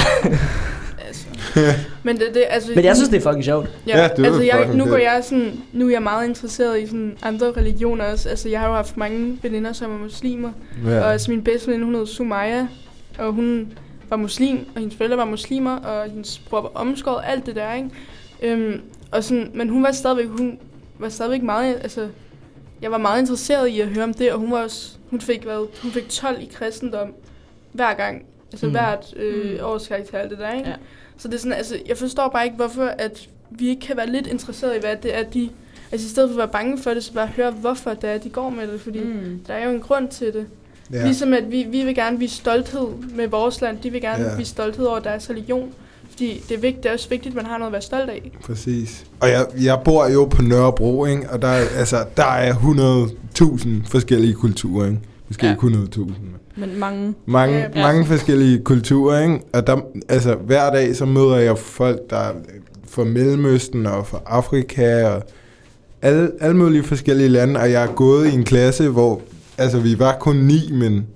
Altså. 1.06 1.24
Men 2.02 2.16
det, 2.16 2.24
det, 2.34 2.44
altså, 2.50 2.70
Men 2.74 2.84
jeg 2.84 2.96
synes, 2.96 3.08
det 3.08 3.16
er 3.16 3.20
fucking 3.30 3.44
sjovt. 3.44 3.68
Ja, 3.86 4.02
Ja, 4.02 4.08
det 4.16 4.26
altså 4.26 4.42
jeg, 4.42 4.68
nu 4.74 4.84
går 4.84 4.96
jeg 4.96 5.20
sådan, 5.24 5.52
nu 5.72 5.86
er 5.86 5.90
jeg 5.92 6.02
meget 6.02 6.28
interesseret 6.28 6.80
i 6.80 6.86
sådan 6.86 7.12
andre 7.22 7.46
religioner 7.56 8.04
også. 8.04 8.28
Altså 8.28 8.48
jeg 8.48 8.60
har 8.60 8.68
jo 8.68 8.74
haft 8.74 8.96
mange 8.96 9.38
veninder, 9.42 9.72
som 9.72 9.90
er 9.94 9.98
muslimer. 9.98 10.48
Ja. 10.86 11.00
Og 11.00 11.12
altså 11.12 11.30
min 11.30 11.42
bedste 11.42 11.66
veninde, 11.66 11.84
hun 11.86 11.94
hed 11.94 12.06
Sumaya, 12.06 12.66
og 13.18 13.32
hun 13.32 13.72
var 14.08 14.16
muslim, 14.16 14.58
og 14.74 14.80
hendes 14.80 14.96
forældre 14.96 15.16
var 15.16 15.24
muslimer, 15.24 15.76
og 15.76 16.10
hendes 16.10 16.38
bror 16.38 16.60
var 16.60 16.68
omskåret, 16.74 17.24
alt 17.26 17.46
det 17.46 17.56
der, 17.56 17.74
ikke? 17.74 17.90
Øhm, 18.42 18.80
og 19.12 19.24
sådan, 19.24 19.50
men 19.54 19.68
hun 19.68 19.82
var 19.82 19.92
stadigvæk, 19.92 20.26
hun 20.26 20.58
var 20.98 21.08
stadigvæk 21.08 21.42
meget, 21.42 21.74
altså, 21.82 22.08
jeg 22.82 22.90
var 22.90 22.98
meget 22.98 23.20
interesseret 23.20 23.68
i 23.68 23.80
at 23.80 23.88
høre 23.88 24.04
om 24.04 24.14
det, 24.14 24.32
og 24.32 24.38
hun 24.38 24.50
var 24.50 24.62
også, 24.62 24.96
hun 25.10 25.20
fik 25.20 25.42
hvad, 25.42 25.66
hun 25.82 25.90
fik 25.90 26.08
12 26.08 26.42
i 26.42 26.50
kristendom 26.54 27.14
hver 27.72 27.94
gang, 27.94 28.24
altså 28.52 28.66
Mm. 28.66 28.72
hvert 28.72 29.14
øh, 29.16 29.52
Mm. 29.52 29.58
årskarakter, 29.64 30.18
alt 30.18 30.30
det 30.30 30.38
der, 30.38 30.52
ikke? 30.52 30.68
Ja. 30.68 30.74
Så 31.18 31.28
det 31.28 31.34
er 31.34 31.38
sådan, 31.38 31.52
altså, 31.52 31.78
jeg 31.86 31.96
forstår 31.96 32.28
bare 32.28 32.44
ikke, 32.44 32.56
hvorfor 32.56 32.84
at 32.84 33.28
vi 33.50 33.68
ikke 33.68 33.80
kan 33.80 33.96
være 33.96 34.06
lidt 34.10 34.26
interesseret 34.26 34.76
i, 34.76 34.80
hvad 34.80 34.96
det 34.96 35.18
er, 35.18 35.22
de... 35.22 35.50
Altså 35.92 36.06
i 36.06 36.10
stedet 36.10 36.28
for 36.30 36.34
at 36.34 36.38
være 36.38 36.48
bange 36.52 36.78
for 36.78 36.94
det, 36.94 37.04
så 37.04 37.12
bare 37.12 37.26
høre, 37.26 37.50
hvorfor 37.50 37.94
det 37.94 38.10
er, 38.10 38.18
de 38.18 38.30
går 38.30 38.50
med 38.50 38.68
det, 38.72 38.80
fordi. 38.80 38.98
Mm. 39.00 39.40
der 39.46 39.54
er 39.54 39.64
jo 39.68 39.70
en 39.74 39.80
grund 39.80 40.08
til 40.08 40.32
det. 40.32 40.46
Ja. 40.93 41.05
Ligesom 41.05 41.32
at 41.32 41.45
vi, 41.51 41.66
vi 41.70 41.82
vil 41.84 41.95
gerne 41.95 42.18
vise 42.18 42.37
stolthed 42.37 42.87
med 43.16 43.28
vores 43.28 43.61
land, 43.61 43.76
de 43.82 43.91
vil 43.91 44.01
gerne 44.01 44.24
Ja. 44.24 44.37
vise 44.37 44.51
stolthed 44.51 44.84
over 44.87 44.99
deres 44.99 45.30
religion. 45.30 45.68
Fordi 46.11 46.43
det 46.49 46.55
er, 46.57 46.61
vigtigt, 46.61 46.82
det 46.82 46.89
er 46.89 46.93
også 46.93 47.09
vigtigt, 47.09 47.32
at 47.32 47.37
man 47.37 47.47
har 47.47 47.59
noget 47.59 47.68
at 47.68 47.72
være 47.72 47.82
stolt 47.82 48.11
af. 48.11 48.32
Præcis. 48.45 49.05
Og 49.20 49.28
jeg, 49.28 49.47
jeg 49.62 49.78
bor 49.84 50.09
jo 50.09 50.24
på 50.24 50.43
Nørrebro, 50.43 51.05
ikke? 51.05 51.30
og 51.30 51.43
der, 51.43 51.49
er- 51.49 51.68
altså, 51.78 52.05
der 52.16 52.24
er 52.24 52.53
100.000 52.55 53.68
forskellige 53.91 54.34
kulturer. 54.34 54.87
Ikke? 54.87 54.99
Måske 55.28 55.47
Ja. 55.47 55.53
ikke 55.53 55.61
100.000, 55.66 55.99
men 56.01 56.11
Men 56.57 56.78
mange. 56.78 57.14
mange, 57.26 57.57
Ja. 57.59 57.66
ja. 57.74 57.82
mange 57.87 58.07
forskellige 58.07 58.59
kulturer. 58.64 59.22
Ikke? 59.22 59.41
Og 59.53 59.66
der, 59.66 59.76
altså, 60.09 60.34
hver 60.34 60.70
dag 60.70 60.97
så 60.97 61.05
møder 61.05 61.37
jeg 61.37 61.59
folk, 61.59 62.11
der 62.11 62.16
er 62.16 62.32
fra 62.89 63.05
Mellemøsten 63.05 63.87
og 63.87 64.07
fra 64.07 64.20
Afrika 64.26 65.05
og 65.09 65.22
alle, 66.03 66.30
alle 66.41 66.57
mulige 66.57 66.82
forskellige 66.82 67.28
lande. 67.28 67.61
Og 67.61 67.72
jeg 67.72 67.82
er 67.82 67.93
gået 67.93 68.28
i 68.28 68.32
en 68.34 68.45
klasse, 68.45 68.89
hvor 68.89 69.20
altså, 69.59 69.78
vi 69.78 69.98
var 69.98 70.16
kun 70.18 70.36
ni, 70.36 70.70
men 70.72 71.07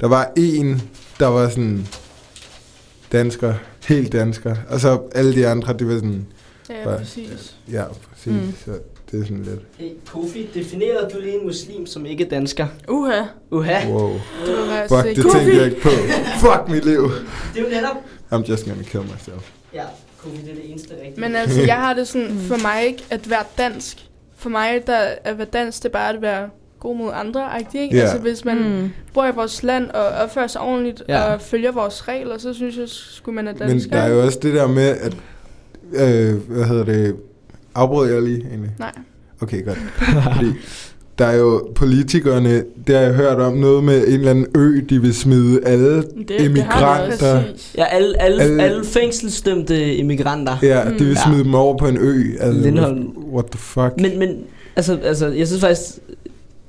der 0.00 0.06
var 0.08 0.32
en, 0.36 0.82
der 1.20 1.26
var 1.26 1.48
sådan 1.48 1.86
dansker, 3.12 3.54
helt 3.88 4.12
dansker. 4.12 4.56
Og 4.68 4.80
så 4.80 5.00
alle 5.14 5.34
de 5.34 5.46
andre, 5.46 5.72
det 5.72 5.88
var 5.88 5.94
sådan, 5.94 6.26
Ja, 6.70 6.84
Bare- 6.84 6.98
præcis. 6.98 7.56
ja, 7.72 7.84
præcis. 8.10 8.32
Mm. 8.32 8.54
Så 8.64 8.70
det 9.10 9.20
er 9.20 9.24
sådan 9.24 9.42
lidt, 9.42 9.60
Hey, 9.78 9.88
Kofi, 10.06 10.48
definerede 10.54 11.10
du 11.14 11.20
lige 11.20 11.34
en 11.40 11.46
muslim 11.46 11.86
som 11.86 12.06
ikke 12.06 12.24
dansker? 12.24 12.66
Uha. 12.88 13.22
Uha. 13.50 13.88
wow. 13.88 14.08
Du 14.46 14.50
vil 14.50 14.68
være 14.68 14.88
Fuck, 14.88 15.16
det 15.16 15.32
tænkte 15.32 15.56
jeg 15.56 15.64
ikke 15.64 15.80
på. 15.80 15.88
Fuck 16.40 16.68
mit 16.68 16.84
liv. 16.84 17.02
Det 17.54 17.60
er 17.60 17.62
jo 17.62 17.68
netop... 17.68 17.96
I'm 18.32 18.50
just 18.50 18.64
gonna 18.64 18.82
kill 18.82 19.02
myself. 19.02 19.50
Ja, 19.74 19.84
Kofi, 20.18 20.36
det 20.36 20.50
er 20.50 20.54
det 20.54 20.70
eneste 20.70 20.94
rigtige. 20.94 21.20
Men 21.20 21.36
altså, 21.36 21.60
jeg 21.62 21.76
har 21.76 21.94
det 21.94 22.08
sådan, 22.08 22.38
for 22.48 22.56
mig 22.62 22.86
ikke 22.86 23.04
at 23.10 23.30
være 23.30 23.44
dansk. 23.58 24.06
For 24.36 24.48
mig, 24.50 24.82
der 24.86 24.98
at 25.24 25.38
være 25.38 25.46
dansk, 25.52 25.78
det 25.82 25.88
er 25.88 25.92
bare 25.92 26.14
at 26.14 26.22
være 26.22 26.48
god 26.80 26.96
mod 26.96 27.10
andre, 27.14 27.42
ikke? 27.74 27.96
Ja. 27.96 28.02
Altså, 28.02 28.18
hvis 28.18 28.44
man 28.44 28.56
Mm. 28.58 28.88
bor 29.14 29.26
i 29.26 29.30
vores 29.34 29.62
land 29.62 29.90
og 29.90 30.00
opfører 30.06 30.46
sig 30.46 30.60
ordentligt 30.60 31.02
Ja. 31.08 31.16
ja. 31.26 31.34
og 31.34 31.40
følger 31.40 31.72
vores 31.72 32.08
regler, 32.08 32.38
så 32.38 32.54
synes 32.54 32.76
jeg, 32.76 32.84
skulle 32.88 33.34
man 33.36 33.48
er 33.48 33.52
Men 33.58 33.68
dansker. 33.68 33.90
der 33.96 33.98
er 34.02 34.08
jo 34.08 34.24
også 34.24 34.38
det 34.42 34.54
der 34.54 34.66
med, 34.66 34.96
at... 35.00 35.16
Øh, 35.92 36.34
hvad 36.48 36.64
hedder 36.64 36.84
det? 36.84 37.16
Afbrød 37.74 38.12
jeg 38.12 38.22
lige 38.22 38.46
egentlig? 38.50 38.70
Nej. 38.78 38.92
Okay, 39.42 39.64
godt. 39.64 39.78
Fordi 40.36 40.46
der 41.18 41.24
er 41.26 41.36
jo 41.36 41.68
politikerne, 41.74 42.64
det 42.86 42.94
har 42.94 43.02
jeg 43.02 43.14
hørt 43.14 43.38
om, 43.38 43.52
noget 43.56 43.84
med 43.84 44.06
en 44.06 44.12
eller 44.14 44.30
anden 44.30 44.46
ø, 44.56 44.80
de 44.90 45.00
vil 45.02 45.14
smide 45.14 45.60
alle 45.64 45.96
Det, 45.96 46.28
det 46.28 46.54
vi 46.54 46.60
også. 46.60 47.42
Ja, 47.76 47.84
alle, 47.84 48.22
alle, 48.22 48.42
alle, 48.42 48.62
Alle- 48.62 48.84
fængselsdømte 48.84 49.94
immigranter. 49.94 50.56
Ja, 50.62 50.84
Mm. 50.84 50.90
de 50.98 51.04
vil 51.04 51.08
Ja. 51.24 51.30
smide 51.30 51.44
dem 51.44 51.54
over 51.54 51.76
på 51.76 51.86
en 51.86 51.98
ø. 52.00 52.22
Altså, 52.40 52.60
Lindholm. 52.60 53.08
What 53.32 53.44
the 53.46 53.58
fuck? 53.58 53.92
Men, 54.00 54.18
men 54.18 54.36
altså, 54.76 54.98
altså, 55.04 55.26
jeg 55.28 55.46
synes 55.46 55.60
faktisk, 55.60 55.98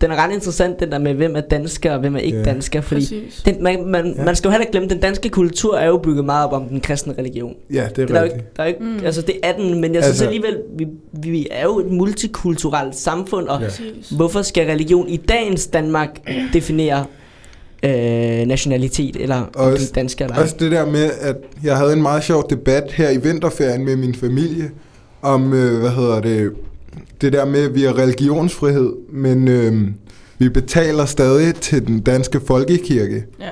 den 0.01 0.11
er 0.11 0.15
ret 0.15 0.33
interessant, 0.33 0.79
den 0.79 0.91
der 0.91 0.97
med, 0.99 1.13
hvem 1.13 1.35
er 1.35 1.41
dansker 1.41 1.93
og 1.93 1.99
hvem 1.99 2.15
er 2.15 2.19
ikke 2.19 2.37
Ja. 2.37 2.43
dansker. 2.43 2.81
Fordi 2.81 3.01
Præcis. 3.01 3.41
den, 3.45 3.63
man, 3.63 3.85
man, 3.85 4.13
Ja. 4.17 4.23
man 4.25 4.35
skal 4.35 4.47
jo 4.47 4.51
heller 4.51 4.61
ikke 4.61 4.71
glemme, 4.71 4.89
den 4.89 4.99
danske 4.99 5.29
kultur 5.29 5.77
er 5.77 5.87
jo 5.87 5.97
bygget 5.97 6.25
meget 6.25 6.45
op 6.47 6.53
om 6.53 6.63
den 6.69 6.81
kristne 6.81 7.13
religion. 7.17 7.53
Ja, 7.73 7.75
det 7.75 7.83
er 7.83 7.87
Det 7.87 8.01
er 8.03 8.05
der 8.07 8.19
jo 8.19 8.23
rigtigt. 8.23 8.41
ikke, 8.41 8.51
der 8.57 8.63
er 8.63 8.67
ikke 8.67 8.79
Mm. 8.83 9.05
altså 9.05 9.21
det 9.21 9.35
er 9.43 9.51
den, 9.51 9.81
men 9.81 9.93
jeg 9.95 10.03
synes 10.03 10.07
Altså- 10.07 10.25
alligevel, 10.25 10.57
vi, 10.77 10.87
vi 11.13 11.47
er 11.51 11.63
jo 11.63 11.79
et 11.79 11.91
multikulturelt 11.91 12.95
samfund, 12.95 13.47
og 13.47 13.61
Ja. 13.61 13.67
Hvorfor 14.15 14.41
skal 14.41 14.67
religion 14.67 15.07
i 15.09 15.17
dagens 15.17 15.67
Danmark 15.67 16.09
definere 16.53 17.05
øh, 17.83 17.91
nationalitet, 18.47 19.15
eller 19.15 19.35
om 19.35 19.49
Også- 19.55 19.87
er 19.89 19.93
dansker 19.95 20.25
eller? 20.25 20.41
Også 20.41 20.55
det 20.59 20.71
der 20.71 20.85
med, 20.85 21.09
at 21.21 21.35
jeg 21.63 21.77
havde 21.77 21.93
en 21.93 22.01
meget 22.01 22.23
sjov 22.23 22.49
debat 22.49 22.91
her 22.91 23.09
i 23.09 23.17
vinterferien 23.17 23.85
med 23.85 23.95
min 23.95 24.15
familie, 24.15 24.71
om, 25.21 25.53
øh, 25.53 25.79
hvad 25.79 25.89
hedder 25.89 26.21
det, 26.21 26.51
det 27.21 27.33
der 27.33 27.45
med, 27.45 27.59
at 27.65 27.75
vi 27.75 27.81
har 27.81 27.97
religionsfrihed, 27.97 28.93
men 29.09 29.47
øh, 29.47 29.73
vi 30.37 30.49
betaler 30.49 31.05
stadig 31.05 31.55
til 31.55 31.87
den 31.87 31.99
danske 31.99 32.39
folkekirke. 32.39 33.25
Ja, 33.39 33.49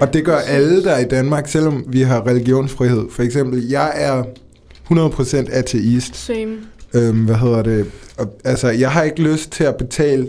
Og 0.00 0.12
det 0.14 0.24
gør 0.24 0.34
præcis. 0.36 0.50
alle 0.50 0.84
der 0.84 0.90
er 0.90 0.98
i 1.04 1.08
Danmark, 1.08 1.48
selvom 1.48 1.84
vi 1.88 2.00
har 2.00 2.26
religionsfrihed. 2.26 3.02
For 3.10 3.22
eksempel, 3.22 3.68
jeg 3.68 3.92
er 3.96 4.24
100% 4.90 5.52
ateist. 5.52 6.16
Same. 6.16 6.56
Øhm, 6.94 7.24
hvad 7.24 7.34
hedder 7.34 7.62
det? 7.62 7.86
Og, 8.18 8.38
altså, 8.44 8.68
jeg 8.68 8.90
har 8.92 9.02
ikke 9.02 9.22
lyst 9.22 9.50
til 9.52 9.64
at 9.64 9.76
betale 9.76 10.28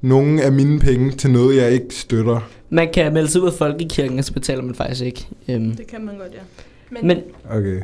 nogen 0.00 0.38
af 0.38 0.52
mine 0.52 0.78
penge 0.80 1.12
til 1.12 1.30
noget, 1.30 1.56
jeg 1.56 1.70
ikke 1.72 1.86
støtter. 1.90 2.50
Man 2.70 2.88
kan 2.94 3.12
melde 3.14 3.28
sig 3.28 3.40
ud 3.42 3.46
af 3.46 3.52
folkekirken, 3.52 4.18
og 4.18 4.24
så 4.24 4.32
betaler 4.32 4.62
man 4.62 4.74
faktisk 4.74 5.02
ikke. 5.02 5.28
Øhm, 5.48 5.76
Det 5.76 5.86
kan 5.86 6.04
man 6.04 6.14
godt, 6.18 6.32
ja. 6.32 6.38
Men, 6.90 7.06
men 7.06 7.18
Okay. 7.50 7.80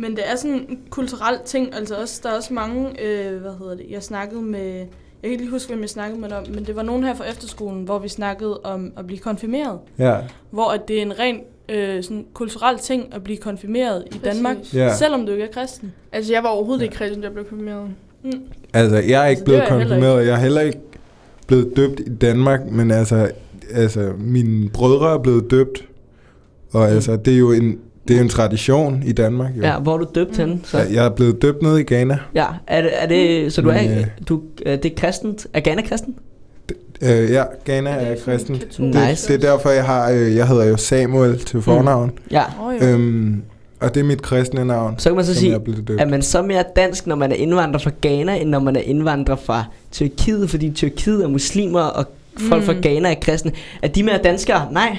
Men 0.00 0.10
det 0.10 0.30
er 0.30 0.36
sådan 0.36 0.56
en 0.68 0.78
kulturel 0.90 1.38
ting, 1.44 1.74
altså 1.74 1.94
også, 1.94 2.20
der 2.22 2.30
er 2.30 2.36
også 2.36 2.54
mange, 2.54 3.02
øh, 3.02 3.40
hvad 3.40 3.50
hedder 3.58 3.74
det, 3.76 3.86
jeg 3.90 4.02
snakkede 4.02 4.42
med, 4.42 4.60
jeg 4.68 4.86
kan 5.22 5.30
ikke 5.30 5.42
lige 5.42 5.50
huske, 5.50 5.68
hvem 5.72 5.80
jeg 5.80 5.88
snakkede 5.90 6.20
med 6.20 6.32
om, 6.32 6.44
men 6.54 6.64
det 6.64 6.76
var 6.76 6.82
nogen 6.82 7.04
her 7.04 7.14
fra 7.14 7.24
efterskolen, 7.30 7.84
hvor 7.84 7.98
vi 7.98 8.08
snakkede 8.08 8.60
om 8.64 8.92
at 8.96 9.06
blive 9.06 9.18
konfirmeret. 9.18 9.78
Ja. 9.98 10.16
Hvor 10.50 10.70
at 10.70 10.88
det 10.88 10.98
er 10.98 11.02
en 11.02 11.18
ren 11.18 11.40
øh, 11.68 12.02
sådan 12.04 12.26
kulturel 12.34 12.78
ting 12.78 13.14
at 13.14 13.24
blive 13.24 13.38
konfirmeret 13.38 14.04
i 14.14 14.18
Danmark, 14.24 14.56
Ja. 14.74 14.94
selvom 14.96 15.26
du 15.26 15.32
ikke 15.32 15.44
er 15.44 15.48
kristen. 15.52 15.92
Altså, 16.12 16.32
jeg 16.32 16.42
var 16.42 16.48
overhovedet 16.48 16.82
ikke 16.82 16.94
kristen, 16.94 17.20
da 17.20 17.26
jeg 17.26 17.32
blev 17.32 17.44
konfirmeret. 17.44 17.88
Mm. 18.24 18.30
Altså, 18.74 18.96
jeg 18.96 19.22
er 19.24 19.26
ikke 19.26 19.38
det 19.38 19.44
blevet 19.44 19.58
er 19.60 19.62
jeg 19.64 19.72
konfirmeret. 19.72 20.26
Jeg 20.26 20.34
er 20.34 20.38
heller 20.40 20.60
ikke 20.60 20.78
blevet 21.46 21.76
døbt 21.76 22.00
i 22.00 22.14
Danmark, 22.14 22.70
men 22.70 22.90
altså, 22.90 23.30
altså 23.72 24.12
mine 24.18 24.68
brødre 24.70 25.14
er 25.14 25.18
blevet 25.18 25.50
døbt. 25.50 25.84
Og 26.72 26.80
Mm. 26.88 26.94
altså, 26.94 27.16
det 27.16 27.34
er 27.34 27.38
jo 27.38 27.52
en, 27.52 27.78
det 28.10 28.16
er 28.16 28.18
jo 28.20 28.24
en 28.24 28.28
tradition 28.28 29.02
i 29.06 29.12
Danmark. 29.12 29.50
Jo. 29.56 29.62
ja, 29.62 29.78
hvor 29.78 29.94
er 29.94 29.98
du 29.98 30.06
døbt 30.14 30.30
Mm. 30.30 30.36
henne? 30.44 30.60
Så, 30.64 30.78
Ja, 30.78 30.84
jeg 30.92 31.04
er 31.04 31.10
blevet 31.10 31.42
døbt 31.42 31.62
nede 31.62 31.80
i 31.80 31.84
Ghana. 31.84 32.18
ja, 32.34 32.46
er 32.66 32.82
det, 32.82 32.90
er 33.02 33.06
det 33.06 33.52
så 33.52 33.62
du 33.62 33.68
Men, 33.68 33.76
er, 33.90 33.98
øh, 33.98 34.06
du, 34.28 34.40
det 34.66 34.84
er 34.86 34.90
kristent? 34.96 35.46
Er 35.52 35.60
Ghana 35.60 35.82
kristen? 35.82 36.14
Øh, 37.02 37.30
ja, 37.30 37.44
Ghana 37.64 37.90
Er 37.90 37.98
det 37.98 38.08
er 38.20 38.24
kristen. 38.24 38.54
katolsk 38.54 38.78
Det, 38.78 39.08
Nice. 39.08 39.28
det 39.32 39.44
er 39.44 39.50
derfor, 39.50 39.70
jeg 39.70 39.84
har, 39.84 40.10
øh, 40.10 40.36
jeg 40.36 40.48
hedder 40.48 40.64
jo 40.64 40.76
Samuel 40.76 41.38
til 41.38 41.62
fornavn. 41.62 42.12
Ja. 42.30 42.42
Oh, 42.62 42.74
jo. 42.82 42.86
Øhm, 42.86 43.42
og 43.80 43.94
det 43.94 44.00
er 44.00 44.04
mit 44.04 44.22
kristne 44.22 44.64
navn, 44.64 44.94
Så 44.98 45.08
kan 45.08 45.16
man 45.16 45.24
så 45.24 45.34
sige, 45.34 45.52
er 45.54 45.58
er 45.98 46.06
man 46.06 46.22
så 46.22 46.42
mere 46.42 46.64
dansk, 46.76 47.06
når 47.06 47.16
man 47.16 47.32
er 47.32 47.36
indvandrer 47.36 47.78
fra 47.80 47.90
Ghana, 48.02 48.36
end 48.40 48.50
når 48.50 48.58
man 48.58 48.76
er 48.76 48.80
indvandrer 48.80 49.36
fra 49.36 49.64
Tyrkiet, 49.92 50.50
fordi 50.50 50.70
Tyrkiet 50.70 51.24
er 51.24 51.28
muslimer, 51.28 51.80
og 51.80 52.04
folk 52.48 52.64
fra 52.64 52.72
Mm. 52.72 52.80
Ghana 52.82 53.10
er 53.10 53.14
kristne. 53.20 53.52
Er 53.82 53.88
de 53.88 54.02
mere 54.02 54.18
danskere? 54.24 54.68
Nej. 54.72 54.98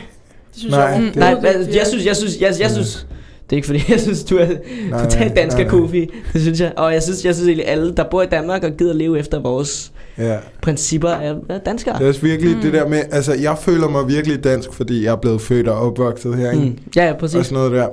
Det 0.51 0.59
synes 0.59 0.71
Nej, 0.71 0.81
jeg 0.83 1.01
det- 1.01 1.17
overhovedet 1.23 1.43
Nej, 1.43 1.65
det 1.65 1.75
jeg 1.75 1.87
synes, 1.87 2.05
jeg 2.05 2.15
synes, 2.15 2.41
jeg, 2.41 2.49
jeg 2.49 2.59
Ja. 2.59 2.73
synes, 2.73 3.07
det 3.43 3.51
er 3.51 3.55
ikke 3.55 3.65
fordi, 3.65 3.83
jeg 3.89 3.99
synes, 3.99 4.23
du 4.23 4.37
er 4.37 4.47
totalt 5.03 5.35
dansk 5.35 5.57
nej, 5.57 5.65
af 5.65 5.71
nej. 5.71 5.79
Kofi. 5.81 6.09
Det 6.33 6.41
synes 6.41 6.59
jeg. 6.61 6.73
Og 6.77 6.93
jeg 6.93 7.03
synes, 7.03 7.25
jeg 7.25 7.35
synes 7.35 7.47
egentlig, 7.47 7.67
alle, 7.67 7.95
der 7.95 8.03
bor 8.11 8.21
i 8.21 8.25
Danmark 8.25 8.63
og 8.63 8.71
gider 8.77 8.93
leve 8.93 9.19
efter 9.19 9.41
vores 9.41 9.91
Ja. 10.17 10.37
principper, 10.61 11.09
er, 11.09 11.35
er 11.49 11.57
danskere. 11.57 11.99
Det 11.99 12.07
er 12.15 12.21
virkelig 12.21 12.55
Mm. 12.55 12.61
det 12.61 12.73
der 12.73 12.87
med, 12.87 13.01
altså 13.11 13.33
jeg 13.33 13.57
føler 13.61 13.87
mig 13.89 14.07
virkelig 14.07 14.43
dansk, 14.43 14.73
fordi 14.73 15.03
jeg 15.05 15.11
er 15.11 15.15
blevet 15.15 15.41
født 15.41 15.67
og 15.67 15.77
opvokset 15.77 16.35
her? 16.35 16.53
Mm. 16.55 16.77
Ja, 16.95 17.05
ja, 17.05 17.11
og 17.13 17.17
præcis. 17.19 17.45
sådan 17.45 17.53
noget 17.53 17.71
der. 17.71 17.87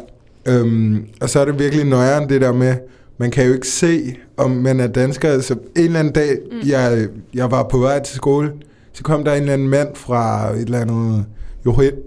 Øhm, 0.46 1.04
og 1.20 1.30
så 1.30 1.40
er 1.40 1.44
det 1.44 1.58
virkelig 1.58 1.84
nøjeren 1.84 2.28
det 2.28 2.40
der 2.40 2.52
med, 2.52 2.74
man 3.18 3.30
kan 3.30 3.46
jo 3.46 3.52
ikke 3.52 3.68
se, 3.68 4.14
om 4.36 4.50
man 4.50 4.80
er 4.80 4.86
dansker. 4.86 5.40
Så 5.40 5.54
en 5.54 5.84
eller 5.84 5.98
anden 5.98 6.12
dag, 6.14 6.30
Mm. 6.50 6.56
mm. 6.62 6.68
jeg, 6.68 7.06
jeg 7.34 7.50
var 7.50 7.62
på 7.62 7.78
vej 7.78 8.02
til 8.02 8.16
skole, 8.16 8.50
så 8.92 9.02
kom 9.02 9.24
der 9.24 9.32
en 9.34 9.40
eller 9.40 9.52
anden 9.52 9.68
mand 9.68 9.88
fra 9.94 10.50
et 10.54 10.60
eller 10.60 10.78
andet 10.80 11.24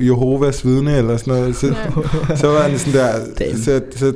Jehovas 0.02 0.66
vidne 0.66 0.98
eller 0.98 1.18
sådan 1.18 1.34
noget. 1.34 1.56
Så, 1.56 1.68
Ja. 1.68 2.36
så 2.42 2.48
var 2.48 2.62
han 2.62 2.80
sådan 2.80 2.94
der, 3.00 3.14
Damn. 3.40 3.58
så, 3.58 3.82
så 3.96 4.14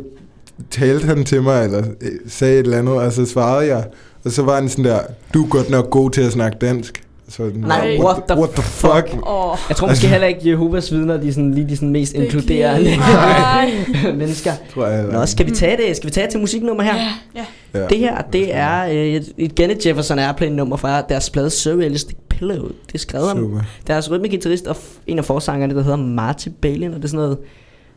talte 0.72 1.06
han 1.08 1.24
til 1.24 1.44
mig, 1.44 1.64
eller 1.64 1.84
øh, 2.02 2.12
sagde 2.28 2.54
et 2.60 2.66
eller 2.66 2.78
andet, 2.78 2.94
og 2.94 3.14
så 3.14 3.26
svarede 3.26 3.68
jeg. 3.76 3.86
Og 4.26 4.32
så 4.32 4.42
var 4.44 4.56
han 4.56 4.70
sådan 4.70 4.86
der, 4.86 5.00
du 5.34 5.44
er 5.46 5.50
godt 5.50 5.70
nok 5.70 5.90
god 5.90 6.12
til 6.12 6.22
at 6.22 6.32
snakke 6.32 6.58
dansk. 6.62 7.02
Så 7.30 7.36
sådan, 7.36 7.60
Nej, 7.60 7.98
what 8.00 8.24
the 8.28 8.38
what 8.38 8.50
the 8.50 8.64
fuck? 8.64 9.28
Åh, 9.28 9.58
Jeg 9.70 9.78
tror 9.78 9.88
måske 9.88 10.08
heller 10.08 10.28
ikke 10.28 10.50
Jehovas 10.50 10.92
vidner, 10.92 11.18
de 11.18 11.28
er 11.28 11.32
sådan 11.32 11.54
lige 11.54 11.70
de 11.70 11.76
sådan 11.76 11.90
mest 11.90 12.16
er 12.16 12.22
inkluderende 12.24 12.98
nej. 12.98 13.72
mennesker. 14.18 14.52
Tror 14.74 14.86
jeg, 14.88 15.06
Nå, 15.12 15.26
skal 15.26 15.46
vi 15.46 15.52
tage 15.52 15.78
det? 15.88 15.96
Skal 15.96 16.08
vi 16.08 16.12
tage 16.14 16.28
til 16.32 16.40
musiknummer 16.40 16.84
her? 16.84 16.96
Ja, 17.36 17.46
Ja. 17.76 17.86
Det 17.90 17.98
her, 17.98 18.22
det 18.22 18.56
er 18.56 18.86
øh, 18.86 18.96
et, 18.96 19.30
igen 19.38 19.72
et 19.72 19.86
Jefferson 19.86 20.20
Airplane-nummer 20.20 20.78
fra 20.78 21.02
deres 21.02 21.30
plade 21.30 21.50
Surrealistic 21.50 22.16
Pillow. 22.30 22.68
Det 22.68 22.94
er 22.94 22.98
skrevet 23.00 23.32
om 23.32 23.60
deres 23.88 24.12
rytmegitarrist 24.12 24.68
og 24.68 24.76
en 25.08 25.18
af 25.20 25.26
forsangerne, 25.26 25.76
der 25.76 25.82
hedder 25.84 25.98
Marty 25.98 26.48
Balin, 26.62 26.90
og 26.90 26.96
det 26.98 27.04
er 27.04 27.08
sådan 27.08 27.24
noget, 27.24 27.38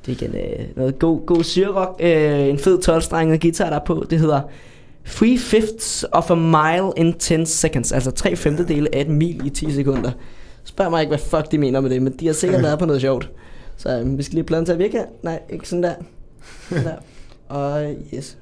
det 0.07 0.23
er 0.23 0.27
igen 0.27 0.35
øh, 0.37 0.67
noget 0.77 0.99
god, 0.99 1.27
god 1.27 1.45
syrrock, 1.45 2.01
øh, 2.01 2.41
en 2.49 2.59
fed 2.59 2.79
12-strenget 2.89 3.41
guitar 3.41 3.69
der 3.71 3.77
er 3.77 3.85
på, 3.87 4.07
det 4.11 4.19
hedder 4.21 4.41
Three 5.09 5.39
fifths 5.39 6.05
of 6.13 6.31
a 6.31 6.35
mile 6.35 6.93
in 6.97 7.19
10 7.19 7.45
seconds, 7.45 7.93
altså 7.93 8.11
tre 8.11 8.37
femtedele 8.37 8.95
af 8.95 9.01
et 9.01 9.09
mil 9.09 9.47
i 9.47 9.51
10 9.51 9.73
sekunder. 9.73 10.11
Spørg 10.65 10.91
mig 10.91 11.01
ikke, 11.01 11.11
hvad 11.11 11.19
fuck 11.19 11.53
de 11.53 11.59
mener 11.59 11.81
med 11.81 11.91
det, 11.91 12.03
men 12.03 12.13
de 12.13 12.27
har 12.27 12.33
sikkert 12.33 12.63
været 12.63 12.79
på 12.79 12.87
noget 12.87 13.01
sjovt. 13.01 13.31
Så 13.77 14.01
øh, 14.01 14.19
vi 14.19 14.23
skal 14.23 14.35
lige 14.35 14.45
pladen 14.45 14.65
til 14.65 14.73
at 14.73 14.79
virke. 14.79 15.05
Nej, 15.23 15.41
ikke 15.51 15.69
sådan 15.69 15.83
der. 15.83 15.95
Sådan 16.69 16.85
der. 16.85 16.97
Og 17.57 17.95
yes. 18.15 18.37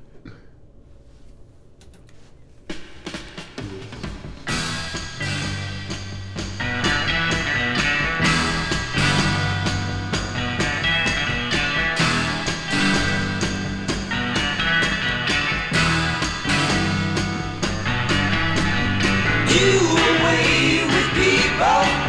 You 19.57 19.73
away 19.73 20.85
with 20.85 21.09
people 21.15 22.06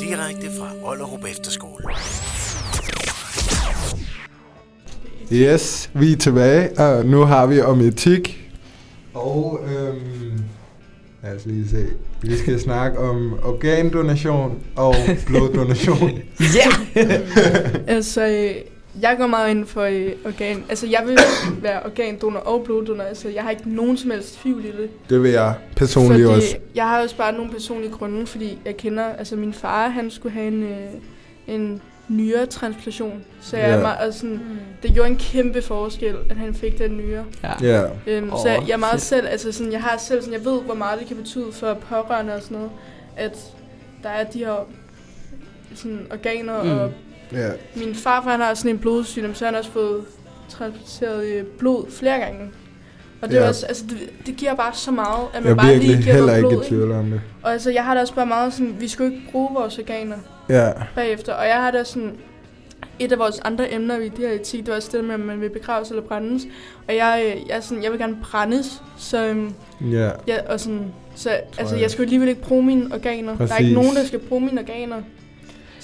Direkte 0.00 0.50
fra 0.58 0.70
Ollerup 0.84 1.24
Efterskole. 1.30 1.84
Yes, 5.32 5.90
vi 5.94 6.12
er 6.12 6.16
tilbage, 6.16 6.78
og 6.78 7.06
nu 7.06 7.20
har 7.20 7.46
vi 7.46 7.60
om 7.60 7.80
etik. 7.80 8.50
Og 9.14 9.60
øhm, 9.64 10.40
lad 11.22 11.36
os 11.36 11.46
lige 11.46 11.68
se. 11.68 11.86
Vi 12.22 12.36
skal 12.38 12.60
snakke 12.60 12.98
om 12.98 13.38
organdonation 13.42 14.58
og 14.76 14.94
bloddonation. 15.26 16.10
Ja! 16.56 17.00
Altså, 17.86 18.26
øh, 18.26 18.54
Jeg 19.02 19.16
går 19.18 19.26
meget 19.26 19.50
ind 19.50 19.66
for 19.66 19.82
øh, 19.82 20.12
organ. 20.24 20.64
Altså, 20.68 20.86
jeg 20.86 21.02
vil 21.06 21.18
være 21.62 21.82
organdonor 21.84 22.38
og 22.40 22.64
bloddonor. 22.64 23.04
Altså, 23.04 23.28
jeg 23.28 23.42
har 23.42 23.50
ikke 23.50 23.62
nogen 23.74 23.96
som 23.96 24.10
helst 24.10 24.38
tvivl 24.42 24.64
i 24.64 24.68
det. 24.68 24.90
Det 25.10 25.22
vil 25.22 25.30
jeg 25.30 25.54
personligt 25.76 26.26
fordi 26.26 26.36
også. 26.36 26.56
jeg 26.74 26.84
har 26.88 27.02
også 27.02 27.16
bare 27.16 27.32
nogle 27.32 27.50
personlige 27.50 27.90
grunde, 27.92 28.26
fordi 28.26 28.58
jeg 28.64 28.76
kender, 28.76 29.04
altså 29.04 29.36
min 29.36 29.52
far, 29.52 29.88
han 29.88 30.10
skulle 30.10 30.32
have 30.32 30.46
en, 30.46 30.62
øh, 30.62 30.78
en 31.46 31.82
nyretransplantation. 32.08 33.24
Så 33.40 33.56
jeg 33.56 33.68
Ja. 33.68 33.74
er 33.76 33.80
meget, 33.82 33.96
altså, 34.00 34.20
sådan, 34.20 34.40
det 34.82 34.94
gjorde 34.94 35.10
en 35.10 35.16
kæmpe 35.16 35.62
forskel, 35.62 36.14
at 36.30 36.36
han 36.36 36.54
fik 36.54 36.78
den 36.78 36.96
nyre. 36.96 37.24
Ja. 37.42 37.52
Ja. 37.62 37.82
Øhm, 38.06 38.32
Åh, 38.32 38.38
så 38.42 38.48
jeg, 38.48 38.62
jeg 38.66 38.72
er 38.72 38.76
meget 38.76 38.92
fedt. 38.92 39.02
selv, 39.02 39.26
altså 39.28 39.52
sådan, 39.52 39.72
jeg 39.72 39.82
har 39.82 39.98
selv 39.98 40.22
sådan, 40.22 40.34
jeg 40.38 40.44
ved, 40.44 40.60
hvor 40.62 40.74
meget 40.74 40.98
det 40.98 41.08
kan 41.08 41.16
betyde 41.16 41.52
for 41.52 41.74
pårørende 41.74 42.34
og 42.34 42.42
sådan 42.42 42.56
noget, 42.56 42.70
at 43.16 43.38
der 44.02 44.08
er 44.08 44.24
de 44.24 44.38
her 44.38 44.66
sådan, 45.74 46.06
organer, 46.10 46.62
Mm. 46.62 46.68
mm. 46.68 46.78
og 46.78 46.90
Ja. 47.32 47.48
min 47.76 47.94
farfar 47.94 48.30
han 48.30 48.40
har 48.40 48.54
sådan 48.54 48.70
en 48.70 48.78
blodsygdom, 48.78 49.34
så 49.34 49.44
han 49.44 49.54
har 49.54 49.58
også 49.58 49.70
fået 49.70 50.04
transplanteret 50.48 51.24
øh, 51.24 51.44
blod 51.44 51.90
flere 51.90 52.18
gange. 52.18 52.50
Og 53.22 53.28
det, 53.28 53.34
Ja. 53.34 53.40
er 53.40 53.48
også, 53.48 53.66
altså, 53.66 53.84
det, 53.90 54.26
det 54.26 54.36
giver 54.36 54.54
bare 54.54 54.74
så 54.74 54.90
meget, 54.90 55.26
at 55.34 55.42
man 55.42 55.48
Jeg 55.48 55.56
bare 55.56 55.76
lige 55.76 56.02
giver 56.02 56.14
heller 56.14 56.26
noget 56.26 56.38
ikke 56.38 56.48
blod, 56.48 56.64
i 56.64 56.68
tvivl 56.68 56.92
om 56.92 57.10
det. 57.10 57.20
Og 57.42 57.52
altså, 57.52 57.70
jeg 57.70 57.84
har 57.84 57.94
det 57.94 58.00
også 58.00 58.14
bare 58.14 58.26
meget 58.26 58.52
sådan, 58.52 58.76
vi 58.80 58.88
skal 58.88 59.04
jo 59.06 59.12
ikke 59.12 59.22
bruge 59.32 59.48
vores 59.54 59.78
organer 59.78 60.16
Ja. 60.48 60.72
bagefter. 60.94 61.32
Og 61.32 61.46
jeg 61.46 61.56
har 61.56 61.70
det 61.70 61.86
sådan, 61.86 62.12
et 62.98 63.12
af 63.12 63.18
vores 63.18 63.38
andre 63.44 63.72
emner 63.74 63.96
i 63.98 64.08
det 64.08 64.18
her 64.18 64.30
etik, 64.30 64.60
det 64.60 64.68
var 64.68 64.76
også 64.76 64.88
det 64.92 65.04
med, 65.04 65.14
om 65.14 65.20
man 65.20 65.40
vil 65.40 65.50
begraves 65.50 65.88
eller 65.90 66.02
brændes. 66.02 66.42
Og 66.88 66.96
jeg, 66.96 67.22
øh, 67.26 67.48
jeg, 67.48 67.62
sådan, 67.64 67.82
jeg 67.82 67.90
vil 67.92 67.98
gerne 68.00 68.16
brændes, 68.22 68.82
så, 68.98 69.24
øhm, 69.26 69.54
Ja. 69.92 70.10
ja, 70.26 70.52
og 70.52 70.60
sådan, 70.60 70.84
så 71.14 71.30
altså, 71.58 71.74
jeg. 71.74 71.82
jeg 71.82 71.90
skal 71.90 72.02
jo 72.02 72.04
alligevel 72.04 72.28
ikke 72.28 72.42
bruge 72.42 72.62
mine 72.62 72.94
organer. 72.94 73.36
Der 73.36 73.44
er 73.44 73.48
Præcis. 73.48 73.60
ikke 73.66 73.74
nogen, 73.74 73.96
der 73.96 74.04
skal 74.06 74.18
bruge 74.18 74.40
mine 74.40 74.60
organer. 74.60 74.96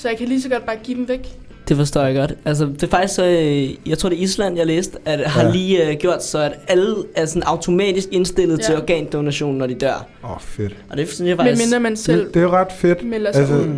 Så 0.05 0.09
jeg 0.09 0.19
kan 0.19 0.29
lige 0.29 0.43
så 0.43 0.49
godt 0.49 0.67
bare 0.67 0.77
give 0.83 0.97
dem 0.99 1.09
væk. 1.09 1.29
Det 1.69 1.77
forstår 1.77 2.03
jeg 2.03 2.15
godt. 2.15 2.35
Altså, 2.45 2.65
det 2.67 2.83
er 2.83 2.87
faktisk 2.87 3.15
så, 3.15 3.25
øh, 3.27 3.89
jeg 3.89 3.99
tror 3.99 4.09
det 4.09 4.19
er 4.19 4.23
Island, 4.23 4.57
jeg 4.57 4.67
læste, 4.67 4.99
at 5.05 5.31
har 5.31 5.45
Ja. 5.45 5.51
lige 5.53 5.89
øh, 5.91 5.97
gjort 5.97 6.25
så, 6.25 6.39
at 6.39 6.53
alle 6.69 6.97
er 7.17 7.27
sådan 7.27 7.43
automatisk 7.43 8.09
indstillet 8.13 8.59
Ja. 8.59 8.63
til 8.65 8.77
organdonation, 8.77 9.55
når 9.59 9.67
de 9.67 9.75
dør. 9.75 10.07
Åh, 10.25 10.31
oh, 10.31 10.41
fedt. 10.41 10.77
Og 10.91 10.97
det 10.97 11.09
synes 11.09 11.29
jeg 11.29 11.37
Men 11.37 11.47
faktisk... 11.47 11.67
mindre 11.67 11.81
man 11.81 11.97
selv 11.97 12.25
Det, 12.27 12.35
det 12.35 12.43
er 12.43 12.51
ret 12.53 12.73
fedt. 12.73 13.05
melder 13.09 13.33
sig 13.33 13.41
Altså, 13.41 13.55
ud. 13.57 13.69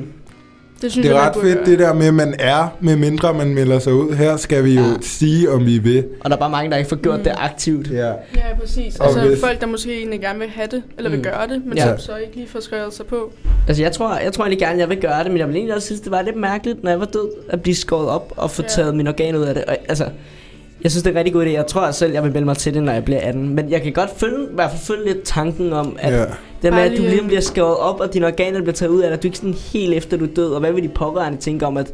Det 0.83 0.93
synes 0.93 1.07
Det 1.07 1.15
er 1.17 1.19
jeg, 1.21 1.29
ret 1.29 1.43
fedt 1.43 1.57
gøre. 1.57 1.67
det 1.67 1.79
der 1.79 1.93
med, 1.95 2.07
at 2.07 2.15
man 2.15 2.35
er, 2.39 2.69
med 2.81 2.97
mindre 2.97 3.35
man 3.35 3.55
melder 3.55 3.79
sig 3.79 3.95
ud. 3.95 4.15
Her 4.15 4.37
skal 4.37 4.65
vi 4.65 4.75
jo 4.75 4.81
Ja. 4.83 4.95
sige, 5.03 5.51
om 5.51 5.67
vi 5.67 5.79
vil. 5.79 6.05
Og 6.21 6.31
der 6.31 6.37
er 6.37 6.41
bare 6.41 6.51
mange, 6.51 6.71
der 6.71 6.77
ikke 6.77 6.89
får 6.89 6.97
gjort 6.97 7.19
Mm. 7.19 7.25
det 7.25 7.33
aktivt. 7.37 7.91
Ja. 7.91 8.07
Ja, 8.07 8.13
præcis. 8.61 8.97
Og 8.97 9.07
Altså 9.07 9.21
hvis- 9.29 9.41
folk, 9.41 9.61
der 9.61 9.67
måske 9.67 9.97
egentlig 9.99 10.21
gerne 10.21 10.39
vil 10.39 10.49
have 10.49 10.69
det, 10.71 10.83
eller 10.99 11.11
vil 11.11 11.19
Mm. 11.19 11.23
gøre 11.25 11.49
det, 11.49 11.63
men 11.67 11.77
Ja. 11.79 11.87
som 11.89 11.99
så 11.99 12.17
ikke 12.17 12.37
lige 12.37 12.49
får 12.49 12.61
skrevet 12.61 12.95
sig 12.95 13.07
på. 13.07 13.33
Altså, 13.69 13.83
jeg 13.83 13.93
tror, 13.93 14.19
jeg 14.19 14.33
tror 14.33 14.45
egentlig 14.45 14.59
gerne, 14.59 14.79
jeg 14.81 14.89
vil 14.89 15.01
gøre 15.01 15.25
det, 15.25 15.31
men 15.33 15.39
jeg 15.39 15.49
vil 15.49 15.57
egentlig 15.57 15.75
også 15.75 15.87
synes, 15.87 16.01
det 16.01 16.11
var 16.11 16.23
lidt 16.23 16.37
mærkeligt, 16.37 16.83
når 16.85 16.91
jeg 16.91 17.01
var 17.01 17.07
død, 17.07 17.29
at 17.49 17.63
blive 17.63 17.75
skåret 17.77 18.09
op 18.09 18.33
og 18.37 18.51
få 18.51 18.63
Ja. 18.63 18.69
taget 18.69 18.95
min 18.97 19.07
organ 19.07 19.37
ud 19.37 19.43
af 19.43 19.55
det. 19.55 19.65
Og, 19.65 19.77
altså, 19.89 20.05
jeg 20.87 20.91
synes, 20.93 21.03
det 21.03 21.11
er 21.11 21.15
en 21.15 21.19
rigtig 21.19 21.33
god 21.33 21.45
idé. 21.47 21.49
Jeg 21.49 21.67
tror 21.67 21.91
selv, 21.91 22.13
jeg 22.13 22.23
vil 22.23 22.33
melde 22.33 22.45
mig 22.45 22.57
til 22.57 22.75
det, 22.75 22.83
når 22.83 22.93
jeg 22.93 23.05
bliver 23.05 23.21
18. 23.23 23.55
Men 23.55 23.71
jeg 23.71 23.83
kan 23.83 23.93
godt 23.93 24.11
følge, 24.17 24.43
i 24.43 24.55
hvert 24.55 24.71
fald 24.71 24.83
følge 24.83 25.05
lidt 25.13 25.23
tanken 25.25 25.73
om, 25.73 25.97
at 25.99 26.13
ja. 26.13 26.25
det 26.63 26.73
med, 26.73 26.79
at 26.83 26.91
du 26.91 26.97
lige, 26.97 27.09
lige 27.09 27.19
øhm, 27.19 27.27
bliver 27.27 27.41
skåret 27.41 27.77
op, 27.77 28.01
og 28.01 28.15
dine 28.15 28.27
organer 28.27 28.61
bliver 28.61 28.73
taget 28.73 28.91
ud 28.91 29.01
af 29.01 29.11
dig, 29.11 29.23
du 29.23 29.27
er 29.27 29.31
ikke 29.31 29.39
sådan 29.39 29.55
helt 29.73 29.95
efter, 29.95 30.17
du 30.17 30.25
er 30.25 30.29
død. 30.37 30.53
Og 30.53 30.61
hvad 30.61 30.73
vil 30.73 30.83
de 30.83 30.89
pårørende 30.89 31.39
tænke 31.39 31.67
om, 31.67 31.77
at, 31.77 31.93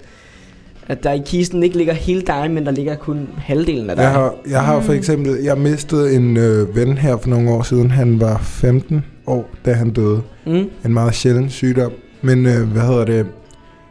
at 0.88 1.03
der 1.05 1.12
i 1.12 1.22
kisten 1.26 1.62
ikke 1.62 1.76
ligger 1.76 1.93
hele 1.93 2.22
dig, 2.22 2.51
men 2.51 2.66
der 2.66 2.72
ligger 2.72 2.95
kun 2.95 3.28
halvdelen 3.38 3.90
af 3.90 3.97
dig? 3.97 4.03
Jeg 4.03 4.11
har, 4.12 4.34
jeg 4.51 4.61
har 4.62 4.80
for 4.80 4.93
Mm. 4.93 4.99
eksempel, 4.99 5.38
jeg 5.43 5.59
mistede 5.59 6.14
en 6.14 6.36
øh, 6.36 6.76
ven 6.76 6.99
her 6.99 7.16
for 7.16 7.28
nogle 7.28 7.51
år 7.51 7.62
siden. 7.62 7.90
Han 7.90 8.20
var 8.20 8.38
15 8.45 9.05
år, 9.26 9.51
da 9.64 9.72
han 9.72 9.90
døde. 9.90 10.22
Mm? 10.47 10.70
En 10.84 10.93
meget 10.93 11.14
sjælden 11.14 11.51
sygdom. 11.51 11.93
Men 12.22 12.47
øh, 12.47 12.72
hvad 12.72 12.82
hedder 12.82 13.05
det? 13.05 13.26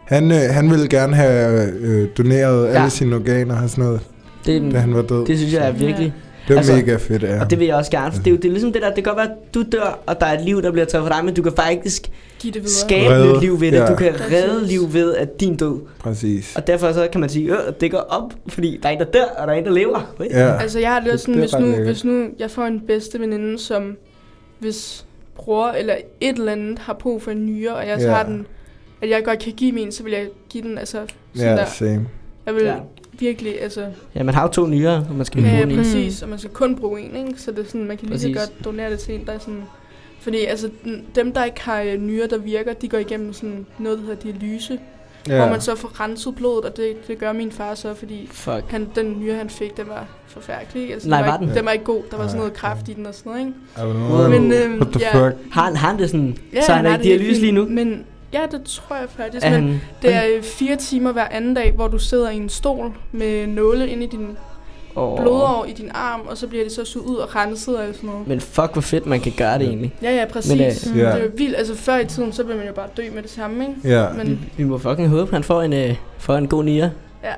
Han, 0.06 0.32
øh, 0.32 0.38
han 0.52 0.70
ville 0.72 0.88
gerne 0.88 1.16
have 1.16 1.70
øh, 1.80 2.08
doneret. 2.18 2.68
Ja. 2.68 2.72
alle 2.74 2.89
sine 2.89 3.16
organer 3.16 3.64
og 3.64 3.70
sådan 3.70 3.84
noget, 3.84 4.02
Det, 4.45 4.73
da 4.73 4.77
han 4.79 4.93
var 4.93 5.01
død. 5.01 5.25
det 5.25 5.37
synes 5.37 5.53
jeg 5.53 5.67
er 5.67 5.71
virkelig. 5.71 6.13
det 6.47 6.55
var 6.55 6.57
altså- 6.57 6.75
mega 6.75 6.95
fedt 6.95 7.23
ham. 7.23 7.39
Og 7.41 7.49
det 7.49 7.59
vil 7.59 7.67
jeg 7.67 7.75
også 7.75 7.91
gerne. 7.91 8.11
For 8.11 8.19
det 8.23 8.27
er 8.27 8.31
jo 8.31 8.37
det 8.37 8.45
er 8.45 8.49
ligesom 8.51 8.73
det 8.73 8.81
der, 8.81 8.87
det 8.93 9.03
kan 9.03 9.13
godt 9.13 9.17
være, 9.17 9.25
at 9.37 9.53
du 9.53 9.63
dør, 9.71 9.99
og 10.05 10.19
der 10.19 10.25
er 10.25 10.37
et 10.39 10.45
liv, 10.45 10.61
der 10.61 10.71
bliver 10.71 10.85
taget 10.85 11.07
fra 11.07 11.15
dig, 11.17 11.25
men 11.25 11.33
du 11.33 11.41
kan 11.41 11.51
faktisk 11.55 12.09
Giv 12.39 12.51
det 12.53 12.61
videre. 12.61 12.69
skabe 12.73 13.09
Redde. 13.13 13.35
et 13.35 13.41
liv 13.41 13.61
ved 13.61 13.71
det. 13.71 13.77
Ja. 13.77 13.87
Du 13.87 13.95
kan 13.95 14.11
Præcis. 14.13 14.31
redde 14.33 14.67
liv 14.67 14.93
ved 14.93 15.15
at 15.15 15.39
din 15.39 15.55
død. 15.57 15.79
Præcis. 15.99 16.55
Og 16.55 16.67
derfor 16.67 16.91
så 16.91 17.07
kan 17.11 17.21
man 17.21 17.29
sige, 17.29 17.57
at 17.67 17.81
det 17.81 17.91
går 17.91 17.97
op, 17.97 18.33
fordi 18.47 18.79
der 18.83 18.89
er 18.89 18.93
en, 18.93 18.99
der 18.99 19.05
dør, 19.05 19.23
og 19.37 19.47
der 19.47 19.53
er 19.53 19.57
en, 19.57 19.65
der 19.65 19.71
lever. 19.71 20.13
Ja. 20.31 20.57
Altså 20.61 20.79
jeg 20.79 20.89
har 20.89 20.99
det 20.99 21.19
sådan, 21.19 21.33
det 21.33 21.39
er 21.39 21.43
hvis 21.43 21.53
nu, 21.59 21.65
lækkert. 21.67 21.85
hvis 21.85 22.03
nu 22.05 22.25
jeg 22.39 22.51
får 22.51 22.63
en 22.65 22.79
bedste 22.87 23.19
veninde, 23.19 23.59
som 23.59 23.97
hvis 24.59 25.05
bror 25.35 25.67
eller 25.69 25.95
et 26.21 26.37
eller 26.37 26.51
andet 26.51 26.79
har 26.79 26.93
brug 26.93 27.21
for 27.21 27.31
en 27.31 27.45
nyre, 27.45 27.73
og 27.75 27.87
jeg 27.87 28.01
så 28.01 28.07
Ja. 28.07 28.13
har 28.13 28.23
den, 28.23 28.45
at 29.01 29.09
jeg 29.09 29.23
godt 29.23 29.39
kan 29.39 29.53
give 29.53 29.71
min, 29.71 29.91
så 29.91 30.03
vil 30.03 30.11
jeg 30.13 30.25
give 30.49 30.63
den, 30.63 30.77
altså 30.77 30.97
sådan 31.35 31.49
Ja, 31.49 31.55
der. 31.61 31.65
same. 31.65 32.07
Jeg 32.45 32.55
vil 32.55 32.63
Ja. 32.63 32.73
Ja. 33.14 33.18
virkelig, 33.26 33.62
altså, 33.62 33.86
Ja, 34.16 34.24
man 34.24 34.34
har 34.36 34.41
jo 34.41 34.47
to 34.47 34.66
nyere, 34.68 35.05
og 35.09 35.16
man 35.16 35.26
skal 35.26 35.41
bruge 35.41 35.55
ja, 35.55 35.68
i. 35.68 35.76
præcis, 35.76 36.22
og 36.22 36.30
man 36.30 36.39
skal 36.39 36.51
kun 36.51 36.76
bruge 36.76 37.01
en, 37.01 37.28
ikke? 37.28 37.41
Så 37.41 37.51
det 37.51 37.59
er 37.59 37.64
sådan, 37.66 37.84
man 37.88 37.97
kan 37.97 38.07
lige 38.09 38.20
så 38.20 38.28
godt 38.28 38.66
donere 38.66 38.91
det 38.91 38.99
til 38.99 39.16
en, 39.16 39.26
der 39.26 39.32
er 39.34 39.39
sådan, 39.39 39.64
fordi 40.22 40.45
altså, 40.45 40.70
dem, 41.16 41.34
der 41.34 41.43
ikke 41.43 41.62
har 41.62 41.82
øh, 41.82 41.97
nyre, 41.97 42.28
der 42.28 42.38
virker, 42.38 42.74
de 42.74 42.88
går 42.88 42.97
igennem 42.97 43.34
sådan 43.34 43.66
noget, 43.80 43.97
der 43.99 44.05
hedder 44.05 44.22
dialyse, 44.22 44.80
ja. 45.28 45.36
hvor 45.38 45.49
man 45.49 45.62
så 45.62 45.76
får 45.76 45.99
renset 45.99 46.36
blodet, 46.36 46.66
og 46.66 46.78
det, 46.78 47.07
det 47.07 47.18
gør 47.18 47.34
min 47.34 47.51
far 47.51 47.76
så, 47.76 47.93
fordi 47.93 48.28
Fuck. 48.32 48.64
han, 48.70 48.88
den 48.95 49.20
nyre, 49.20 49.36
han 49.36 49.49
fik, 49.49 49.78
den 49.78 49.88
var 49.88 50.07
forfærdelig. 50.28 50.93
Altså, 50.93 51.09
Nej, 51.09 51.18
den 51.18 51.26
var 51.26 51.32
var, 51.32 51.38
den? 51.38 51.47
ikke, 51.47 51.57
den 51.57 51.66
var 51.66 51.72
ikke 51.72 51.86
god. 51.86 52.01
Der 52.12 52.18
var 52.18 52.24
sådan 52.26 52.38
noget 52.38 52.53
kraft 52.53 52.89
i 52.89 52.93
den 52.93 53.05
og 53.05 53.14
sådan 53.16 53.32
noget, 53.32 53.45
ikke? 54.30 54.39
Men, 54.39 54.51
øhm, 54.51 54.82
What 54.82 54.93
the 54.93 55.01
ja. 55.01 55.28
fuck? 55.28 55.38
Har 55.51 55.64
han, 55.64 55.76
har 55.76 55.88
han 55.88 55.99
det 55.99 56.09
sådan, 56.09 56.38
Ja, 56.53 56.62
så 56.62 56.74
han 56.74 56.86
er 56.86 56.89
har 56.89 56.97
i 56.97 57.01
dialyse 57.01 57.41
lige 57.41 57.51
nu? 57.51 57.66
Men 57.70 58.05
ja, 58.34 58.41
det 58.51 58.61
tror 58.63 58.95
jeg 58.95 59.05
faktisk. 59.09 59.45
Er 59.45 59.49
Men 59.49 59.61
han, 59.69 59.82
det 60.01 60.13
er 60.13 60.23
øh, 60.38 60.43
fire 60.43 60.75
timer 60.75 61.11
hver 61.11 61.27
anden 61.32 61.53
dag, 61.53 61.71
hvor 61.71 61.88
du 61.88 61.97
sidder 61.99 62.29
i 62.29 62.36
en 62.36 62.49
stol 62.49 62.93
med 63.11 63.47
nåle 63.47 63.88
ind 63.89 64.03
i 64.03 64.05
din 64.07 64.27
Åh. 64.95 65.21
blodår 65.21 65.65
i 65.69 65.73
din 65.73 65.91
arm, 65.93 66.21
og 66.29 66.38
så 66.38 66.47
bliver 66.47 66.63
det 66.63 66.71
så 66.73 66.86
suget 66.86 67.05
ud 67.05 67.15
og 67.15 67.36
renset 67.36 67.77
og 67.77 67.95
sådan 67.95 68.09
noget. 68.09 68.27
Men 68.27 68.41
fuck, 68.41 68.71
hvor 68.73 68.82
fedt 68.82 69.05
man 69.05 69.19
kan 69.19 69.32
gøre 69.38 69.59
det 69.59 69.67
egentlig. 69.67 69.95
Ja, 70.01 70.11
ja, 70.15 70.25
præcis. 70.25 70.51
Men, 70.51 70.57
Men, 70.59 70.67
øh, 70.67 70.95
øh, 70.95 70.97
Ja. 70.99 71.05
Det 71.15 71.21
er 71.21 71.25
jo 71.25 71.32
vildt. 71.38 71.55
Altså 71.57 71.75
før 71.75 71.97
i 71.97 72.05
tiden, 72.05 72.34
så 72.34 72.43
vil 72.43 72.55
man 72.57 72.67
jo 72.67 72.73
bare 72.73 72.88
dø 72.97 73.03
med 73.13 73.21
det 73.21 73.32
samme, 73.32 73.67
ikke? 73.67 73.89
Ja. 73.95 74.11
Vi, 74.11 74.17
Men, 74.17 74.49
vi 74.57 74.63
må 74.63 74.77
fucking 74.77 75.09
håbe, 75.09 75.32
han 75.34 75.43
får 75.43 75.61
en, 75.61 75.73
øh, 75.73 75.95
får 76.17 76.36
en 76.36 76.47
god 76.47 76.63
niere. 76.63 76.91
ja. 77.23 77.34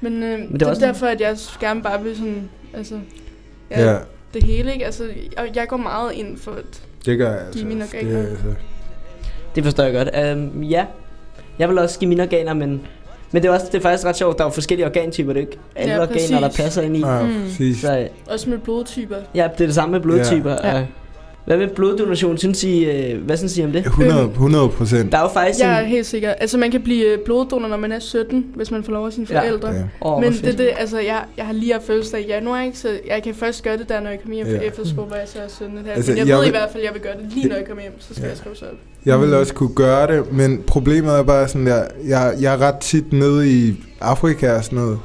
Men, 0.00 0.22
øh, 0.22 0.38
det 0.38 0.48
det, 0.52 0.62
er 0.62 0.66
også- 0.70 0.86
derfor, 0.86 1.06
at 1.06 1.20
jeg 1.20 1.36
gerne 1.60 1.82
bare 1.82 2.02
vil 2.02 2.16
sådan, 2.16 2.48
altså, 2.74 2.94
ja, 3.70 3.90
Ja, 3.92 3.98
det 4.34 4.42
hele, 4.42 4.72
ikke? 4.72 4.84
Altså, 4.86 5.04
jeg, 5.36 5.50
jeg 5.56 5.68
går 5.68 5.76
meget 5.76 6.12
ind 6.12 6.38
for, 6.38 6.50
at 6.52 6.82
det 7.06 7.18
gør 7.18 7.30
jeg 7.32 7.46
altså. 7.46 7.66
mine 7.66 7.84
organer. 7.84 8.18
Det, 8.22 8.28
altså. 8.28 8.44
Det 9.56 9.64
forstår 9.64 9.84
jeg 9.84 9.92
godt. 9.92 10.36
Um, 10.38 10.62
ja, 10.62 10.84
jeg 11.58 11.68
vil 11.68 11.78
også 11.78 11.98
give 11.98 12.08
mine 12.08 12.22
organer, 12.22 12.54
men, 12.54 12.80
men 13.32 13.42
det 13.42 13.48
er, 13.48 13.52
også, 13.52 13.66
det 13.72 13.78
er 13.78 13.82
faktisk 13.82 14.04
ret 14.06 14.16
sjovt. 14.16 14.38
Der 14.38 14.44
er 14.44 14.48
jo 14.48 14.52
forskellige 14.52 14.86
organtyper, 14.86 15.32
det 15.32 15.42
er 15.42 15.46
ikke 15.46 15.58
alle 15.76 15.94
Ja, 15.94 16.02
organer, 16.02 16.40
der 16.40 16.50
passer 16.56 16.82
ind 16.82 16.96
i. 16.96 17.00
Ja, 17.00 17.22
Mm. 17.22 17.32
præcis. 17.44 17.80
Så 17.80 18.08
også 18.30 18.50
med 18.50 18.58
blodtyper. 18.58 19.16
ja, 19.34 19.42
det 19.58 19.60
er 19.60 19.66
det 19.66 19.74
samme 19.74 19.92
med 19.92 20.00
blodtyper. 20.00 20.50
Ja. 20.64 20.76
Ja. 20.76 20.84
Hvad 21.44 21.56
med 21.56 21.68
bloddonation? 21.68 22.38
Synes 22.38 22.64
I, 22.64 22.84
øh, 22.84 23.22
hvad 23.24 23.36
synes 23.36 23.58
I 23.58 23.64
om 23.64 23.72
det? 23.72 23.84
100, 23.86 24.22
100 24.24 24.68
procent. 24.68 25.12
Der 25.12 25.18
er 25.18 25.22
jo 25.22 25.28
faktisk 25.28 25.60
Jeg 25.64 25.74
er 25.76 25.80
en... 25.80 25.86
helt 25.88 26.06
sikker. 26.06 26.30
Altså, 26.32 26.58
man 26.58 26.70
kan 26.70 26.82
blive 26.82 27.04
øh, 27.12 27.18
bloddonor, 27.24 27.68
når 27.68 27.76
man 27.76 27.92
er 27.92 27.98
17, 27.98 28.46
hvis 28.54 28.70
man 28.70 28.84
får 28.84 28.92
lov 28.92 29.06
af 29.06 29.12
sine 29.12 29.26
Ja. 29.30 29.40
forældre. 29.40 29.68
Ja. 29.68 29.82
Åh, 30.02 30.20
Men 30.20 30.32
hvor 30.32 30.42
det, 30.50 30.58
det, 30.58 30.70
altså, 30.78 30.98
jeg, 30.98 31.22
jeg 31.36 31.46
har 31.46 31.52
lige 31.52 31.72
haft 31.72 31.86
fødselsdag 31.86 32.20
i 32.20 32.26
januar, 32.26 32.62
ikke? 32.62 32.78
så 32.78 32.88
jeg 33.08 33.22
kan 33.22 33.34
først 33.34 33.62
gøre 33.64 33.78
det 33.78 33.88
der, 33.88 34.00
når 34.00 34.10
jeg 34.10 34.20
kommer 34.20 34.34
hjem 34.34 34.46
fra 34.46 34.52
Ja. 34.54 34.60
efterskole, 34.60 35.06
hvor 35.06 35.16
jeg 35.16 35.28
så 35.28 35.38
er 35.38 35.48
17 35.48 35.76
Altså, 35.78 35.92
altså, 35.92 36.10
Men 36.10 36.18
jeg, 36.18 36.26
jeg 36.28 36.34
ved 36.36 36.42
vil- 36.42 36.48
i 36.48 36.50
hvert 36.50 36.68
fald, 36.72 36.82
at 36.82 36.86
jeg 36.86 36.94
vil 36.94 37.02
gøre 37.02 37.12
det 37.22 37.32
lige, 37.34 37.48
når 37.48 37.56
jeg 37.56 37.64
kommer 37.66 37.82
hjem, 37.82 38.00
så 38.00 38.06
skal 38.14 38.22
Ja. 38.22 38.28
jeg 38.28 38.36
skrive 38.36 38.56
sig 38.56 38.68
op. 38.68 38.74
Jeg 39.06 39.20
vil 39.20 39.34
også 39.34 39.54
kunne 39.54 39.74
gøre 39.74 40.06
det, 40.16 40.32
men 40.32 40.62
problemet 40.66 41.12
er 41.18 41.22
bare 41.22 41.48
sådan 41.48 41.66
der, 41.66 41.84
jeg, 42.06 42.34
jeg 42.40 42.54
er 42.54 42.58
ret 42.60 42.76
tit 42.80 43.12
nede 43.12 43.50
i 43.50 43.74
Afrika 44.00 44.52
og 44.52 44.64
sådan 44.64 44.78
noget. 44.78 44.98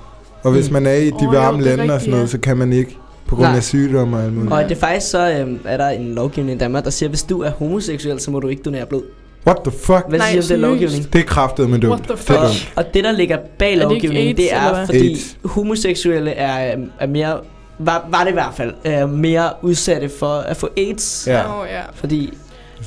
Og 0.43 0.51
hvis 0.51 0.67
Mm. 0.69 0.73
man 0.73 0.85
er 0.85 0.93
i 0.93 1.05
de 1.05 1.23
jo, 1.23 1.29
varme 1.29 1.63
det 1.63 1.71
er 1.71 1.75
lande 1.75 1.81
og 1.83 1.95
rigtigt, 1.95 2.01
sådan 2.01 2.11
noget, 2.11 2.23
ja. 2.23 2.31
så 2.31 2.37
kan 2.39 2.57
man 2.57 2.73
ikke. 2.73 2.97
På 3.27 3.35
grund 3.35 3.47
Nej. 3.47 3.57
af 3.57 3.63
sygdomme 3.63 4.17
og 4.17 4.23
alt 4.23 4.33
muligt. 4.33 4.53
Og 4.53 4.63
det 4.63 4.71
er 4.71 4.75
faktisk 4.79 5.09
så, 5.11 5.31
øh, 5.31 5.55
er 5.65 5.77
der 5.77 5.89
en 5.89 6.15
lovgivning 6.15 6.55
i 6.55 6.59
Danmark, 6.59 6.83
der 6.83 6.89
siger, 6.89 7.07
at 7.07 7.11
hvis 7.11 7.23
du 7.23 7.41
er 7.41 7.49
homoseksuel, 7.49 8.19
så 8.19 8.31
må 8.31 8.39
du 8.39 8.47
ikke 8.47 8.63
donere 8.63 8.85
blod. 8.85 9.01
What 9.47 9.57
the 9.63 9.71
fuck? 9.71 10.03
Hvad 10.09 10.19
siger 10.19 10.31
den 10.33 10.43
seriøst? 10.43 10.61
lovgivning? 10.61 11.13
Det 11.13 11.21
er 11.21 11.25
kraftet 11.25 11.69
med 11.69 11.79
dumt. 11.79 11.91
What 11.91 12.03
the 12.03 12.13
Det 12.13 12.19
er 12.39 12.47
fuck? 12.49 12.63
dumt. 12.65 12.73
Og 12.75 12.93
det, 12.93 13.03
der 13.03 13.11
ligger 13.11 13.37
bag 13.59 13.69
det 13.71 13.77
lovgivningen, 13.77 14.37
det 14.37 14.53
er, 14.53 14.85
fordi 14.85 15.09
AIDS. 15.09 15.37
homoseksuelle 15.45 16.31
er, 16.31 16.75
øh, 16.77 16.83
er 16.99 17.07
mere, 17.07 17.37
var, 17.79 18.07
var 18.11 18.23
det 18.23 18.29
i 18.29 18.33
hvert 18.33 18.53
fald, 18.55 18.73
er 18.83 19.05
mere 19.05 19.49
udsatte 19.61 20.09
for 20.19 20.27
at 20.35 20.57
få 20.57 20.69
AIDS. 20.77 21.27
Ja. 21.27 21.61
Åh, 21.61 21.67
ja. 21.71 21.81
Fordi, 21.93 22.33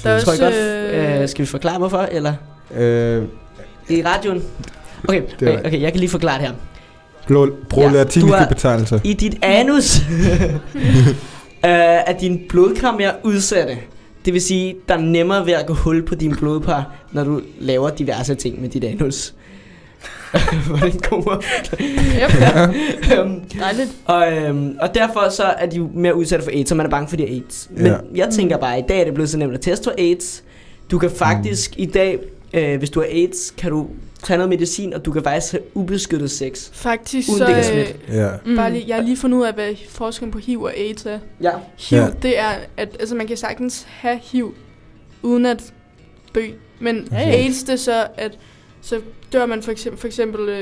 Der 0.03 0.11
er 0.11 0.20
tror 0.20 0.32
jeg 0.32 0.40
godt, 0.40 0.55
øh, 0.55 1.22
øh, 1.22 1.28
skal 1.28 1.42
vi 1.42 1.47
forklare 1.47 1.78
hvorfor, 1.78 2.09
eller? 2.12 2.34
Øh, 2.76 3.22
I 3.88 4.03
radioen? 4.07 4.42
Okay, 5.09 5.22
Det 5.40 5.49
er 5.49 5.53
okay, 5.59 5.66
okay, 5.66 5.80
jeg 5.80 5.92
kan 5.92 6.01
lige 6.01 6.11
forklare 6.11 6.38
det 6.38 6.47
her. 6.47 6.55
blå, 7.26 7.51
brug 7.68 7.82
Ja, 7.82 8.47
betegnelser. 8.49 8.99
I 9.05 9.12
dit 9.12 9.38
anus 9.42 9.99
øh, 11.64 11.70
er 12.07 12.18
din 12.20 12.40
blodkar 12.49 12.92
mere 12.92 13.12
udsatte. 13.22 13.78
Det 14.24 14.32
vil 14.32 14.42
sige, 14.42 14.74
der 14.88 14.95
er 14.95 15.01
nemmere 15.01 15.47
ved 15.47 15.53
at 15.53 15.66
gå 15.66 15.74
hul 15.74 16.03
på 16.07 16.14
din 16.14 16.36
blodpar, 16.36 16.95
når 17.12 17.24
du 17.24 17.40
laver 17.61 17.90
diverse 17.90 18.34
ting 18.34 18.61
med 18.61 18.68
dit 18.68 18.84
anus. 18.84 19.34
Var 20.70 20.78
det 20.80 20.95
en 20.95 21.01
god? 21.11 21.45
Yep. 22.20 23.18
Øhm, 23.18 23.41
Dejligt. 23.61 23.91
og, 24.05 24.32
øhm, 24.32 24.76
og 24.80 24.95
derfor 24.95 25.28
så 25.30 25.43
er 25.43 25.66
de 25.66 25.76
jo 25.76 25.91
mere 25.95 26.14
udsatte 26.16 26.45
for 26.45 26.51
AIDS, 26.51 26.68
så 26.68 26.74
man 26.74 26.87
er 26.87 26.91
bange 26.91 27.09
for 27.09 27.16
de 27.16 27.22
har 27.26 27.35
AIDS. 27.35 27.68
Men 27.76 27.87
Ja. 27.87 27.97
jeg 28.14 28.28
tænker 28.32 28.57
bare, 28.57 28.76
at 28.76 28.85
i 28.85 28.87
dag 28.89 29.01
er 29.01 29.05
det 29.05 29.14
blevet 29.14 29.30
så 29.30 29.39
nemt 29.39 29.55
at 29.55 29.61
teste 29.61 29.85
for 29.85 29.95
AIDS. 29.99 30.45
Du 30.91 30.99
kan 30.99 31.11
faktisk 31.11 31.70
mm. 31.76 31.82
i 31.82 31.87
dag, 31.87 32.18
øh, 32.53 32.78
hvis 32.78 32.91
du 32.91 33.01
har 33.01 33.07
AIDS, 33.11 33.51
kan 33.59 33.70
du 33.70 33.87
tage 34.22 34.37
noget 34.37 34.49
medicin, 34.49 34.95
og 34.95 35.05
du 35.05 35.12
kan 35.12 35.22
faktisk 35.22 35.53
have 35.53 35.62
ubeskyttet 35.74 36.30
sex. 36.30 36.70
Faktisk 36.72 37.28
Uden 37.28 37.39
så... 37.39 37.47
det 37.47 37.55
kan 37.55 37.64
Øh, 37.78 37.87
smitte. 37.87 37.95
Ja. 38.20 38.28
mm. 38.47 38.57
bare 38.57 38.72
lige, 38.72 38.85
jeg 38.89 38.97
har 38.97 39.03
lige 39.03 39.16
fundet 39.16 39.39
ud 39.39 39.45
af, 39.47 39.53
hvad 39.55 39.74
forskellen 39.89 40.32
på 40.32 40.39
HIV 40.39 40.62
og 40.62 40.72
AIDS 40.76 41.07
er. 41.07 41.18
Ja. 41.43 41.51
HIV, 41.78 41.99
Ja. 41.99 42.05
ja. 42.05 42.11
det 42.22 42.39
er, 42.39 42.49
at 42.76 42.89
altså, 43.01 43.14
man 43.14 43.26
kan 43.26 43.37
sagtens 43.37 43.87
have 43.89 44.18
HIV, 44.32 44.55
uden 45.22 45.47
at 45.47 45.62
dø. 46.35 46.41
Men 46.80 47.09
Ja, 47.12 47.16
ja, 47.20 47.22
ja. 47.22 47.28
ja. 47.30 47.37
AIDS, 47.37 47.62
det 47.62 47.72
er 47.72 47.76
så, 47.76 48.07
at 48.16 48.39
så 48.87 49.01
dør 49.32 49.47
man 49.47 49.62
for 49.62 49.70
eksempel, 49.70 50.01
for 50.01 50.07
eksempel 50.07 50.41
uh, 50.41 50.57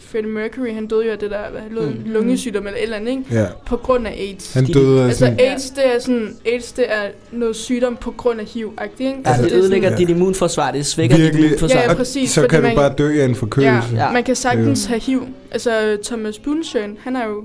Freddie 0.00 0.30
Mercury, 0.30 0.72
han 0.72 0.86
døde 0.86 1.04
jo 1.06 1.12
af 1.12 1.18
det 1.18 1.30
der 1.30 1.38
hvad, 1.50 1.82
Mm. 1.86 1.92
mm. 1.92 2.12
lungesygdom 2.12 2.66
eller 2.66 2.78
et 2.78 2.82
eller 2.82 2.96
andet, 2.96 3.10
ikke? 3.10 3.24
Ja. 3.30 3.46
På 3.66 3.76
grund 3.76 4.06
af 4.06 4.10
AIDS. 4.12 4.54
Han 4.54 4.64
De- 4.66 4.72
døde 4.72 5.00
af 5.02 5.04
Altså 5.06 5.18
sådan... 5.18 5.40
AIDS, 5.40 5.70
det 5.70 5.94
er 5.94 5.98
sådan, 5.98 6.36
AIDS, 6.46 6.72
det 6.72 6.84
er 6.88 7.02
noget 7.32 7.56
sygdom 7.56 7.96
på 7.96 8.10
grund 8.10 8.40
af 8.40 8.46
HIV-agtigt, 8.46 9.00
ikke? 9.00 9.20
Altså, 9.24 9.42
det 9.44 9.52
er 9.52 9.58
ødelægger 9.58 9.90
Ja. 9.90 9.96
dit 9.96 10.10
immunforsvar, 10.10 10.70
det 10.70 10.86
svækker 10.86 11.16
dit 11.16 11.34
immunforsvar. 11.34 11.80
Ja, 11.80 11.88
ja, 11.90 11.94
præcis, 11.94 12.30
så 12.30 12.46
kan 12.48 12.60
du 12.62 12.66
man- 12.66 12.76
bare 12.76 12.94
dø 12.98 13.20
af 13.20 13.24
en 13.24 13.34
forkølelse. 13.34 13.88
Ja, 13.94 14.04
Ja. 14.06 14.12
man 14.12 14.24
kan 14.24 14.36
sagtens 14.36 14.84
have 14.86 15.00
HIV. 15.00 15.26
Altså 15.50 15.98
Thomas 16.04 16.38
Bundsjøen, 16.38 16.96
han 17.00 17.14
har 17.16 17.26
jo 17.26 17.44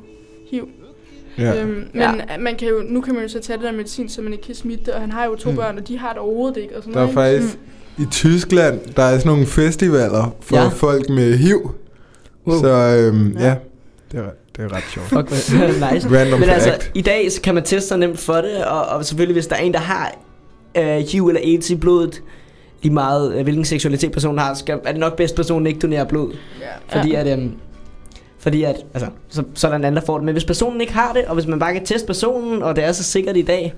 HIV. 0.52 0.68
Ja. 1.38 1.62
Øhm, 1.62 1.70
men 1.70 1.88
Ja. 1.96 2.12
ja. 2.30 2.38
man 2.40 2.56
kan 2.56 2.68
jo, 2.68 2.82
nu 2.86 3.02
kan 3.02 3.14
man 3.14 3.24
jo 3.24 3.30
så 3.30 3.40
tage 3.40 3.58
det 3.58 3.66
der 3.66 3.72
medicin, 3.72 4.10
så 4.10 4.22
man 4.22 4.32
ikke 4.34 4.46
kan 4.46 4.56
smitte 4.56 4.86
det, 4.86 4.94
og 4.94 5.02
han 5.02 5.12
har 5.12 5.26
jo 5.26 5.36
to 5.36 5.50
Mm. 5.50 5.56
mm. 5.56 5.62
børn, 5.62 5.78
og 5.78 5.88
de 5.88 5.98
har 5.98 6.10
det 6.10 6.18
overhovedet 6.18 6.58
ikke. 6.62 6.78
Og 6.78 6.84
sådan 6.84 6.94
Der 6.94 7.00
er 7.00 7.14
noget, 7.14 7.42
faktisk... 7.42 7.58
I 8.02 8.06
Tyskland, 8.12 8.80
der 8.96 9.04
er 9.04 9.18
sådan 9.18 9.32
nogle 9.32 9.46
festivaler 9.48 10.36
for 10.42 10.56
Ja. 10.56 10.64
ja. 10.64 10.70
folk 10.70 11.10
med 11.10 11.38
HIV. 11.38 11.72
Wow. 12.48 12.60
Så 12.62 12.68
øhm, 12.68 13.38
Ja. 13.40 13.46
ja, 13.48 13.56
det 14.12 14.20
er, 14.20 14.24
det 14.58 14.64
er 14.66 14.74
ret 14.76 14.84
sjovt. 14.94 15.08
Fuck, 15.08 15.30
nice. 15.94 16.10
Random 16.20 16.40
Men 16.40 16.50
fact. 16.50 16.68
altså, 16.68 16.90
i 16.94 17.02
dag 17.02 17.32
så 17.32 17.42
kan 17.42 17.56
man 17.56 17.64
teste 17.64 17.88
sig 17.88 17.98
nemt 17.98 18.20
for 18.20 18.34
det, 18.34 18.66
og, 18.66 18.86
og 18.86 19.06
selvfølgelig 19.06 19.34
hvis 19.34 19.48
der 19.48 19.56
er 19.56 19.60
en, 19.60 19.74
der 19.74 19.80
har 19.80 20.16
øh, 20.78 20.98
HIV 20.98 21.28
eller 21.28 21.42
AIDS 21.42 21.70
i 21.70 21.76
blodet, 21.76 22.22
lige 22.82 22.94
meget 22.94 23.36
øh, 23.36 23.44
hvilken 23.44 23.66
seksualitet 23.66 24.12
personen 24.12 24.40
har, 24.40 24.54
skal, 24.54 24.80
er 24.86 24.92
det 24.92 25.00
nok 25.00 25.16
bedst, 25.16 25.36
personen 25.36 25.68
ikke 25.68 25.80
donerer 25.80 26.04
blod. 26.04 26.34
Ja. 26.62 26.98
Fordi 26.98 27.14
at, 27.14 27.28
øhm, 27.40 27.52
fordi 28.40 28.64
at, 28.64 28.76
altså, 28.94 29.10
så, 29.30 29.44
så 29.54 29.68
er 29.68 29.72
der 29.72 29.78
en 29.78 29.84
anden, 29.86 30.00
der 30.00 30.06
får 30.06 30.18
det. 30.18 30.26
Men 30.26 30.32
hvis 30.34 30.46
personen 30.46 30.82
ikke 30.82 30.94
har 30.94 31.14
det, 31.14 31.26
og 31.26 31.34
hvis 31.34 31.48
man 31.48 31.60
bare 31.60 31.74
kan 31.74 31.86
teste 31.86 32.08
personen, 32.08 32.64
og 32.64 32.76
det 32.76 32.84
er 32.84 32.92
så 32.92 33.04
sikkert 33.04 33.38
i 33.38 33.42
dag, 33.42 33.74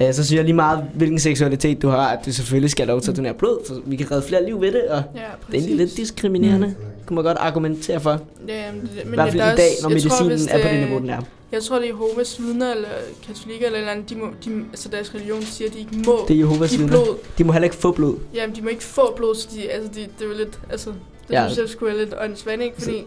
øh, 0.00 0.14
så 0.14 0.24
synes 0.24 0.32
jeg 0.36 0.44
lige 0.44 0.54
meget, 0.54 0.84
hvilken 0.94 1.18
seksualitet 1.18 1.82
du 1.82 1.88
har, 1.88 2.08
at 2.08 2.26
du 2.26 2.32
selvfølgelig 2.32 2.70
skal 2.70 2.86
have 2.86 2.92
lov 2.94 3.00
til 3.00 3.10
at 3.10 3.16
donere 3.16 3.34
blod, 3.34 3.58
for 3.66 3.74
vi 3.86 3.96
kan 3.96 4.10
redde 4.10 4.22
flere 4.22 4.44
liv 4.46 4.60
ved 4.60 4.72
det, 4.72 4.82
og 4.82 5.02
Ja, 5.14 5.20
det 5.20 5.24
er 5.48 5.52
egentlig 5.58 5.76
lidt 5.76 5.96
diskriminerende. 5.96 6.66
Mm. 6.66 6.74
Kunne 7.06 7.14
man 7.14 7.24
godt 7.24 7.38
argumentere 7.40 8.00
for. 8.00 8.20
Ja, 8.48 8.72
men, 8.72 8.80
det- 8.80 8.88
I 9.02 9.04
men 9.04 9.14
hvert 9.14 9.24
det 9.26 9.32
fald 9.32 9.42
er 9.48 9.52
i 9.52 9.56
dag, 9.56 9.70
når 9.82 9.88
tror, 9.88 9.88
medicinen 9.88 10.28
hvis 10.30 10.46
er 10.46 10.62
på 10.62 10.68
det 10.68 10.80
niveau, 10.80 10.98
den 10.98 11.10
er. 11.10 11.20
Jeg 11.52 11.62
tror, 11.62 11.76
det 11.76 11.84
er 11.84 11.88
Jehovas 11.88 12.40
vidner, 12.40 12.74
eller 12.74 12.88
katolikker, 13.26 13.66
eller 13.66 13.78
eller 13.78 13.92
andet, 13.92 14.10
de 14.10 14.14
må, 14.16 14.26
de, 14.44 14.50
altså 14.72 14.88
deres 14.88 15.14
religion 15.14 15.42
siger, 15.42 15.68
at 15.68 15.74
de 15.74 15.78
ikke 15.78 15.96
må 16.06 16.24
Det 16.28 16.34
er 16.34 16.38
Jehovas 16.38 16.70
give 16.70 16.80
vidner. 16.80 17.04
blod. 17.04 17.16
De 17.38 17.44
må 17.44 17.52
heller 17.52 17.64
ikke 17.64 17.76
få 17.76 17.92
blod. 17.92 18.16
Jamen, 18.34 18.56
de 18.56 18.62
må 18.62 18.68
ikke 18.68 18.82
få 18.82 19.12
blod, 19.16 19.34
så 19.34 19.48
de, 19.54 19.70
altså, 19.70 19.90
de, 19.94 20.00
det 20.00 20.24
er 20.24 20.28
jo 20.28 20.34
lidt, 20.38 20.58
altså, 20.70 20.90
det 21.28 21.34
Ja. 21.34 21.46
synes 21.48 21.58
jeg 21.58 21.68
skulle 21.68 21.94
være 21.94 22.04
lidt 22.04 22.14
åndssvagt, 22.24 22.62
ikke? 22.62 22.82
Fordi, 22.82 23.04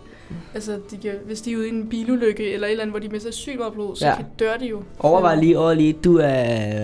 altså, 0.54 0.72
de 0.92 0.98
kan, 1.02 1.12
hvis 1.26 1.42
de 1.42 1.52
er 1.54 1.58
ude 1.58 1.68
i 1.68 1.70
en 1.72 1.88
bilulykke, 1.90 2.54
eller 2.54 2.68
et 2.68 2.72
eller 2.72 2.82
andet, 2.84 2.94
hvor 2.94 3.00
de 3.00 3.08
mister 3.10 3.32
sygt 3.32 3.58
meget 3.58 3.74
blod, 3.74 3.96
så 3.96 4.06
Ja. 4.06 4.12
ja. 4.12 4.16
kan 4.16 4.26
dør 4.40 4.58
de 4.58 4.66
jo. 4.66 4.82
Overvej 5.00 5.36
lige 5.36 5.60
over 5.60 5.74
lige, 5.74 5.94
du 6.04 6.18
er 6.24 6.42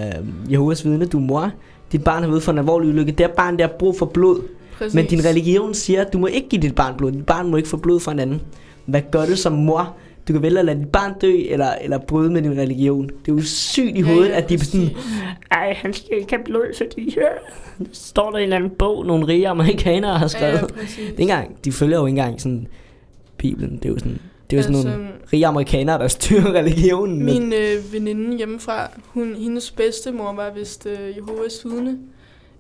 øh, 0.07 0.51
Jehovas 0.51 0.85
vidne, 0.85 1.05
du 1.05 1.17
er 1.17 1.21
mor. 1.21 1.51
Dit 1.91 2.03
barn 2.03 2.23
har 2.23 2.29
været 2.29 2.43
for 2.43 2.51
en 2.51 2.57
alvorlig 2.57 2.89
ulykke. 2.89 3.11
Det 3.11 3.19
her 3.25 3.33
barn, 3.33 3.57
der 3.59 3.67
har 3.67 3.73
brug 3.79 3.97
for 3.97 4.05
blod. 4.05 4.41
Præcis. 4.77 4.93
Men 4.93 5.05
din 5.05 5.25
religion 5.25 5.73
siger, 5.73 6.01
at 6.05 6.13
du 6.13 6.17
må 6.17 6.27
ikke 6.27 6.49
give 6.49 6.61
dit 6.61 6.75
barn 6.75 6.97
blod. 6.97 7.11
Dit 7.11 7.25
barn 7.25 7.49
må 7.49 7.57
ikke 7.57 7.69
få 7.69 7.77
blod 7.77 7.99
fra 7.99 8.11
en 8.11 8.19
anden. 8.19 8.41
Hvad 8.85 9.01
gør 9.11 9.25
du 9.25 9.35
som 9.35 9.53
mor? 9.53 9.95
Du 10.27 10.33
kan 10.33 10.41
vælge 10.41 10.59
at 10.59 10.65
lade 10.65 10.79
dit 10.79 10.89
barn 10.89 11.13
dø, 11.21 11.33
eller, 11.49 11.71
eller 11.81 11.97
bryde 11.97 12.29
med 12.31 12.41
din 12.41 12.57
religion. 12.57 13.03
Det 13.25 13.31
er 13.31 13.35
jo 13.35 13.41
sygt 13.41 13.97
i 13.97 14.01
hovedet, 14.01 14.29
at 14.29 14.49
de 14.49 14.53
er 14.53 14.57
sådan, 14.57 14.89
ej, 15.51 15.73
han 15.73 15.93
skal 15.93 16.17
ikke 16.19 16.33
have 16.35 16.43
blod, 16.43 16.75
fordi 16.77 17.11
her 17.19 17.27
står 17.91 18.31
der 18.31 18.37
i 18.37 18.41
en 18.41 18.43
eller 18.43 18.55
anden 18.55 18.69
bog, 18.69 19.05
nogle 19.05 19.27
rige 19.27 19.47
amerikanere 19.47 20.17
har 20.17 20.27
skrevet. 20.27 20.53
Ja, 20.53 20.59
Ja, 20.59 20.63
ja, 20.63 20.67
det 20.87 21.05
er 21.05 21.09
ikke 21.09 21.21
engang, 21.21 21.65
de 21.65 21.71
følger 21.71 21.97
jo 21.99 22.05
ikke 22.05 22.19
engang 22.19 22.41
sådan 22.41 22.67
Bibelen. 23.41 23.77
Det 23.77 23.85
er 23.85 23.89
jo 23.89 23.99
sådan, 23.99 24.19
det 24.49 24.55
er 24.55 24.57
jo 24.57 24.63
sådan 24.63 24.75
Altså, 24.75 24.89
nogle 24.97 25.09
rige 25.33 25.47
amerikanere, 25.47 25.99
der 25.99 26.07
styrer 26.07 26.53
religionen. 26.59 27.25
Min 27.25 27.53
øh, 27.53 27.93
veninde 27.93 28.37
hjemmefra, 28.37 28.89
hun, 29.05 29.35
hendes 29.35 29.71
bedstemor 29.71 30.33
var 30.33 30.51
vist 30.53 30.85
øh, 30.85 31.17
Jehovas 31.17 31.65
vidne. 31.65 31.97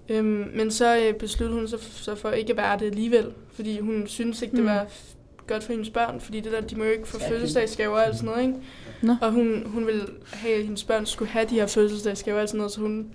Øhm, 0.09 0.45
men 0.55 0.71
så 0.71 0.97
øh, 0.97 1.13
besluttede 1.13 1.59
hun 1.59 1.67
sig 1.67 1.79
så 1.81 2.15
for 2.15 2.29
ikke 2.29 2.51
at 2.51 2.57
være 2.57 2.79
det 2.79 2.85
alligevel, 2.85 3.25
fordi 3.53 3.79
hun 3.79 4.03
synes 4.07 4.41
ikke, 4.41 4.51
det 4.55 4.63
Mm. 4.63 4.69
var 4.69 4.83
f- 4.83 5.15
godt 5.47 5.63
for 5.63 5.73
hendes 5.73 5.89
børn, 5.89 6.19
fordi 6.19 6.39
det 6.39 6.51
der, 6.51 6.61
de 6.61 6.75
må 6.75 6.83
jo 6.83 6.89
ikke 6.91 7.07
få 7.07 7.17
Ja, 7.21 7.29
fødselsdagsgaver 7.29 7.93
og 7.95 8.05
alt 8.05 8.15
sådan 8.15 8.29
noget, 8.29 8.41
ikke? 8.41 8.53
Nå. 9.01 9.15
Og 9.21 9.31
hun, 9.31 9.63
hun 9.65 9.85
ville 9.87 10.03
have, 10.33 10.55
at 10.55 10.63
hendes 10.63 10.83
børn 10.83 11.05
skulle 11.05 11.31
have 11.31 11.45
de 11.49 11.55
her 11.55 11.67
fødselsdagsgaver 11.67 12.35
og 12.35 12.41
alt 12.41 12.49
sådan 12.49 12.57
noget, 12.57 12.71
så 12.71 12.81
hun 12.81 13.07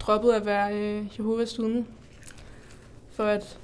droppede 0.00 0.34
at 0.36 0.46
være 0.46 0.74
øh, 0.76 1.02
Jehovas 1.18 1.58
vidne, 1.58 1.84
for 3.12 3.24
at 3.24 3.58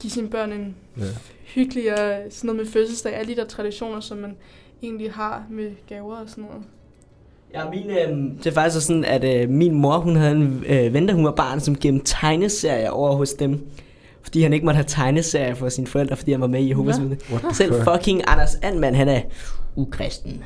give 0.00 0.10
sine 0.10 0.28
børn 0.28 0.52
en 0.52 0.76
Ja. 0.98 1.02
hyggelig 1.44 1.92
og 1.92 2.22
sådan 2.30 2.48
noget 2.48 2.62
med 2.64 2.72
fødselsdag, 2.72 3.14
alle 3.14 3.34
de 3.34 3.40
der 3.40 3.46
traditioner, 3.46 4.00
som 4.00 4.18
man 4.18 4.36
egentlig 4.82 5.12
har 5.12 5.44
med 5.50 5.70
gaver 5.88 6.16
og 6.16 6.28
sådan 6.28 6.44
noget. 6.44 6.62
Ja, 7.54 7.70
min, 7.70 7.90
øh, 7.90 8.38
det 8.38 8.46
er 8.46 8.50
faktisk 8.50 8.86
sådan, 8.86 9.04
at 9.04 9.42
øh, 9.42 9.48
min 9.50 9.74
mor, 9.74 9.98
hun 9.98 10.16
havde 10.16 10.32
en 10.36 10.64
øh, 10.66 10.94
ven, 10.94 11.06
da 11.06 11.12
hun 11.12 11.24
var 11.24 11.30
barn, 11.34 11.60
som 11.60 11.76
gemte 11.78 12.04
tegneserier 12.06 12.90
over 12.90 13.16
hos 13.16 13.32
dem. 13.32 13.66
Fordi 14.22 14.42
han 14.42 14.52
ikke 14.52 14.64
måtte 14.64 14.76
have 14.76 14.84
tegneserier 14.88 15.54
for 15.54 15.68
sine 15.68 15.86
forældre, 15.86 16.16
fordi 16.16 16.30
han 16.32 16.40
var 16.40 16.46
med 16.46 16.60
i 16.60 16.68
Jehovas 16.68 17.00
vidne. 17.00 17.16
Selv 17.54 17.74
fuck? 17.74 17.84
fucking 17.94 18.22
Anders 18.26 18.54
Andmann, 18.54 18.94
han 18.96 19.08
er 19.08 19.20
ukristen. 19.76 20.44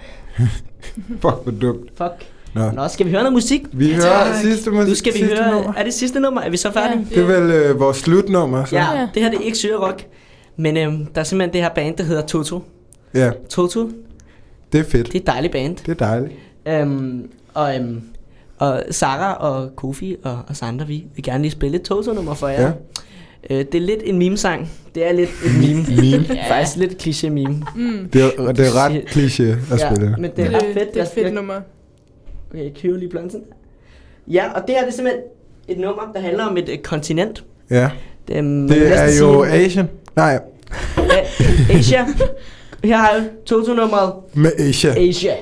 Fuck, 1.22 1.22
hvor 1.42 1.52
dumt. 1.60 1.90
Fuck. 1.96 2.31
Nå. 2.54 2.70
Nå, 2.70 2.88
skal 2.88 3.06
vi 3.06 3.10
høre 3.10 3.20
noget 3.22 3.32
musik? 3.32 3.62
Vi 3.72 3.92
hører 3.94 4.40
sidste, 4.42 4.70
mus- 4.70 4.88
Nu 4.88 4.94
skal 4.94 5.12
vi 5.12 5.18
sidste 5.18 5.36
høre, 5.36 5.52
nummer. 5.54 5.72
er 5.76 5.84
det 5.84 5.94
sidste 5.94 6.20
nummer? 6.20 6.40
Er 6.40 6.50
vi 6.50 6.56
så 6.56 6.72
færdige? 6.72 7.06
Det 7.10 7.18
er 7.18 7.40
vel 7.40 7.50
øh, 7.50 7.80
vores 7.80 7.96
slutnummer, 7.96 8.64
så. 8.64 8.76
Ja, 8.76 8.98
Ja. 9.00 9.08
det 9.14 9.22
her 9.22 9.30
det 9.30 9.40
er 9.40 9.44
ikke 9.44 9.58
syre 9.58 9.76
rock. 9.76 10.06
Men 10.56 10.76
øh, 10.76 10.82
der 11.14 11.20
er 11.20 11.24
simpelthen 11.24 11.52
det 11.52 11.62
her 11.62 11.68
band, 11.74 11.96
der 11.96 12.04
hedder 12.04 12.22
Toto. 12.26 12.62
ja, 13.14 13.30
Toto, 13.50 13.90
det 14.72 14.80
er 14.80 14.84
fedt. 14.84 15.06
det 15.06 15.14
er 15.14 15.20
et 15.20 15.26
dejligt 15.26 15.52
band. 15.52 15.76
Det 15.76 15.88
er 15.88 16.06
dejligt. 16.06 16.32
Øhm, 16.68 17.28
og, 17.54 17.76
øhm, 17.76 18.00
og 18.58 18.82
Sara 18.90 19.32
og 19.34 19.76
Kofi 19.76 20.16
og 20.24 20.38
os 20.48 20.62
andre, 20.62 20.86
vi 20.86 21.04
vil 21.16 21.24
gerne 21.24 21.42
lige 21.42 21.52
spille 21.52 21.76
et 21.76 21.82
Toto-nummer 21.82 22.34
for 22.34 22.48
jer. 22.48 22.62
Ja. 22.62 22.70
Øh, 23.50 23.58
det 23.72 23.74
er 23.74 23.80
lidt 23.80 24.00
en 24.04 24.18
meme-sang. 24.18 24.70
Det 24.94 25.08
er 25.08 25.12
lidt 25.12 25.30
et 25.44 25.52
meme. 25.60 25.82
Meme. 26.10 26.24
ja. 26.34 26.56
Faktisk 26.58 26.76
lidt 26.76 26.92
kliché-meme. 27.02 27.64
Mm. 27.76 28.08
Det 28.12 28.22
er, 28.22 28.52
det 28.52 28.66
er 28.66 28.84
ret 28.84 29.02
kliché 29.06 29.72
at 29.74 29.80
spille. 29.80 30.10
Ja, 30.10 30.16
men 30.18 30.30
det 30.36 30.44
er 30.44 30.48
Det, 30.50 30.54
ret 30.56 30.64
fedt. 30.74 30.94
det 30.94 31.00
er 31.00 31.04
et 31.04 31.10
fedt 31.14 31.34
nummer. 31.34 31.54
Okay, 32.54 32.70
kører 32.82 32.96
lige 32.98 33.08
blomsten. 33.08 33.42
Ja, 34.28 34.52
og 34.54 34.62
det 34.66 34.74
her 34.74 34.80
det 34.82 34.88
er 34.88 34.92
simpelthen 34.92 35.22
et 35.68 35.78
nummer, 35.78 36.02
der 36.14 36.20
handler 36.20 36.44
om 36.44 36.56
et 36.56 36.68
øh, 36.68 36.78
kontinent. 36.78 37.44
Ja. 37.70 37.90
Det, 38.28 38.36
øhm, 38.36 38.68
Det 38.68 38.88
er 38.98 39.04
jo 39.20 39.44
sige- 39.44 39.52
Asian. 39.54 39.88
Nej, 40.16 40.38
Asia. 41.70 42.06
Her 42.84 42.96
har 42.96 43.10
jeg 43.12 43.24
Toto-nummeret 43.46 44.12
med 44.34 44.52
Asia. 44.58 45.08
Asia. 45.08 45.32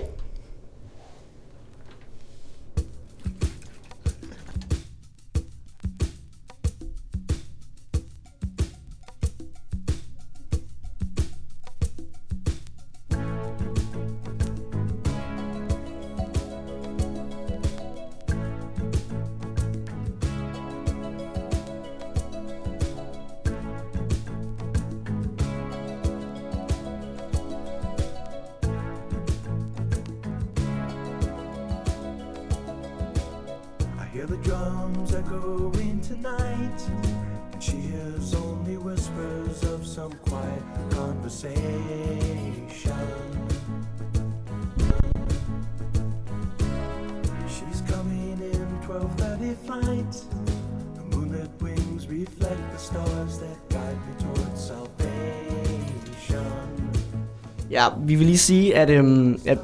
Vi 58.10 58.14
vil 58.14 58.26
lige 58.26 58.38
sige, 58.38 58.76
at, 58.76 58.90
øhm, 58.90 59.40
at 59.46 59.58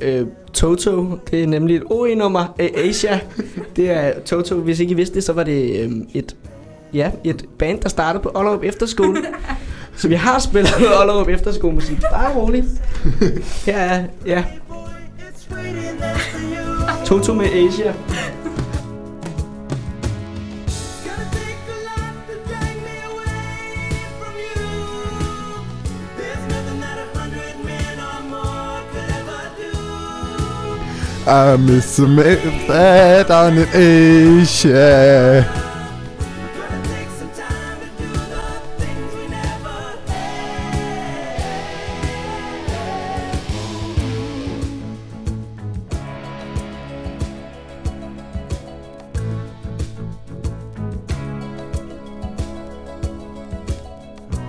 øh, 0.00 0.26
Toto, 0.52 1.18
det 1.30 1.42
er 1.42 1.46
nemlig 1.46 1.76
et 1.76 1.82
OE-nummer. 1.86 2.54
Øh, 2.58 2.68
Asia, 2.74 3.20
det 3.76 3.90
er 3.90 4.20
Toto. 4.20 4.54
Hvis 4.54 4.80
ikke 4.80 4.92
I 4.92 4.94
vidste 4.94 5.14
det, 5.14 5.24
så 5.24 5.32
var 5.32 5.44
det 5.44 5.84
øhm, 5.84 6.08
et, 6.14 6.36
ja, 6.94 7.10
et 7.24 7.44
band, 7.58 7.80
der 7.80 7.88
startede 7.88 8.22
på 8.22 8.30
Ollerup 8.34 8.64
Efterskole. 8.64 9.16
så 9.96 10.08
vi 10.08 10.14
har 10.14 10.38
spillet 10.38 10.72
Ollerup 11.00 11.28
Efterskolemusik. 11.28 12.00
Bare 12.12 12.36
roligt. 12.36 12.66
Her 13.66 13.76
er, 13.78 14.04
ja, 14.26 14.44
Toto 17.04 17.34
med 17.34 17.46
Asia. 17.46 17.94
I 31.30 31.56
miss 31.56 31.96
the 31.96 32.08
man 32.08 32.66
that 32.66 33.30
on 33.30 33.56
in 33.56 33.68
Asia. 33.72 35.46
Gonna 36.58 36.82
take 36.88 37.08
some 37.10 37.30
time 37.30 37.80
to 37.80 37.86
do 37.98 38.08
the 38.08 38.60
things 38.78 39.14
we 39.14 39.28
never 39.28 39.94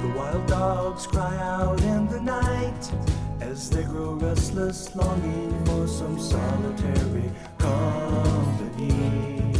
The 0.01 0.07
wild 0.17 0.47
dogs 0.47 1.05
cry 1.05 1.37
out 1.37 1.79
in 1.81 2.07
the 2.07 2.21
night 2.21 3.10
as 3.51 3.69
they 3.69 3.83
grow 3.83 4.13
restless, 4.13 4.95
longing 4.95 5.65
for 5.65 5.85
some 5.85 6.17
solitary 6.17 7.29
company. 7.57 9.53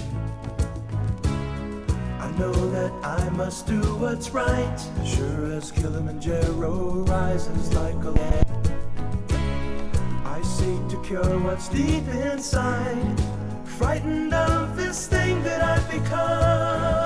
I 2.19 2.31
know 2.39 2.53
that 2.71 2.91
I 3.03 3.29
must 3.31 3.67
do 3.67 3.81
what's 3.97 4.29
right, 4.29 4.79
sure 5.05 5.51
as 5.51 5.71
Kilimanjaro 5.73 7.03
rises 7.15 7.73
like 7.73 8.01
a 8.05 8.11
lamp. 8.11 8.67
I 10.25 10.41
seek 10.41 10.87
to 10.91 11.01
cure 11.03 11.39
what's 11.39 11.67
deep 11.67 12.07
inside, 12.07 13.19
frightened 13.65 14.33
of 14.33 14.77
this 14.77 15.07
thing 15.07 15.43
that 15.43 15.61
I've 15.61 15.91
become. 15.91 17.01